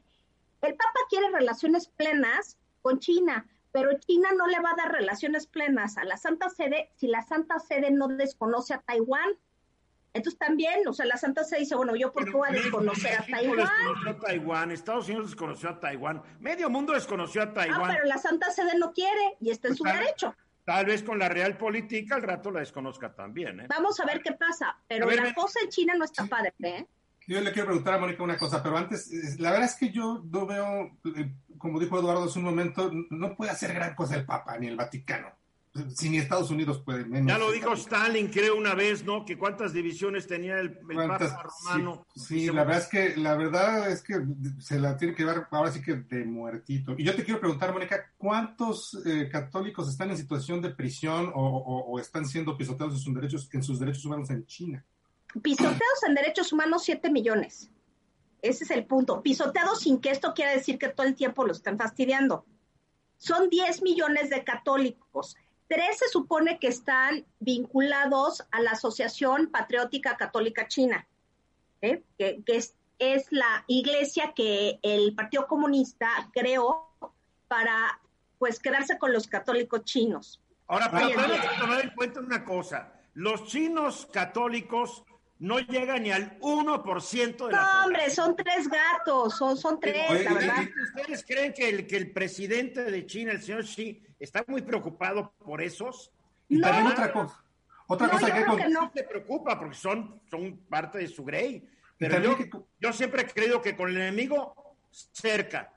el 0.62 0.74
Papa 0.74 1.00
quiere 1.08 1.30
relaciones 1.30 1.88
plenas 1.88 2.58
con 2.82 2.98
China, 2.98 3.46
pero 3.72 3.98
China 3.98 4.28
no 4.36 4.46
le 4.46 4.60
va 4.60 4.70
a 4.70 4.76
dar 4.76 4.92
relaciones 4.92 5.46
plenas 5.46 5.96
a 5.98 6.04
la 6.04 6.16
Santa 6.16 6.48
Sede 6.50 6.90
si 6.96 7.08
la 7.08 7.22
Santa 7.22 7.58
Sede 7.58 7.90
no 7.90 8.08
desconoce 8.08 8.74
a 8.74 8.78
Taiwán. 8.78 9.30
Entonces 10.14 10.38
también, 10.38 10.86
o 10.86 10.92
sea, 10.92 11.06
la 11.06 11.16
Santa 11.16 11.42
Sede 11.42 11.60
dice, 11.60 11.74
bueno, 11.74 11.96
yo 11.96 12.12
por 12.12 12.26
qué 12.26 12.32
voy 12.32 12.50
a 12.50 12.52
desconocer 12.52 13.18
a 13.18 13.24
Taiwán. 13.24 13.56
desconoció 13.56 14.10
a 14.10 14.18
Taiwán, 14.18 14.70
Estados 14.70 15.08
Unidos 15.08 15.28
desconoció 15.30 15.68
a 15.70 15.80
Taiwán, 15.80 16.22
medio 16.38 16.68
mundo 16.68 16.92
desconoció 16.92 17.40
a 17.40 17.44
Ah, 17.46 17.52
Taiwán. 17.54 17.90
pero 17.94 18.04
la 18.04 18.18
Santa 18.18 18.50
Sede 18.50 18.76
no 18.78 18.92
quiere 18.92 19.36
y 19.40 19.50
está 19.50 19.68
en 19.68 19.72
Pues 19.72 19.78
su 19.78 19.84
tal- 19.84 19.98
derecho. 19.98 20.36
Tal 20.64 20.86
vez 20.86 21.02
con 21.02 21.18
la 21.18 21.28
real 21.28 21.56
política 21.56 22.14
al 22.14 22.22
rato 22.22 22.50
la 22.52 22.60
desconozca 22.60 23.12
también. 23.14 23.60
¿eh? 23.60 23.66
Vamos 23.68 23.98
a 23.98 24.04
ver 24.04 24.22
qué 24.22 24.32
pasa, 24.32 24.76
pero 24.86 25.06
ver, 25.08 25.20
la 25.20 25.34
cosa 25.34 25.58
en 25.60 25.70
China 25.70 25.94
no 25.96 26.04
está 26.04 26.26
padre, 26.26 26.52
¿eh? 26.62 26.86
Yo 27.28 27.40
le 27.40 27.52
quiero 27.52 27.66
preguntar 27.66 27.94
a 27.94 27.98
Mónica 27.98 28.22
una 28.22 28.36
cosa, 28.36 28.62
pero 28.62 28.76
antes, 28.76 29.10
eh, 29.12 29.36
la 29.38 29.50
verdad 29.50 29.68
es 29.68 29.76
que 29.76 29.90
yo 29.92 30.22
no 30.30 30.46
veo, 30.46 30.90
eh, 31.16 31.32
como 31.58 31.78
dijo 31.78 31.98
Eduardo 31.98 32.24
hace 32.24 32.38
un 32.38 32.44
momento, 32.44 32.90
no 33.10 33.36
puede 33.36 33.50
hacer 33.52 33.72
gran 33.74 33.94
cosa 33.94 34.16
el 34.16 34.24
Papa 34.24 34.58
ni 34.58 34.66
el 34.66 34.76
Vaticano. 34.76 35.28
Si 35.96 36.10
ni 36.10 36.18
Estados 36.18 36.50
Unidos 36.50 36.82
puede, 36.84 37.06
menos. 37.06 37.28
Ya 37.28 37.38
lo 37.38 37.50
dijo. 37.50 37.72
Stalin, 37.72 38.28
creo, 38.28 38.56
una 38.58 38.74
vez, 38.74 39.06
¿no? 39.06 39.24
Que 39.24 39.38
cuántas 39.38 39.72
divisiones 39.72 40.26
tenía 40.26 40.58
el. 40.60 40.76
Papa 40.76 41.44
romano. 41.64 42.06
Sí, 42.14 42.40
sí, 42.40 42.46
la 42.52 42.64
verdad 42.64 42.82
es 42.82 42.88
que 42.88 43.16
la 43.16 43.34
verdad 43.36 43.90
es 43.90 44.02
que 44.02 44.20
se 44.58 44.78
la 44.78 44.98
tiene 44.98 45.14
que 45.14 45.24
ver 45.24 45.46
ahora 45.50 45.72
sí 45.72 45.80
que 45.80 45.94
de 45.94 46.26
muertito. 46.26 46.94
Y 46.98 47.04
yo 47.04 47.14
te 47.16 47.24
quiero 47.24 47.40
preguntar, 47.40 47.72
Mónica, 47.72 48.04
¿cuántos 48.18 49.00
eh, 49.06 49.30
católicos 49.32 49.88
están 49.88 50.10
en 50.10 50.18
situación 50.18 50.60
de 50.60 50.70
prisión 50.74 51.32
o, 51.34 51.40
o- 51.42 51.86
o 51.92 51.98
están 51.98 52.26
siendo 52.26 52.54
pisoteados 52.58 52.92
en 52.96 53.00
sus 53.00 53.14
derechos 53.14 53.48
en 53.54 53.62
sus 53.62 53.78
derechos 53.80 54.04
humanos 54.04 54.28
en 54.28 54.44
China? 54.44 54.84
Pisoteados 55.40 56.02
en 56.06 56.14
derechos 56.14 56.52
humanos, 56.52 56.84
7 56.84 57.10
millones. 57.10 57.70
Ese 58.42 58.64
es 58.64 58.70
el 58.70 58.84
punto. 58.84 59.22
Pisoteados 59.22 59.80
sin 59.80 60.00
que 60.00 60.10
esto 60.10 60.34
quiera 60.34 60.50
decir 60.50 60.78
que 60.78 60.88
todo 60.88 61.06
el 61.06 61.14
tiempo 61.14 61.46
lo 61.46 61.52
están 61.52 61.78
fastidiando. 61.78 62.44
Son 63.16 63.48
10 63.48 63.82
millones 63.82 64.30
de 64.30 64.42
católicos. 64.44 65.36
Tres 65.68 65.98
se 65.98 66.08
supone 66.08 66.58
que 66.58 66.66
están 66.66 67.24
vinculados 67.38 68.44
a 68.50 68.60
la 68.60 68.72
Asociación 68.72 69.48
Patriótica 69.50 70.16
Católica 70.16 70.68
China, 70.68 71.08
¿eh? 71.80 72.02
que, 72.18 72.42
que 72.44 72.56
es, 72.56 72.74
es 72.98 73.30
la 73.30 73.64
iglesia 73.68 74.34
que 74.34 74.80
el 74.82 75.14
Partido 75.14 75.46
Comunista 75.46 76.08
creó 76.34 76.90
para 77.48 78.00
pues 78.38 78.58
quedarse 78.58 78.98
con 78.98 79.12
los 79.12 79.28
católicos 79.28 79.84
chinos. 79.84 80.42
Ahora, 80.66 80.90
pero 80.90 81.08
tenemos 81.08 81.40
que 81.40 81.60
tomar 81.60 81.80
en 81.80 81.90
cuenta 81.90 82.20
una 82.20 82.44
cosa. 82.44 82.92
Los 83.14 83.44
chinos 83.44 84.08
católicos 84.12 85.04
no 85.42 85.58
llegan 85.58 86.04
ni 86.04 86.12
al 86.12 86.38
1% 86.40 87.46
de 87.46 87.52
la 87.52 87.60
No, 87.62 87.84
hombre, 87.86 88.10
son 88.10 88.36
tres 88.36 88.68
gatos, 88.68 89.36
son, 89.36 89.56
son 89.56 89.80
tres, 89.80 90.08
Oye, 90.10 90.24
la 90.24 90.34
verdad. 90.34 90.56
¿Ustedes 90.96 91.24
creen 91.26 91.52
que 91.52 91.68
el, 91.68 91.86
que 91.86 91.96
el 91.96 92.12
presidente 92.12 92.84
de 92.84 93.06
China, 93.06 93.32
el 93.32 93.42
señor 93.42 93.64
Xi, 93.64 94.00
está 94.20 94.44
muy 94.46 94.62
preocupado 94.62 95.32
por 95.44 95.60
esos? 95.60 96.12
Y 96.48 96.58
No. 96.58 96.68
también 96.68 96.86
otra 96.86 97.12
cosa, 97.12 97.42
otra 97.88 98.06
No, 98.06 98.12
cosa 98.12 98.28
yo 98.28 98.34
que, 98.34 98.40
creo 98.42 98.46
con- 98.52 98.58
que 98.62 98.68
no. 98.68 98.90
se 98.94 99.02
preocupa 99.02 99.58
porque 99.58 99.74
son, 99.76 100.20
son 100.30 100.58
parte 100.68 100.98
de 100.98 101.08
su 101.08 101.24
grey. 101.24 101.68
Pero 101.98 102.14
también 102.14 102.36
yo, 102.36 102.38
que- 102.38 102.50
yo 102.80 102.92
siempre 102.92 103.22
he 103.22 103.26
creído 103.26 103.60
que 103.60 103.74
con 103.76 103.88
el 103.90 103.96
enemigo 103.96 104.76
cerca. 104.90 105.72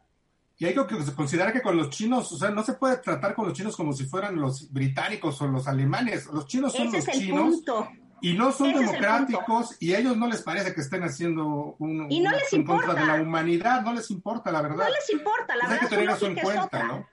Y 0.58 0.66
hay 0.66 0.74
que 0.74 1.14
considerar 1.16 1.52
que 1.52 1.62
con 1.62 1.76
los 1.76 1.90
chinos, 1.90 2.32
o 2.32 2.38
sea, 2.38 2.50
no 2.50 2.64
se 2.64 2.74
puede 2.74 2.98
tratar 2.98 3.34
con 3.36 3.46
los 3.48 3.54
chinos 3.58 3.76
como 3.76 3.92
si 3.94 4.06
fueran 4.06 4.36
los 4.40 4.72
británicos 4.72 5.42
o 5.42 5.48
los 5.48 5.68
alemanes. 5.68 6.28
Los 6.28 6.46
chinos 6.48 6.72
son 6.74 6.88
Ese 6.88 6.98
los 6.98 7.08
es 7.10 7.16
el 7.16 7.22
chinos 7.22 7.56
punto. 7.56 7.90
Y 8.30 8.34
no 8.34 8.52
son 8.52 8.72
Ese 8.72 8.80
democráticos 8.80 9.76
y 9.80 9.94
a 9.94 10.00
ellos 10.00 10.18
no 10.18 10.28
les 10.28 10.42
parece 10.42 10.74
que 10.74 10.82
estén 10.82 11.04
haciendo 11.04 11.76
un, 11.80 12.12
Y 12.12 12.20
no 12.22 12.32
un 12.32 12.36
les 12.38 12.52
en 12.54 12.66
contra 12.66 12.88
importa. 12.94 13.02
de 13.02 13.08
la 13.18 13.22
humanidad, 13.24 13.82
no 13.82 13.94
les 13.94 14.10
importa, 14.10 14.52
la 14.52 14.62
verdad. 14.62 14.86
No 14.88 14.90
les 14.90 15.10
importa, 15.12 15.56
la 15.56 15.66
Pues 15.66 15.72
hay 15.72 15.78
verdad 15.78 15.90
que 15.90 15.96
tener 15.96 16.10
eso 16.16 16.26
en 16.28 16.36
cuenta. 16.36 16.84
¿no? 16.84 17.08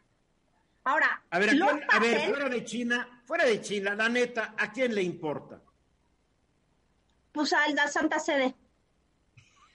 Ahora, 0.85 1.23
A 1.31 1.39
ver, 1.39 1.51
¿a, 1.51 1.53
Lord 1.55 1.79
quién- 1.79 1.91
a 1.91 1.99
ver, 1.99 2.17
Patten- 2.19 2.31
fuera 2.31 2.49
de 2.49 2.65
China, 2.65 3.23
fuera 3.27 3.45
de 3.45 3.61
China, 3.61 3.95
la 3.95 4.09
neta, 4.09 4.55
¿a 4.59 4.73
quién 4.73 4.95
le 4.95 5.03
importa? 5.03 5.61
pues 7.33 7.53
a 7.55 7.67
la 7.69 7.89
Santa 7.89 8.19
Sede. 8.19 8.55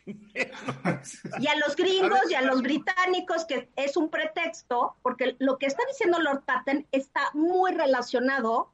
Y 1.39 1.47
a 1.47 1.55
los 1.57 1.75
gringos 1.75 2.19
y 2.29 2.33
a 2.35 2.41
los 2.41 2.61
británicos, 2.61 3.45
que 3.45 3.69
es 3.75 3.97
un 3.97 4.09
pretexto, 4.09 4.95
porque 5.01 5.35
lo 5.39 5.57
que 5.57 5.65
está 5.65 5.83
diciendo 5.87 6.19
Lord 6.19 6.43
Patten 6.45 6.87
está 6.91 7.21
muy 7.33 7.71
relacionado 7.73 8.71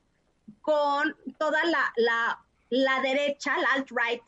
con 0.61 1.16
toda 1.39 1.64
la, 1.66 1.91
la, 1.95 2.42
la 2.74 3.01
derecha, 3.01 3.55
la 3.57 3.67
alt-right 3.76 4.24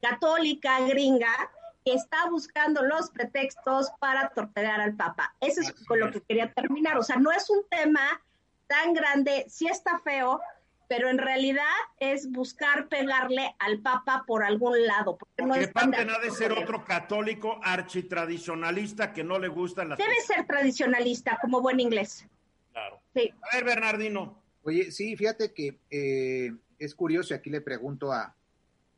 católica 0.00 0.80
gringa, 0.86 1.50
que 1.84 1.92
está 1.92 2.28
buscando 2.30 2.82
los 2.82 3.10
pretextos 3.10 3.90
para 4.00 4.30
torpedear 4.30 4.80
al 4.80 4.96
Papa. 4.96 5.34
Eso 5.40 5.60
es 5.60 5.72
con 5.86 6.00
lo 6.00 6.10
que 6.10 6.22
quería 6.22 6.50
terminar. 6.52 6.96
O 6.96 7.02
sea, 7.02 7.16
no 7.16 7.30
es 7.30 7.50
un 7.50 7.64
tema 7.68 8.22
tan 8.66 8.94
grande, 8.94 9.44
sí 9.48 9.68
está 9.68 10.00
feo, 10.00 10.40
pero 10.88 11.10
en 11.10 11.18
realidad 11.18 11.64
es 12.00 12.30
buscar 12.30 12.88
pegarle 12.88 13.54
al 13.58 13.80
Papa 13.80 14.24
por 14.26 14.42
algún 14.42 14.86
lado. 14.86 15.18
Porque 15.18 15.42
no 15.42 15.48
Porque 15.48 15.68
Patten 15.68 16.10
ha 16.10 16.18
de 16.18 16.30
ser 16.30 16.52
otro 16.52 16.84
católico 16.84 17.60
architradicionalista 17.62 19.12
que 19.12 19.22
no 19.22 19.38
le 19.38 19.48
gustan 19.48 19.90
las 19.90 19.98
Debe 19.98 20.20
ser 20.22 20.46
tradicionalista, 20.46 21.38
como 21.42 21.60
buen 21.60 21.78
inglés. 21.78 22.26
Claro. 22.72 23.00
Sí. 23.14 23.32
A 23.52 23.56
ver, 23.56 23.64
Bernardino. 23.64 24.42
Oye, 24.62 24.90
sí, 24.90 25.14
fíjate 25.14 25.52
que 25.52 25.78
eh, 25.90 26.52
es 26.78 26.94
curioso, 26.94 27.34
y 27.34 27.36
aquí 27.36 27.50
le 27.50 27.60
pregunto 27.60 28.12
a, 28.12 28.34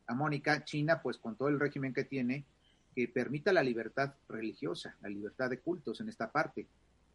a 0.07 0.13
Mónica, 0.13 0.63
China, 0.63 1.01
pues 1.01 1.17
con 1.17 1.35
todo 1.35 1.47
el 1.49 1.59
régimen 1.59 1.93
que 1.93 2.03
tiene, 2.03 2.45
que 2.95 3.07
permita 3.07 3.53
la 3.53 3.63
libertad 3.63 4.13
religiosa, 4.27 4.95
la 5.01 5.09
libertad 5.09 5.49
de 5.49 5.59
cultos 5.59 6.01
en 6.01 6.09
esta 6.09 6.31
parte. 6.31 6.67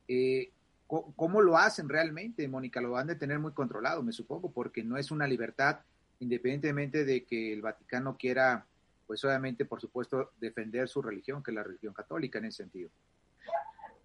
Eh, 0.09 0.53
¿Cómo 0.87 1.41
lo 1.41 1.57
hacen 1.57 1.89
realmente, 1.89 2.47
Mónica? 2.47 2.81
Lo 2.81 2.97
han 2.97 3.09
de 3.09 3.17
tener 3.17 3.39
muy 3.39 3.53
controlado, 3.53 4.03
me 4.03 4.13
supongo, 4.13 4.53
porque 4.53 4.85
no 4.85 4.97
es 4.97 5.11
una 5.11 5.27
libertad, 5.27 5.81
independientemente 6.21 7.05
de 7.05 7.25
que 7.25 7.53
el 7.53 7.63
Vaticano 7.63 8.17
quiera, 8.17 8.67
pues 9.07 9.25
obviamente, 9.25 9.65
por 9.65 9.81
supuesto, 9.81 10.31
defender 10.39 10.89
su 10.89 11.03
religión, 11.03 11.43
que 11.43 11.51
es 11.51 11.55
la 11.55 11.65
religión 11.65 11.95
católica 11.95 12.39
en 12.39 12.45
ese 12.45 12.59
sentido. 12.59 12.91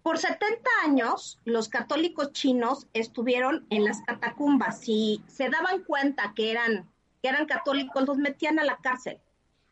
Por 0.02 0.18
70 0.18 0.68
años, 0.84 1.38
los 1.44 1.68
católicos 1.68 2.32
chinos 2.32 2.86
estuvieron 2.94 3.66
en 3.70 3.84
las 3.84 4.00
catacumbas. 4.02 4.80
Si 4.80 5.22
se 5.26 5.50
daban 5.50 5.84
cuenta 5.84 6.32
que 6.34 6.50
eran, 6.50 6.88
que 7.22 7.28
eran 7.28 7.46
católicos, 7.46 8.06
los 8.06 8.16
metían 8.16 8.58
a 8.58 8.64
la 8.64 8.78
cárcel 8.78 9.20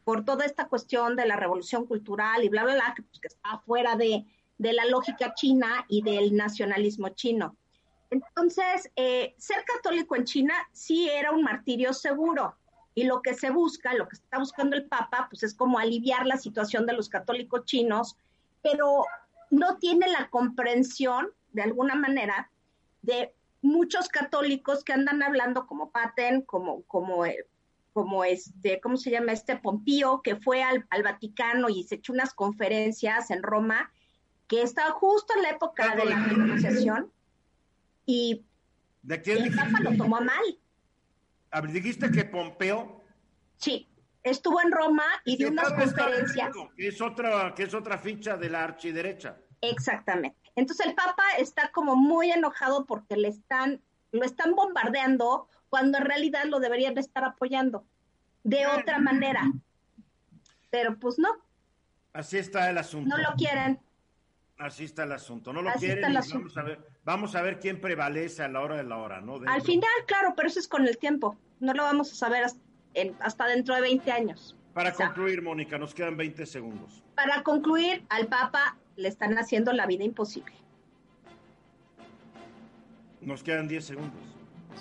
por 0.04 0.24
toda 0.24 0.44
esta 0.46 0.68
cuestión 0.68 1.16
de 1.16 1.26
la 1.26 1.36
revolución 1.36 1.86
cultural 1.86 2.42
y 2.42 2.48
bla, 2.48 2.64
bla, 2.64 2.74
bla, 2.74 2.94
que, 2.96 3.02
pues, 3.02 3.20
está 3.24 3.58
fuera 3.58 3.94
de, 3.94 4.24
de 4.56 4.72
la 4.72 4.86
lógica 4.86 5.34
china 5.34 5.84
y 5.88 6.02
del 6.02 6.34
nacionalismo 6.34 7.10
chino. 7.10 7.56
Entonces, 8.10 8.90
eh, 8.96 9.34
ser 9.38 9.64
católico 9.64 10.16
en 10.16 10.24
China 10.24 10.54
sí 10.72 11.08
era 11.08 11.32
un 11.32 11.42
martirio 11.42 11.92
seguro. 11.92 12.56
Y 12.94 13.04
lo 13.04 13.22
que 13.22 13.34
se 13.34 13.50
busca, 13.50 13.94
lo 13.94 14.08
que 14.08 14.16
está 14.16 14.38
buscando 14.38 14.76
el 14.76 14.86
Papa, 14.86 15.26
pues 15.30 15.42
es 15.42 15.54
como 15.54 15.78
aliviar 15.78 16.26
la 16.26 16.36
situación 16.36 16.86
de 16.86 16.94
los 16.94 17.08
católicos 17.08 17.64
chinos, 17.64 18.16
pero 18.62 19.04
no 19.50 19.78
tiene 19.78 20.08
la 20.08 20.28
comprensión, 20.30 21.28
de 21.52 21.62
alguna 21.62 21.94
manera, 21.94 22.50
de 23.02 23.34
muchos 23.62 24.08
católicos 24.08 24.84
que 24.84 24.92
andan 24.92 25.22
hablando 25.22 25.66
como 25.66 25.90
Paten, 25.90 26.42
como, 26.42 26.82
como, 26.82 27.26
eh, 27.26 27.46
como 27.92 28.24
este, 28.24 28.80
¿cómo 28.80 28.96
se 28.96 29.10
llama? 29.10 29.32
Este 29.32 29.56
Pompío, 29.56 30.20
que 30.22 30.36
fue 30.36 30.62
al, 30.62 30.86
al 30.90 31.02
Vaticano 31.02 31.68
y 31.68 31.84
se 31.84 31.96
echó 31.96 32.12
unas 32.12 32.34
conferencias 32.34 33.30
en 33.30 33.42
Roma, 33.42 33.90
que 34.46 34.62
estaba 34.62 34.92
justo 34.92 35.34
en 35.36 35.42
la 35.42 35.50
época 35.50 35.94
de 35.96 36.04
la 36.04 36.28
colonización, 36.28 37.12
y 38.06 38.44
¿De 39.02 39.20
quién 39.22 39.44
el? 39.44 39.54
Papa 39.54 39.80
lo 39.80 39.96
tomó 39.96 40.20
mal. 40.20 40.58
Dijiste 41.72 42.10
que 42.10 42.24
Pompeo. 42.24 43.02
Sí, 43.56 43.87
estuvo 44.30 44.60
en 44.60 44.72
Roma 44.72 45.04
y 45.24 45.36
dio 45.36 45.48
unas 45.48 45.72
conferencias. 45.72 46.50
Que 46.76 46.88
es 46.88 47.00
otra, 47.00 47.54
que 47.54 47.64
es 47.64 47.74
otra 47.74 47.98
ficha 47.98 48.36
de 48.36 48.50
la 48.50 48.64
archiderecha. 48.64 49.36
Exactamente. 49.60 50.38
Entonces 50.56 50.86
el 50.86 50.94
Papa 50.94 51.24
está 51.38 51.70
como 51.70 51.96
muy 51.96 52.30
enojado 52.30 52.86
porque 52.86 53.16
le 53.16 53.28
están, 53.28 53.80
lo 54.12 54.24
están 54.24 54.54
bombardeando 54.54 55.48
cuando 55.68 55.98
en 55.98 56.04
realidad 56.04 56.44
lo 56.46 56.60
deberían 56.60 56.94
de 56.94 57.00
estar 57.00 57.24
apoyando 57.24 57.84
de 58.44 58.66
otra 58.66 58.98
manera. 58.98 59.42
Pero 60.70 60.98
pues 60.98 61.18
no, 61.18 61.28
Así 62.12 62.38
está 62.38 62.70
el 62.70 62.78
asunto. 62.78 63.16
no 63.16 63.22
lo 63.22 63.34
quieren. 63.36 63.80
Así 64.58 64.84
está 64.84 65.04
el 65.04 65.12
asunto. 65.12 65.52
No 65.52 65.62
lo 65.62 65.70
Así 65.70 65.86
quieren. 65.86 66.10
y 66.10 66.14
vamos 66.14 66.56
a 66.56 66.62
ver, 66.62 66.80
vamos 67.04 67.34
a 67.36 67.42
ver 67.42 67.60
quién 67.60 67.80
prevalece 67.80 68.42
a 68.42 68.48
la 68.48 68.60
hora 68.60 68.76
de 68.76 68.82
la 68.82 68.96
hora, 68.96 69.20
¿no? 69.20 69.38
Al 69.46 69.62
final, 69.62 69.90
claro, 70.06 70.34
pero 70.36 70.48
eso 70.48 70.58
es 70.58 70.66
con 70.66 70.86
el 70.88 70.98
tiempo. 70.98 71.38
No 71.60 71.74
lo 71.74 71.84
vamos 71.84 72.12
a 72.12 72.16
saber 72.16 72.42
hasta, 72.42 72.60
en- 72.94 73.16
hasta 73.20 73.46
dentro 73.46 73.74
de 73.74 73.80
20 73.82 74.10
años. 74.12 74.54
Para 74.74 74.90
O 74.90 74.94
sea, 74.94 75.06
concluir, 75.06 75.42
Mónica, 75.42 75.78
nos 75.78 75.94
quedan 75.94 76.16
20 76.16 76.46
segundos. 76.46 77.02
para 77.14 77.42
concluir, 77.42 78.04
al 78.10 78.26
Papa 78.28 78.76
le 78.96 79.08
están 79.08 79.36
haciendo 79.38 79.72
la 79.72 79.86
vida 79.86 80.04
imposible. 80.04 80.54
Nos 83.20 83.42
quedan 83.42 83.66
10 83.68 83.84
segundos. 83.84 84.20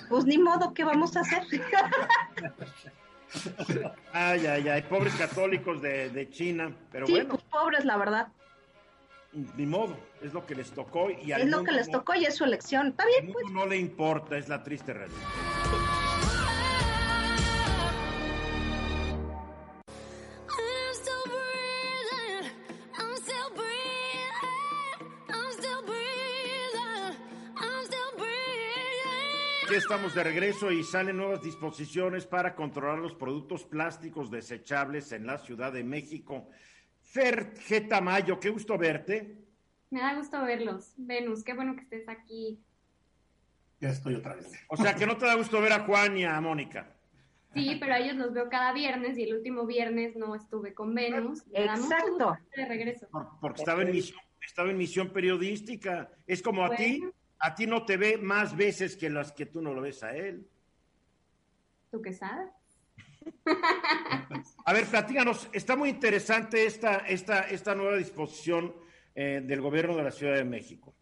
Pues 0.09 0.25
ni 0.25 0.37
modo, 0.37 0.73
¿qué 0.73 0.83
vamos 0.83 1.15
a 1.17 1.21
hacer? 1.21 1.43
ay, 4.13 4.45
ay, 4.45 4.69
ay, 4.69 4.81
pobres 4.83 5.13
católicos 5.15 5.81
de, 5.81 6.09
de 6.09 6.29
China, 6.29 6.71
pero 6.91 7.07
sí, 7.07 7.13
bueno. 7.13 7.29
pues 7.29 7.43
pobres, 7.43 7.85
la 7.85 7.97
verdad. 7.97 8.27
Ni 9.55 9.65
modo, 9.65 9.97
es 10.21 10.33
lo 10.33 10.45
que 10.45 10.55
les 10.55 10.71
tocó 10.71 11.09
y 11.09 11.31
es 11.31 11.45
lo 11.47 11.63
que 11.63 11.71
les 11.71 11.89
tocó 11.91 12.15
y 12.15 12.25
es 12.25 12.35
su 12.35 12.45
elección. 12.45 12.87
Está 12.87 13.05
bien, 13.05 13.31
pues. 13.33 13.45
No 13.51 13.65
le 13.65 13.77
importa, 13.77 14.37
es 14.37 14.47
la 14.47 14.63
triste 14.63 14.93
realidad. 14.93 15.17
Aquí 29.67 29.75
estamos 29.75 30.15
de 30.15 30.23
regreso 30.23 30.71
y 30.71 30.81
salen 30.81 31.17
nuevas 31.17 31.41
disposiciones 31.41 32.25
para 32.25 32.55
controlar 32.55 32.99
los 32.99 33.13
productos 33.13 33.65
plásticos 33.65 34.31
desechables 34.31 35.11
en 35.11 35.27
la 35.27 35.39
Ciudad 35.39 35.73
de 35.73 35.83
México. 35.83 36.47
Fer 37.01 37.53
G. 37.53 37.85
Tamayo, 37.85 38.39
qué 38.39 38.49
gusto 38.49 38.77
verte. 38.77 39.35
Me 39.89 39.99
da 39.99 40.15
gusto 40.15 40.41
verlos. 40.41 40.93
Venus, 40.95 41.43
qué 41.43 41.53
bueno 41.53 41.75
que 41.75 41.81
estés 41.81 42.07
aquí. 42.07 42.61
Ya 43.81 43.89
estoy 43.89 44.15
otra 44.15 44.35
vez. 44.35 44.49
O 44.69 44.77
sea, 44.77 44.95
que 44.95 45.05
no 45.05 45.17
te 45.17 45.25
da 45.25 45.35
gusto 45.35 45.59
ver 45.59 45.73
a 45.73 45.83
Juan 45.83 46.17
y 46.17 46.23
a 46.23 46.39
Mónica. 46.39 46.95
Sí, 47.53 47.75
pero 47.77 47.93
a 47.93 47.99
ellos 47.99 48.15
los 48.15 48.31
veo 48.31 48.47
cada 48.47 48.71
viernes 48.71 49.17
y 49.17 49.23
el 49.23 49.35
último 49.35 49.65
viernes 49.65 50.15
no 50.15 50.33
estuve 50.33 50.73
con 50.73 50.95
Venus. 50.95 51.43
Exacto. 51.51 52.37
De 52.55 52.65
regreso. 52.65 53.09
porque 53.41 53.63
estaba 53.63 53.81
en 53.81 53.91
misión, 53.91 54.21
estaba 54.39 54.69
en 54.69 54.77
misión 54.77 55.09
periodística. 55.09 56.09
Es 56.25 56.41
como 56.41 56.63
a 56.63 56.73
ti, 56.73 57.03
a 57.39 57.55
ti 57.55 57.67
no 57.67 57.85
te 57.85 57.97
ve 57.97 58.17
más 58.17 58.55
veces 58.55 58.95
que 58.95 59.09
las 59.09 59.31
que 59.31 59.45
tú 59.45 59.61
no 59.61 59.73
lo 59.73 59.81
ves 59.81 60.03
a 60.03 60.15
él. 60.15 60.47
¿Tú 61.91 62.01
qué 62.01 62.13
sabes? 62.13 62.49
A 64.65 64.73
ver, 64.73 64.85
platíganos, 64.85 65.49
está 65.51 65.75
muy 65.75 65.89
interesante 65.89 66.65
esta, 66.65 66.97
esta, 66.99 67.41
esta 67.41 67.75
nueva 67.75 67.97
disposición 67.97 68.73
eh, 69.15 69.41
del 69.43 69.61
gobierno 69.61 69.95
de 69.95 70.03
la 70.03 70.11
Ciudad 70.11 70.35
de 70.35 70.43
México. 70.43 70.93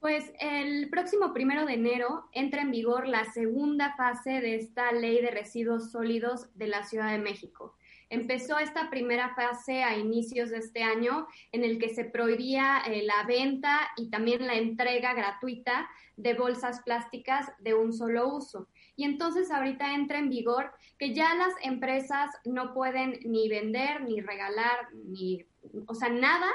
Pues 0.00 0.32
el 0.40 0.88
próximo 0.90 1.32
primero 1.32 1.66
de 1.66 1.74
enero 1.74 2.28
entra 2.32 2.62
en 2.62 2.70
vigor 2.70 3.08
la 3.08 3.24
segunda 3.32 3.94
fase 3.96 4.40
de 4.40 4.56
esta 4.56 4.92
ley 4.92 5.20
de 5.20 5.30
residuos 5.30 5.90
sólidos 5.90 6.56
de 6.56 6.68
la 6.68 6.84
Ciudad 6.84 7.10
de 7.10 7.18
México. 7.18 7.76
Empezó 8.08 8.58
esta 8.58 8.88
primera 8.88 9.34
fase 9.34 9.82
a 9.82 9.96
inicios 9.98 10.50
de 10.50 10.58
este 10.58 10.84
año 10.84 11.26
en 11.50 11.64
el 11.64 11.78
que 11.78 11.88
se 11.88 12.04
prohibía 12.04 12.82
eh, 12.86 13.02
la 13.02 13.26
venta 13.26 13.80
y 13.96 14.10
también 14.10 14.46
la 14.46 14.54
entrega 14.54 15.12
gratuita 15.12 15.88
de 16.16 16.34
bolsas 16.34 16.82
plásticas 16.82 17.50
de 17.58 17.74
un 17.74 17.92
solo 17.92 18.28
uso. 18.28 18.68
Y 18.94 19.04
entonces 19.04 19.50
ahorita 19.50 19.94
entra 19.94 20.18
en 20.18 20.30
vigor 20.30 20.72
que 20.98 21.14
ya 21.14 21.34
las 21.34 21.52
empresas 21.62 22.30
no 22.44 22.72
pueden 22.72 23.18
ni 23.24 23.48
vender, 23.48 24.02
ni 24.02 24.20
regalar, 24.20 24.88
ni, 24.92 25.44
o 25.86 25.94
sea, 25.94 26.08
nada 26.08 26.50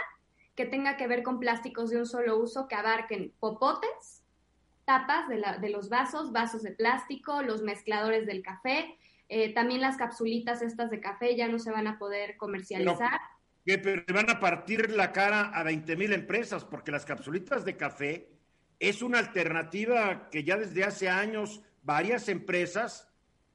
que 0.55 0.65
tenga 0.65 0.97
que 0.97 1.07
ver 1.07 1.21
con 1.21 1.39
plásticos 1.39 1.89
de 1.89 1.97
un 1.97 2.05
solo 2.05 2.37
uso 2.37 2.67
que 2.67 2.75
abarquen 2.75 3.33
popotes, 3.39 4.23
tapas 4.85 5.27
de, 5.27 5.37
la, 5.37 5.57
de 5.57 5.69
los 5.69 5.89
vasos, 5.89 6.31
vasos 6.31 6.63
de 6.63 6.71
plástico, 6.71 7.41
los 7.41 7.61
mezcladores 7.61 8.25
del 8.25 8.41
café, 8.41 8.97
eh, 9.33 9.53
también 9.53 9.79
las 9.79 9.95
capsulitas 9.95 10.61
estas 10.61 10.91
de 10.91 10.99
café 10.99 11.37
ya 11.37 11.47
no 11.47 11.57
se 11.57 11.71
van 11.71 11.87
a 11.87 11.97
poder 11.97 12.35
comercializar. 12.35 13.17
Pero, 13.63 13.81
pero 13.81 14.13
van 14.13 14.29
a 14.29 14.41
partir 14.41 14.91
la 14.91 15.13
cara 15.13 15.51
a 15.57 15.63
20 15.63 15.95
mil 15.95 16.11
empresas 16.11 16.65
porque 16.65 16.91
las 16.91 17.05
capsulitas 17.05 17.63
de 17.63 17.77
café 17.77 18.27
es 18.77 19.01
una 19.01 19.19
alternativa 19.19 20.27
que 20.29 20.43
ya 20.43 20.57
desde 20.57 20.83
hace 20.83 21.07
años 21.07 21.61
varias 21.81 22.27
empresas 22.27 23.07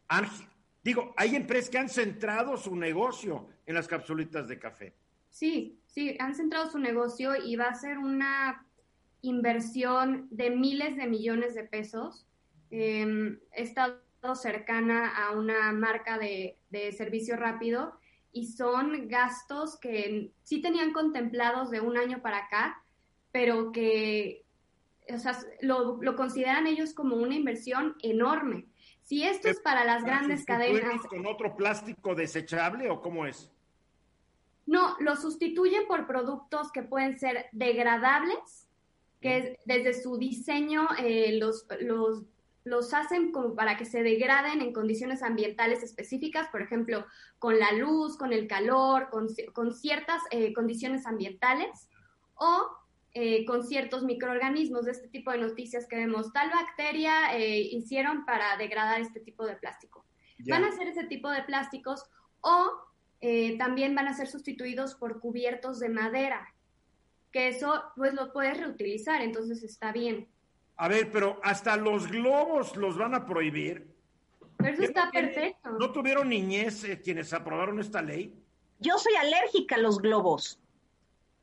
han, 0.08 0.26
digo, 0.82 1.12
hay 1.14 1.36
empresas 1.36 1.68
que 1.68 1.76
han 1.76 1.90
centrado 1.90 2.56
su 2.56 2.74
negocio 2.74 3.46
en 3.66 3.74
las 3.74 3.86
capsulitas 3.86 4.48
de 4.48 4.58
café. 4.58 4.94
Sí, 5.28 5.78
sí, 5.88 6.16
han 6.18 6.34
centrado 6.34 6.70
su 6.70 6.78
negocio 6.78 7.36
y 7.36 7.56
va 7.56 7.66
a 7.66 7.74
ser 7.74 7.98
una 7.98 8.66
inversión 9.20 10.26
de 10.30 10.48
miles 10.48 10.96
de 10.96 11.06
millones 11.06 11.54
de 11.54 11.64
pesos. 11.64 12.26
Eh, 12.70 13.36
he 13.52 13.62
estado 13.62 14.05
cercana 14.34 15.14
a 15.16 15.32
una 15.32 15.72
marca 15.72 16.18
de, 16.18 16.56
de, 16.70 16.92
servicio 16.92 17.36
rápido 17.36 17.98
y 18.32 18.46
son 18.46 19.08
gastos 19.08 19.78
que 19.78 20.32
sí 20.42 20.60
tenían 20.60 20.92
contemplados 20.92 21.70
de 21.70 21.80
un 21.80 21.96
año 21.96 22.20
para 22.20 22.38
acá, 22.38 22.82
pero 23.32 23.72
que 23.72 24.44
o 25.12 25.18
sea, 25.18 25.38
lo, 25.60 26.02
lo, 26.02 26.16
consideran 26.16 26.66
ellos 26.66 26.92
como 26.92 27.16
una 27.16 27.34
inversión 27.34 27.94
enorme. 28.02 28.66
Si 29.02 29.22
esto 29.22 29.48
es 29.48 29.60
para 29.60 29.84
las 29.84 30.02
grandes 30.02 30.44
cadenas. 30.44 31.00
¿Con 31.06 31.26
otro 31.26 31.54
plástico 31.54 32.14
desechable 32.14 32.90
o 32.90 33.00
cómo 33.00 33.24
es? 33.24 33.52
No, 34.66 34.96
lo 34.98 35.14
sustituyen 35.14 35.86
por 35.86 36.08
productos 36.08 36.72
que 36.72 36.82
pueden 36.82 37.16
ser 37.18 37.46
degradables, 37.52 38.68
que 39.20 39.38
es, 39.38 39.58
desde 39.64 39.94
su 39.94 40.18
diseño 40.18 40.88
eh, 40.98 41.38
los, 41.38 41.66
los, 41.80 42.24
los 42.66 42.92
hacen 42.92 43.32
como 43.32 43.54
para 43.54 43.78
que 43.78 43.84
se 43.86 44.02
degraden 44.02 44.60
en 44.60 44.72
condiciones 44.72 45.22
ambientales 45.22 45.82
específicas, 45.82 46.48
por 46.48 46.60
ejemplo, 46.60 47.06
con 47.38 47.58
la 47.58 47.72
luz, 47.72 48.18
con 48.18 48.32
el 48.32 48.46
calor, 48.46 49.08
con, 49.08 49.28
con 49.54 49.72
ciertas 49.72 50.20
eh, 50.30 50.52
condiciones 50.52 51.06
ambientales, 51.06 51.88
o 52.34 52.68
eh, 53.14 53.46
con 53.46 53.64
ciertos 53.64 54.02
microorganismos 54.02 54.84
de 54.84 54.92
este 54.92 55.08
tipo 55.08 55.30
de 55.30 55.38
noticias 55.38 55.86
que 55.88 55.96
vemos. 55.96 56.32
Tal 56.32 56.50
bacteria 56.50 57.34
eh, 57.36 57.60
hicieron 57.60 58.26
para 58.26 58.56
degradar 58.58 59.00
este 59.00 59.20
tipo 59.20 59.46
de 59.46 59.56
plástico. 59.56 60.04
Van 60.46 60.64
a 60.64 60.72
ser 60.72 60.88
ese 60.88 61.04
tipo 61.04 61.30
de 61.30 61.42
plásticos 61.44 62.04
o 62.42 62.72
eh, 63.22 63.56
también 63.56 63.94
van 63.94 64.06
a 64.06 64.14
ser 64.14 64.26
sustituidos 64.26 64.94
por 64.94 65.20
cubiertos 65.20 65.78
de 65.78 65.88
madera, 65.88 66.54
que 67.32 67.48
eso 67.48 67.82
pues 67.96 68.12
lo 68.12 68.32
puedes 68.34 68.58
reutilizar, 68.58 69.22
entonces 69.22 69.62
está 69.62 69.92
bien. 69.92 70.28
A 70.76 70.88
ver, 70.88 71.10
pero 71.10 71.40
hasta 71.42 71.76
los 71.76 72.08
globos 72.08 72.76
los 72.76 72.98
van 72.98 73.14
a 73.14 73.24
prohibir. 73.24 73.94
Pero 74.58 74.72
eso 74.72 74.82
está 74.82 75.06
no 75.06 75.10
perfecto. 75.10 75.70
¿No 75.78 75.92
tuvieron 75.92 76.28
niñez 76.28 76.84
eh, 76.84 77.00
quienes 77.00 77.32
aprobaron 77.32 77.80
esta 77.80 78.02
ley? 78.02 78.34
Yo 78.78 78.98
soy 78.98 79.14
alérgica 79.14 79.76
a 79.76 79.78
los 79.78 79.98
globos. 79.98 80.60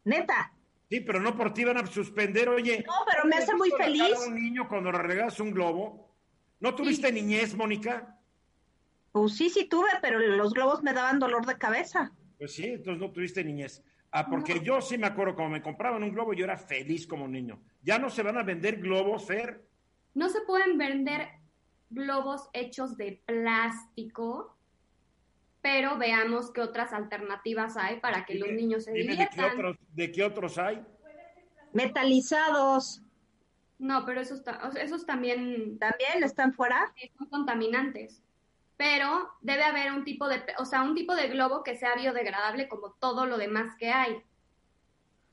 Neta. 0.03 0.53
Sí, 0.89 0.99
pero 0.99 1.19
no 1.19 1.35
por 1.35 1.53
ti 1.53 1.63
van 1.63 1.77
a 1.77 1.87
suspender, 1.87 2.49
oye. 2.49 2.83
No, 2.85 2.93
pero 3.09 3.25
me 3.25 3.37
hace 3.37 3.55
muy 3.55 3.71
feliz. 3.71 4.15
A 4.15 4.27
un 4.27 4.35
niño 4.35 4.67
cuando 4.67 4.91
le 4.91 4.99
regalas 4.99 5.39
un 5.39 5.51
globo. 5.51 6.15
¿No 6.59 6.75
tuviste 6.75 7.07
sí. 7.07 7.13
niñez, 7.13 7.55
Mónica? 7.55 8.19
Pues 9.11 9.35
sí, 9.35 9.49
sí 9.49 9.65
tuve, 9.65 9.89
pero 10.01 10.19
los 10.19 10.53
globos 10.53 10.83
me 10.83 10.93
daban 10.93 11.19
dolor 11.19 11.45
de 11.45 11.57
cabeza. 11.57 12.11
Pues 12.37 12.53
sí, 12.53 12.65
entonces 12.65 13.01
no 13.01 13.11
tuviste 13.11 13.43
niñez. 13.43 13.83
Ah, 14.15 14.27
porque 14.29 14.53
no. 14.55 14.61
yo 14.61 14.81
sí 14.81 14.95
me 14.95 15.07
acuerdo, 15.07 15.33
cuando 15.33 15.53
me 15.53 15.61
compraban 15.63 16.03
un 16.03 16.11
globo, 16.11 16.33
yo 16.33 16.43
era 16.43 16.55
feliz 16.55 17.07
como 17.07 17.27
niño. 17.27 17.59
¿Ya 17.81 17.97
no 17.97 18.11
se 18.11 18.21
van 18.21 18.37
a 18.37 18.43
vender 18.43 18.77
globos, 18.79 19.25
Fer? 19.25 19.65
No 20.13 20.29
se 20.29 20.41
pueden 20.41 20.77
vender 20.77 21.29
globos 21.89 22.47
hechos 22.53 22.95
de 22.95 23.23
plástico, 23.25 24.55
pero 25.63 25.97
veamos 25.97 26.51
qué 26.51 26.61
otras 26.61 26.93
alternativas 26.93 27.75
hay 27.75 27.99
para 27.99 28.23
que 28.23 28.35
los 28.35 28.51
niños 28.51 28.83
se 28.83 28.93
diviertan. 28.93 29.25
¿De 29.25 29.35
qué, 29.35 29.45
otros, 29.45 29.77
¿De 29.93 30.11
qué 30.11 30.23
otros 30.23 30.57
hay? 30.59 30.85
Metalizados. 31.73 33.01
No, 33.79 34.05
pero 34.05 34.21
esos, 34.21 34.43
esos 34.79 35.07
también... 35.07 35.79
¿También 35.79 36.23
están 36.23 36.53
fuera? 36.53 36.93
Son 37.17 37.27
contaminantes. 37.29 38.22
Pero 38.83 39.31
debe 39.39 39.63
haber 39.63 39.93
un 39.93 40.03
tipo 40.03 40.27
de, 40.27 40.43
o 40.57 40.65
sea, 40.65 40.81
un 40.81 40.93
tipo 40.93 41.15
de 41.15 41.29
globo 41.29 41.63
que 41.63 41.77
sea 41.77 41.95
biodegradable 41.95 42.67
como 42.67 42.91
todo 42.91 43.25
lo 43.25 43.37
demás 43.37 43.77
que 43.77 43.89
hay. 43.89 44.21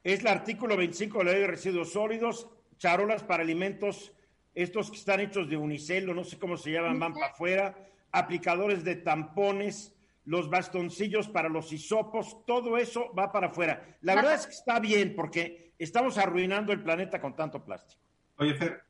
Es 0.04 0.20
el 0.20 0.28
artículo 0.28 0.76
25 0.76 1.18
de 1.18 1.24
la 1.24 1.32
ley 1.32 1.40
de 1.40 1.46
residuos 1.48 1.92
sólidos, 1.92 2.48
charolas 2.78 3.24
para 3.24 3.42
alimentos, 3.42 4.12
estos 4.54 4.88
que 4.88 4.98
están 4.98 5.18
hechos 5.18 5.50
de 5.50 5.56
unicel, 5.56 6.08
o 6.08 6.14
no 6.14 6.22
sé 6.22 6.38
cómo 6.38 6.56
se 6.56 6.70
llaman, 6.70 7.00
van 7.00 7.12
para 7.12 7.26
afuera, 7.26 7.76
aplicadores 8.12 8.84
de 8.84 8.94
tampones, 8.94 9.96
los 10.26 10.48
bastoncillos 10.48 11.26
para 11.26 11.48
los 11.48 11.72
hisopos, 11.72 12.46
todo 12.46 12.78
eso 12.78 13.12
va 13.18 13.32
para 13.32 13.48
afuera. 13.48 13.98
La 14.02 14.14
verdad 14.14 14.34
es 14.34 14.46
que 14.46 14.52
está 14.52 14.78
bien 14.78 15.16
porque 15.16 15.72
estamos 15.76 16.18
arruinando 16.18 16.72
el 16.72 16.84
planeta 16.84 17.20
con 17.20 17.34
tanto 17.34 17.64
plástico. 17.64 18.00
Oye, 18.36 18.54
Fer, 18.54 18.80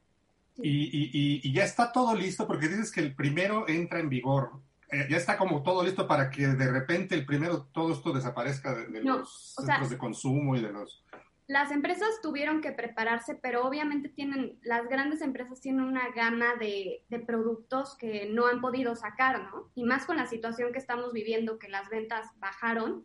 y, 0.62 0.84
y, 0.84 1.40
y, 1.42 1.52
ya 1.52 1.64
está 1.64 1.92
todo 1.92 2.14
listo 2.14 2.46
porque 2.46 2.68
dices 2.68 2.90
que 2.92 3.00
el 3.00 3.14
primero 3.14 3.68
entra 3.68 4.00
en 4.00 4.08
vigor. 4.08 4.52
Eh, 4.92 5.06
ya 5.08 5.16
está 5.16 5.36
como 5.36 5.62
todo 5.62 5.84
listo 5.84 6.08
para 6.08 6.30
que 6.30 6.48
de 6.48 6.70
repente 6.70 7.14
el 7.14 7.24
primero 7.24 7.68
todo 7.72 7.92
esto 7.92 8.12
desaparezca 8.12 8.74
de, 8.74 8.86
de 8.88 9.04
no, 9.04 9.18
los 9.18 9.54
centros 9.56 9.88
sea, 9.88 9.88
de 9.88 9.98
consumo 9.98 10.56
y 10.56 10.60
de 10.60 10.72
los... 10.72 11.04
Las 11.46 11.70
empresas 11.72 12.08
tuvieron 12.22 12.60
que 12.60 12.72
prepararse, 12.72 13.34
pero 13.34 13.66
obviamente 13.66 14.08
tienen, 14.08 14.58
las 14.62 14.88
grandes 14.88 15.20
empresas 15.20 15.60
tienen 15.60 15.84
una 15.84 16.10
gama 16.10 16.54
de, 16.58 17.04
de 17.08 17.18
productos 17.18 17.96
que 17.96 18.28
no 18.30 18.46
han 18.46 18.60
podido 18.60 18.94
sacar, 18.94 19.42
¿no? 19.42 19.70
Y 19.74 19.84
más 19.84 20.06
con 20.06 20.16
la 20.16 20.26
situación 20.26 20.72
que 20.72 20.78
estamos 20.78 21.12
viviendo, 21.12 21.58
que 21.58 21.68
las 21.68 21.88
ventas 21.88 22.28
bajaron, 22.38 23.04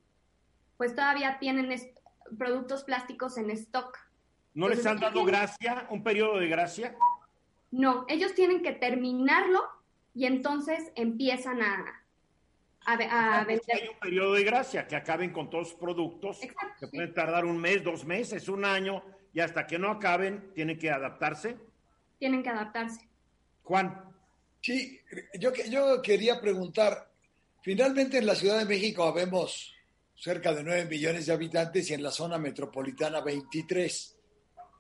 pues 0.78 0.96
todavía 0.96 1.40
tienen 1.40 1.70
productos 2.38 2.84
plásticos 2.84 3.38
en 3.38 3.50
stock. 3.52 3.98
¿No 4.54 4.68
Entonces, 4.68 4.86
les 4.86 4.94
han 4.94 5.00
dado 5.00 5.26
gracia, 5.26 5.88
un 5.90 6.04
periodo 6.04 6.40
de 6.40 6.48
gracia? 6.48 6.96
No, 7.72 8.06
ellos 8.08 8.34
tienen 8.34 8.62
que 8.62 8.72
terminarlo 8.72 9.64
y 10.14 10.26
entonces 10.26 10.92
empiezan 10.96 11.62
a, 11.62 12.04
a, 12.86 13.44
vender. 13.46 13.76
Hay 13.82 13.88
un 13.90 14.00
periodo 14.00 14.34
de 14.34 14.44
gracia, 14.44 14.88
que 14.88 14.96
acaben 14.96 15.32
con 15.32 15.50
todos 15.50 15.70
los 15.70 15.80
productos, 15.80 16.40
que 16.80 16.88
pueden 16.88 17.14
tardar 17.14 17.46
un 17.46 17.58
mes, 17.58 17.84
dos 17.84 18.06
meses, 18.06 18.48
un 18.48 18.64
año, 18.66 19.04
y 19.34 19.40
hasta 19.42 19.68
que 19.68 19.78
no 19.78 19.92
acaben, 19.92 20.52
tienen 20.54 20.80
que 20.80 20.90
adaptarse. 20.90 21.58
Tienen 22.18 22.42
que 22.42 22.50
adaptarse. 22.50 23.08
Juan. 23.64 24.02
Sí, 24.62 25.00
yo, 25.40 25.52
yo 25.70 26.02
quería 26.02 26.42
preguntar, 26.42 27.12
finalmente 27.62 28.18
en 28.18 28.26
la 28.26 28.36
Ciudad 28.36 28.58
de 28.58 28.66
México 28.66 29.04
habemos 29.04 29.76
cerca 30.16 30.54
de 30.54 30.64
9 30.64 30.86
millones 30.86 31.26
de 31.26 31.34
habitantes 31.34 31.90
y 31.90 31.94
en 31.94 32.02
la 32.02 32.10
zona 32.10 32.38
metropolitana 32.38 33.22
23. 33.22 34.18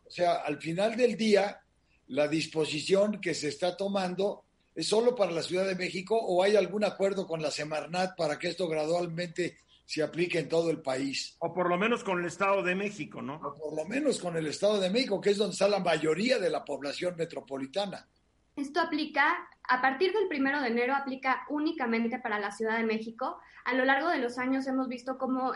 O 0.07 0.09
sea, 0.09 0.35
al 0.35 0.57
final 0.59 0.95
del 0.95 1.15
día, 1.15 1.61
la 2.07 2.27
disposición 2.27 3.19
que 3.19 3.33
se 3.33 3.47
está 3.47 3.75
tomando 3.75 4.43
es 4.73 4.87
solo 4.87 5.15
para 5.15 5.31
la 5.31 5.41
Ciudad 5.41 5.65
de 5.65 5.75
México 5.75 6.17
o 6.17 6.43
hay 6.43 6.55
algún 6.55 6.83
acuerdo 6.83 7.25
con 7.25 7.41
la 7.41 7.51
Semarnat 7.51 8.15
para 8.15 8.37
que 8.37 8.49
esto 8.49 8.67
gradualmente 8.67 9.57
se 9.85 10.03
aplique 10.03 10.39
en 10.39 10.49
todo 10.49 10.69
el 10.69 10.81
país? 10.81 11.35
O 11.39 11.53
por 11.53 11.69
lo 11.69 11.77
menos 11.77 12.03
con 12.03 12.19
el 12.19 12.25
Estado 12.25 12.63
de 12.63 12.75
México, 12.75 13.21
¿no? 13.21 13.35
O 13.35 13.53
por 13.53 13.75
lo 13.75 13.85
menos 13.85 14.19
con 14.19 14.35
el 14.35 14.47
Estado 14.47 14.79
de 14.79 14.89
México, 14.89 15.21
que 15.21 15.29
es 15.29 15.37
donde 15.37 15.53
está 15.53 15.67
la 15.67 15.79
mayoría 15.79 16.39
de 16.39 16.49
la 16.49 16.65
población 16.65 17.15
metropolitana. 17.15 18.07
Esto 18.55 18.79
aplica, 18.79 19.47
a 19.67 19.81
partir 19.81 20.13
del 20.13 20.27
primero 20.27 20.61
de 20.61 20.67
enero, 20.67 20.95
aplica 20.95 21.45
únicamente 21.49 22.19
para 22.19 22.39
la 22.39 22.51
Ciudad 22.51 22.77
de 22.77 22.85
México. 22.85 23.37
A 23.65 23.73
lo 23.73 23.85
largo 23.85 24.09
de 24.09 24.19
los 24.19 24.37
años 24.37 24.65
hemos 24.67 24.87
visto 24.87 25.17
cómo, 25.17 25.53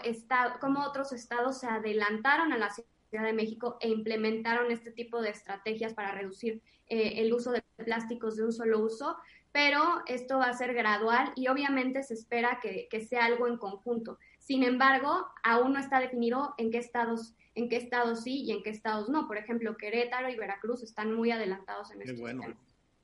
cómo 0.59 0.83
otros 0.83 1.11
estados 1.13 1.59
se 1.59 1.67
adelantaron 1.67 2.53
a 2.53 2.57
la 2.57 2.69
Ciudad 2.69 2.89
de 3.11 3.33
México 3.33 3.77
e 3.81 3.89
implementaron 3.89 4.71
este 4.71 4.91
tipo 4.91 5.21
de 5.21 5.29
estrategias 5.29 5.93
para 5.93 6.11
reducir 6.11 6.61
eh, 6.87 7.13
el 7.17 7.33
uso 7.33 7.51
de 7.51 7.63
plásticos 7.77 8.35
de 8.35 8.45
un 8.45 8.53
solo 8.53 8.79
uso, 8.79 9.17
pero 9.51 10.03
esto 10.07 10.37
va 10.37 10.45
a 10.45 10.53
ser 10.53 10.73
gradual 10.73 11.31
y 11.35 11.47
obviamente 11.47 12.03
se 12.03 12.13
espera 12.13 12.59
que, 12.61 12.87
sea 13.07 13.25
algo 13.25 13.47
en 13.47 13.57
conjunto. 13.57 14.19
Sin 14.37 14.63
embargo, 14.63 15.27
aún 15.43 15.73
no 15.73 15.79
está 15.79 15.99
definido 15.99 16.53
en 16.57 16.71
qué 16.71 16.77
estados 16.77 17.33
en 17.55 17.67
qué 17.67 17.75
estados 17.75 18.23
sí 18.23 18.43
y 18.43 18.51
en 18.51 18.63
qué 18.63 18.69
estados 18.69 19.09
no. 19.09 19.27
Por 19.27 19.37
ejemplo, 19.37 19.75
Querétaro 19.75 20.29
y 20.29 20.37
Veracruz 20.37 20.81
están 20.83 21.13
muy 21.13 21.31
adelantados 21.31 21.91
en 21.91 22.03
esto. 22.03 22.21
Bueno. 22.21 22.43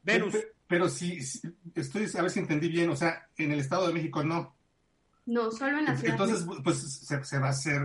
Pero, 0.04 0.28
pero 0.68 0.88
si, 0.88 1.18
estoy 1.74 2.08
a 2.16 2.22
ver 2.22 2.32
si 2.32 2.40
entendí 2.40 2.70
bien, 2.70 2.90
o 2.90 2.96
sea, 2.96 3.28
en 3.38 3.52
el 3.52 3.60
Estado 3.60 3.88
de 3.88 3.94
México 3.94 4.24
no. 4.24 4.56
No, 5.26 5.52
solo 5.52 5.80
en 5.80 5.86
la 5.86 5.98
ciudad. 5.98 6.14
Entonces, 6.14 6.48
pues 6.64 6.78
se, 6.78 7.40
va 7.40 7.48
a 7.48 7.50
hacer 7.50 7.82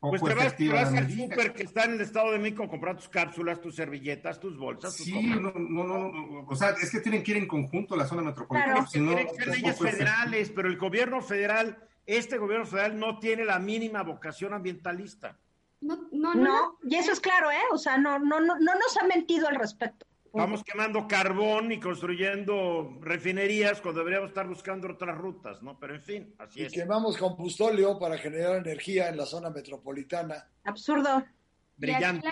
pues 0.00 0.22
te 0.22 0.34
vas, 0.34 0.56
te 0.56 0.68
vas 0.68 0.94
al 0.94 1.10
súper 1.10 1.52
que 1.52 1.64
está 1.64 1.84
en 1.84 1.94
el 1.94 2.00
Estado 2.00 2.30
de 2.30 2.38
México 2.38 2.62
a 2.62 2.68
comprar 2.68 2.96
tus 2.96 3.08
cápsulas, 3.08 3.60
tus 3.60 3.74
servilletas, 3.74 4.38
tus 4.38 4.56
bolsas. 4.56 4.94
Sí, 4.94 5.20
no, 5.20 5.52
no, 5.52 5.84
no, 5.84 6.46
o 6.46 6.54
sea, 6.54 6.70
es 6.70 6.90
que 6.90 7.00
tienen 7.00 7.22
que 7.24 7.32
ir 7.32 7.36
en 7.38 7.48
conjunto 7.48 7.96
la 7.96 8.06
zona 8.06 8.22
metropolitana. 8.22 8.74
Claro, 8.74 8.88
tienen 8.90 9.26
que 9.26 9.34
ser 9.34 9.48
leyes 9.48 9.78
federales, 9.78 10.52
pero 10.54 10.68
el 10.68 10.76
gobierno 10.76 11.20
federal, 11.20 11.78
este 12.06 12.38
gobierno 12.38 12.64
federal 12.64 12.98
no 12.98 13.18
tiene 13.18 13.44
la 13.44 13.58
mínima 13.58 14.02
vocación 14.02 14.54
ambientalista. 14.54 15.36
No, 15.80 16.08
no, 16.12 16.34
no, 16.34 16.44
no. 16.44 16.78
y 16.88 16.96
eso 16.96 17.12
es 17.12 17.20
claro, 17.20 17.50
¿eh? 17.50 17.62
O 17.72 17.78
sea, 17.78 17.98
no, 17.98 18.18
no, 18.18 18.40
no, 18.40 18.58
no 18.58 18.74
nos 18.74 18.96
ha 19.00 19.06
mentido 19.06 19.48
al 19.48 19.56
respecto. 19.56 20.07
Vamos 20.32 20.62
quemando 20.62 21.06
carbón 21.08 21.72
y 21.72 21.80
construyendo 21.80 22.98
refinerías 23.00 23.80
cuando 23.80 24.00
deberíamos 24.00 24.30
estar 24.30 24.46
buscando 24.46 24.88
otras 24.88 25.16
rutas, 25.16 25.62
¿no? 25.62 25.78
Pero 25.78 25.94
en 25.94 26.02
fin, 26.02 26.34
así 26.38 26.62
es. 26.62 26.72
Y 26.72 26.76
quemamos 26.76 27.16
combustóleo 27.16 27.98
para 27.98 28.18
generar 28.18 28.56
energía 28.56 29.08
en 29.08 29.16
la 29.16 29.26
zona 29.26 29.50
metropolitana. 29.50 30.48
Absurdo. 30.64 31.24
Brillante, 31.76 32.28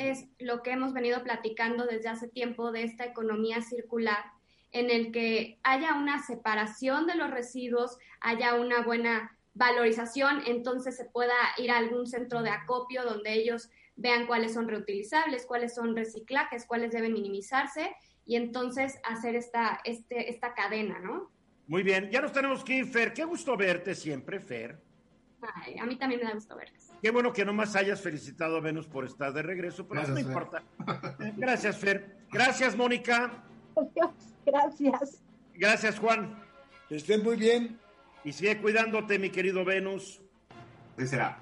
Es 0.00 0.24
lo 0.38 0.62
que 0.62 0.70
hemos 0.70 0.94
venido 0.94 1.22
platicando 1.22 1.84
desde 1.84 2.08
hace 2.08 2.28
tiempo 2.28 2.72
de 2.72 2.84
esta 2.84 3.04
economía 3.04 3.60
circular, 3.60 4.24
en 4.70 4.90
el 4.90 5.12
que 5.12 5.58
haya 5.62 5.94
una 5.94 6.22
separación 6.24 7.06
de 7.06 7.14
los 7.14 7.30
residuos, 7.30 7.98
haya 8.20 8.54
una 8.54 8.82
buena 8.82 9.36
valorización, 9.54 10.42
entonces 10.46 10.96
se 10.96 11.04
pueda 11.04 11.34
ir 11.58 11.70
a 11.70 11.76
algún 11.76 12.06
centro 12.06 12.42
de 12.42 12.48
acopio 12.48 13.04
donde 13.04 13.34
ellos 13.34 13.68
vean 14.02 14.26
cuáles 14.26 14.52
son 14.52 14.68
reutilizables, 14.68 15.46
cuáles 15.46 15.74
son 15.74 15.94
reciclajes, 15.96 16.66
cuáles 16.66 16.90
deben 16.90 17.12
minimizarse 17.12 17.94
y 18.26 18.36
entonces 18.36 18.98
hacer 19.08 19.36
esta, 19.36 19.80
este, 19.84 20.28
esta 20.28 20.54
cadena, 20.54 20.98
¿no? 20.98 21.30
Muy 21.68 21.84
bien, 21.84 22.10
ya 22.10 22.20
nos 22.20 22.32
tenemos 22.32 22.64
que 22.64 22.78
ir, 22.78 22.86
Fer. 22.86 23.12
Qué 23.12 23.24
gusto 23.24 23.56
verte 23.56 23.94
siempre, 23.94 24.40
Fer. 24.40 24.76
a 25.80 25.86
mí 25.86 25.96
también 25.96 26.20
me 26.20 26.26
da 26.26 26.34
gusto 26.34 26.56
verte. 26.56 26.76
Qué 27.00 27.10
bueno 27.10 27.32
que 27.32 27.44
nomás 27.44 27.74
hayas 27.76 28.00
felicitado 28.00 28.56
a 28.56 28.60
Venus 28.60 28.88
por 28.88 29.04
estar 29.04 29.32
de 29.32 29.42
regreso, 29.42 29.86
pero 29.86 30.06
no 30.06 30.18
importa. 30.18 30.62
Gracias, 31.36 31.78
Fer. 31.78 32.16
Gracias, 32.30 32.76
Mónica. 32.76 33.44
Gracias. 34.46 35.22
Gracias, 35.54 35.98
Juan. 35.98 36.42
Que 36.88 36.96
estén 36.96 37.22
muy 37.22 37.36
bien. 37.36 37.78
Y 38.24 38.32
sigue 38.32 38.60
cuidándote, 38.60 39.18
mi 39.18 39.30
querido 39.30 39.64
Venus. 39.64 40.20
¿Qué 40.96 41.06
será? 41.06 41.38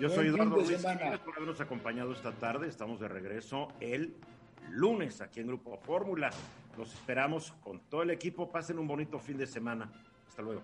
Yo 0.00 0.08
soy 0.08 0.28
Eduardo. 0.28 0.56
Gracias 0.56 1.20
por 1.20 1.36
habernos 1.36 1.60
acompañado 1.60 2.12
esta 2.12 2.32
tarde. 2.32 2.68
Estamos 2.68 3.00
de 3.00 3.08
regreso 3.08 3.68
el 3.80 4.14
lunes 4.70 5.20
aquí 5.20 5.40
en 5.40 5.48
Grupo 5.48 5.78
Fórmula. 5.84 6.30
Los 6.78 6.94
esperamos 6.94 7.52
con 7.62 7.80
todo 7.80 8.02
el 8.02 8.08
equipo. 8.10 8.50
Pasen 8.50 8.78
un 8.78 8.88
bonito 8.88 9.18
fin 9.18 9.36
de 9.36 9.46
semana. 9.46 9.92
Hasta 10.26 10.40
luego. 10.40 10.62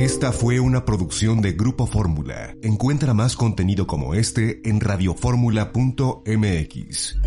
Esta 0.00 0.32
fue 0.32 0.58
una 0.58 0.84
producción 0.84 1.40
de 1.40 1.52
Grupo 1.52 1.86
Fórmula. 1.86 2.52
Encuentra 2.62 3.14
más 3.14 3.36
contenido 3.36 3.86
como 3.86 4.14
este 4.14 4.68
en 4.68 4.80
radioformula.mx. 4.80 7.18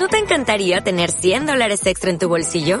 ¿No 0.00 0.08
te 0.08 0.18
encantaría 0.18 0.82
tener 0.82 1.12
100 1.12 1.46
dólares 1.46 1.86
extra 1.86 2.10
en 2.10 2.18
tu 2.18 2.28
bolsillo? 2.28 2.80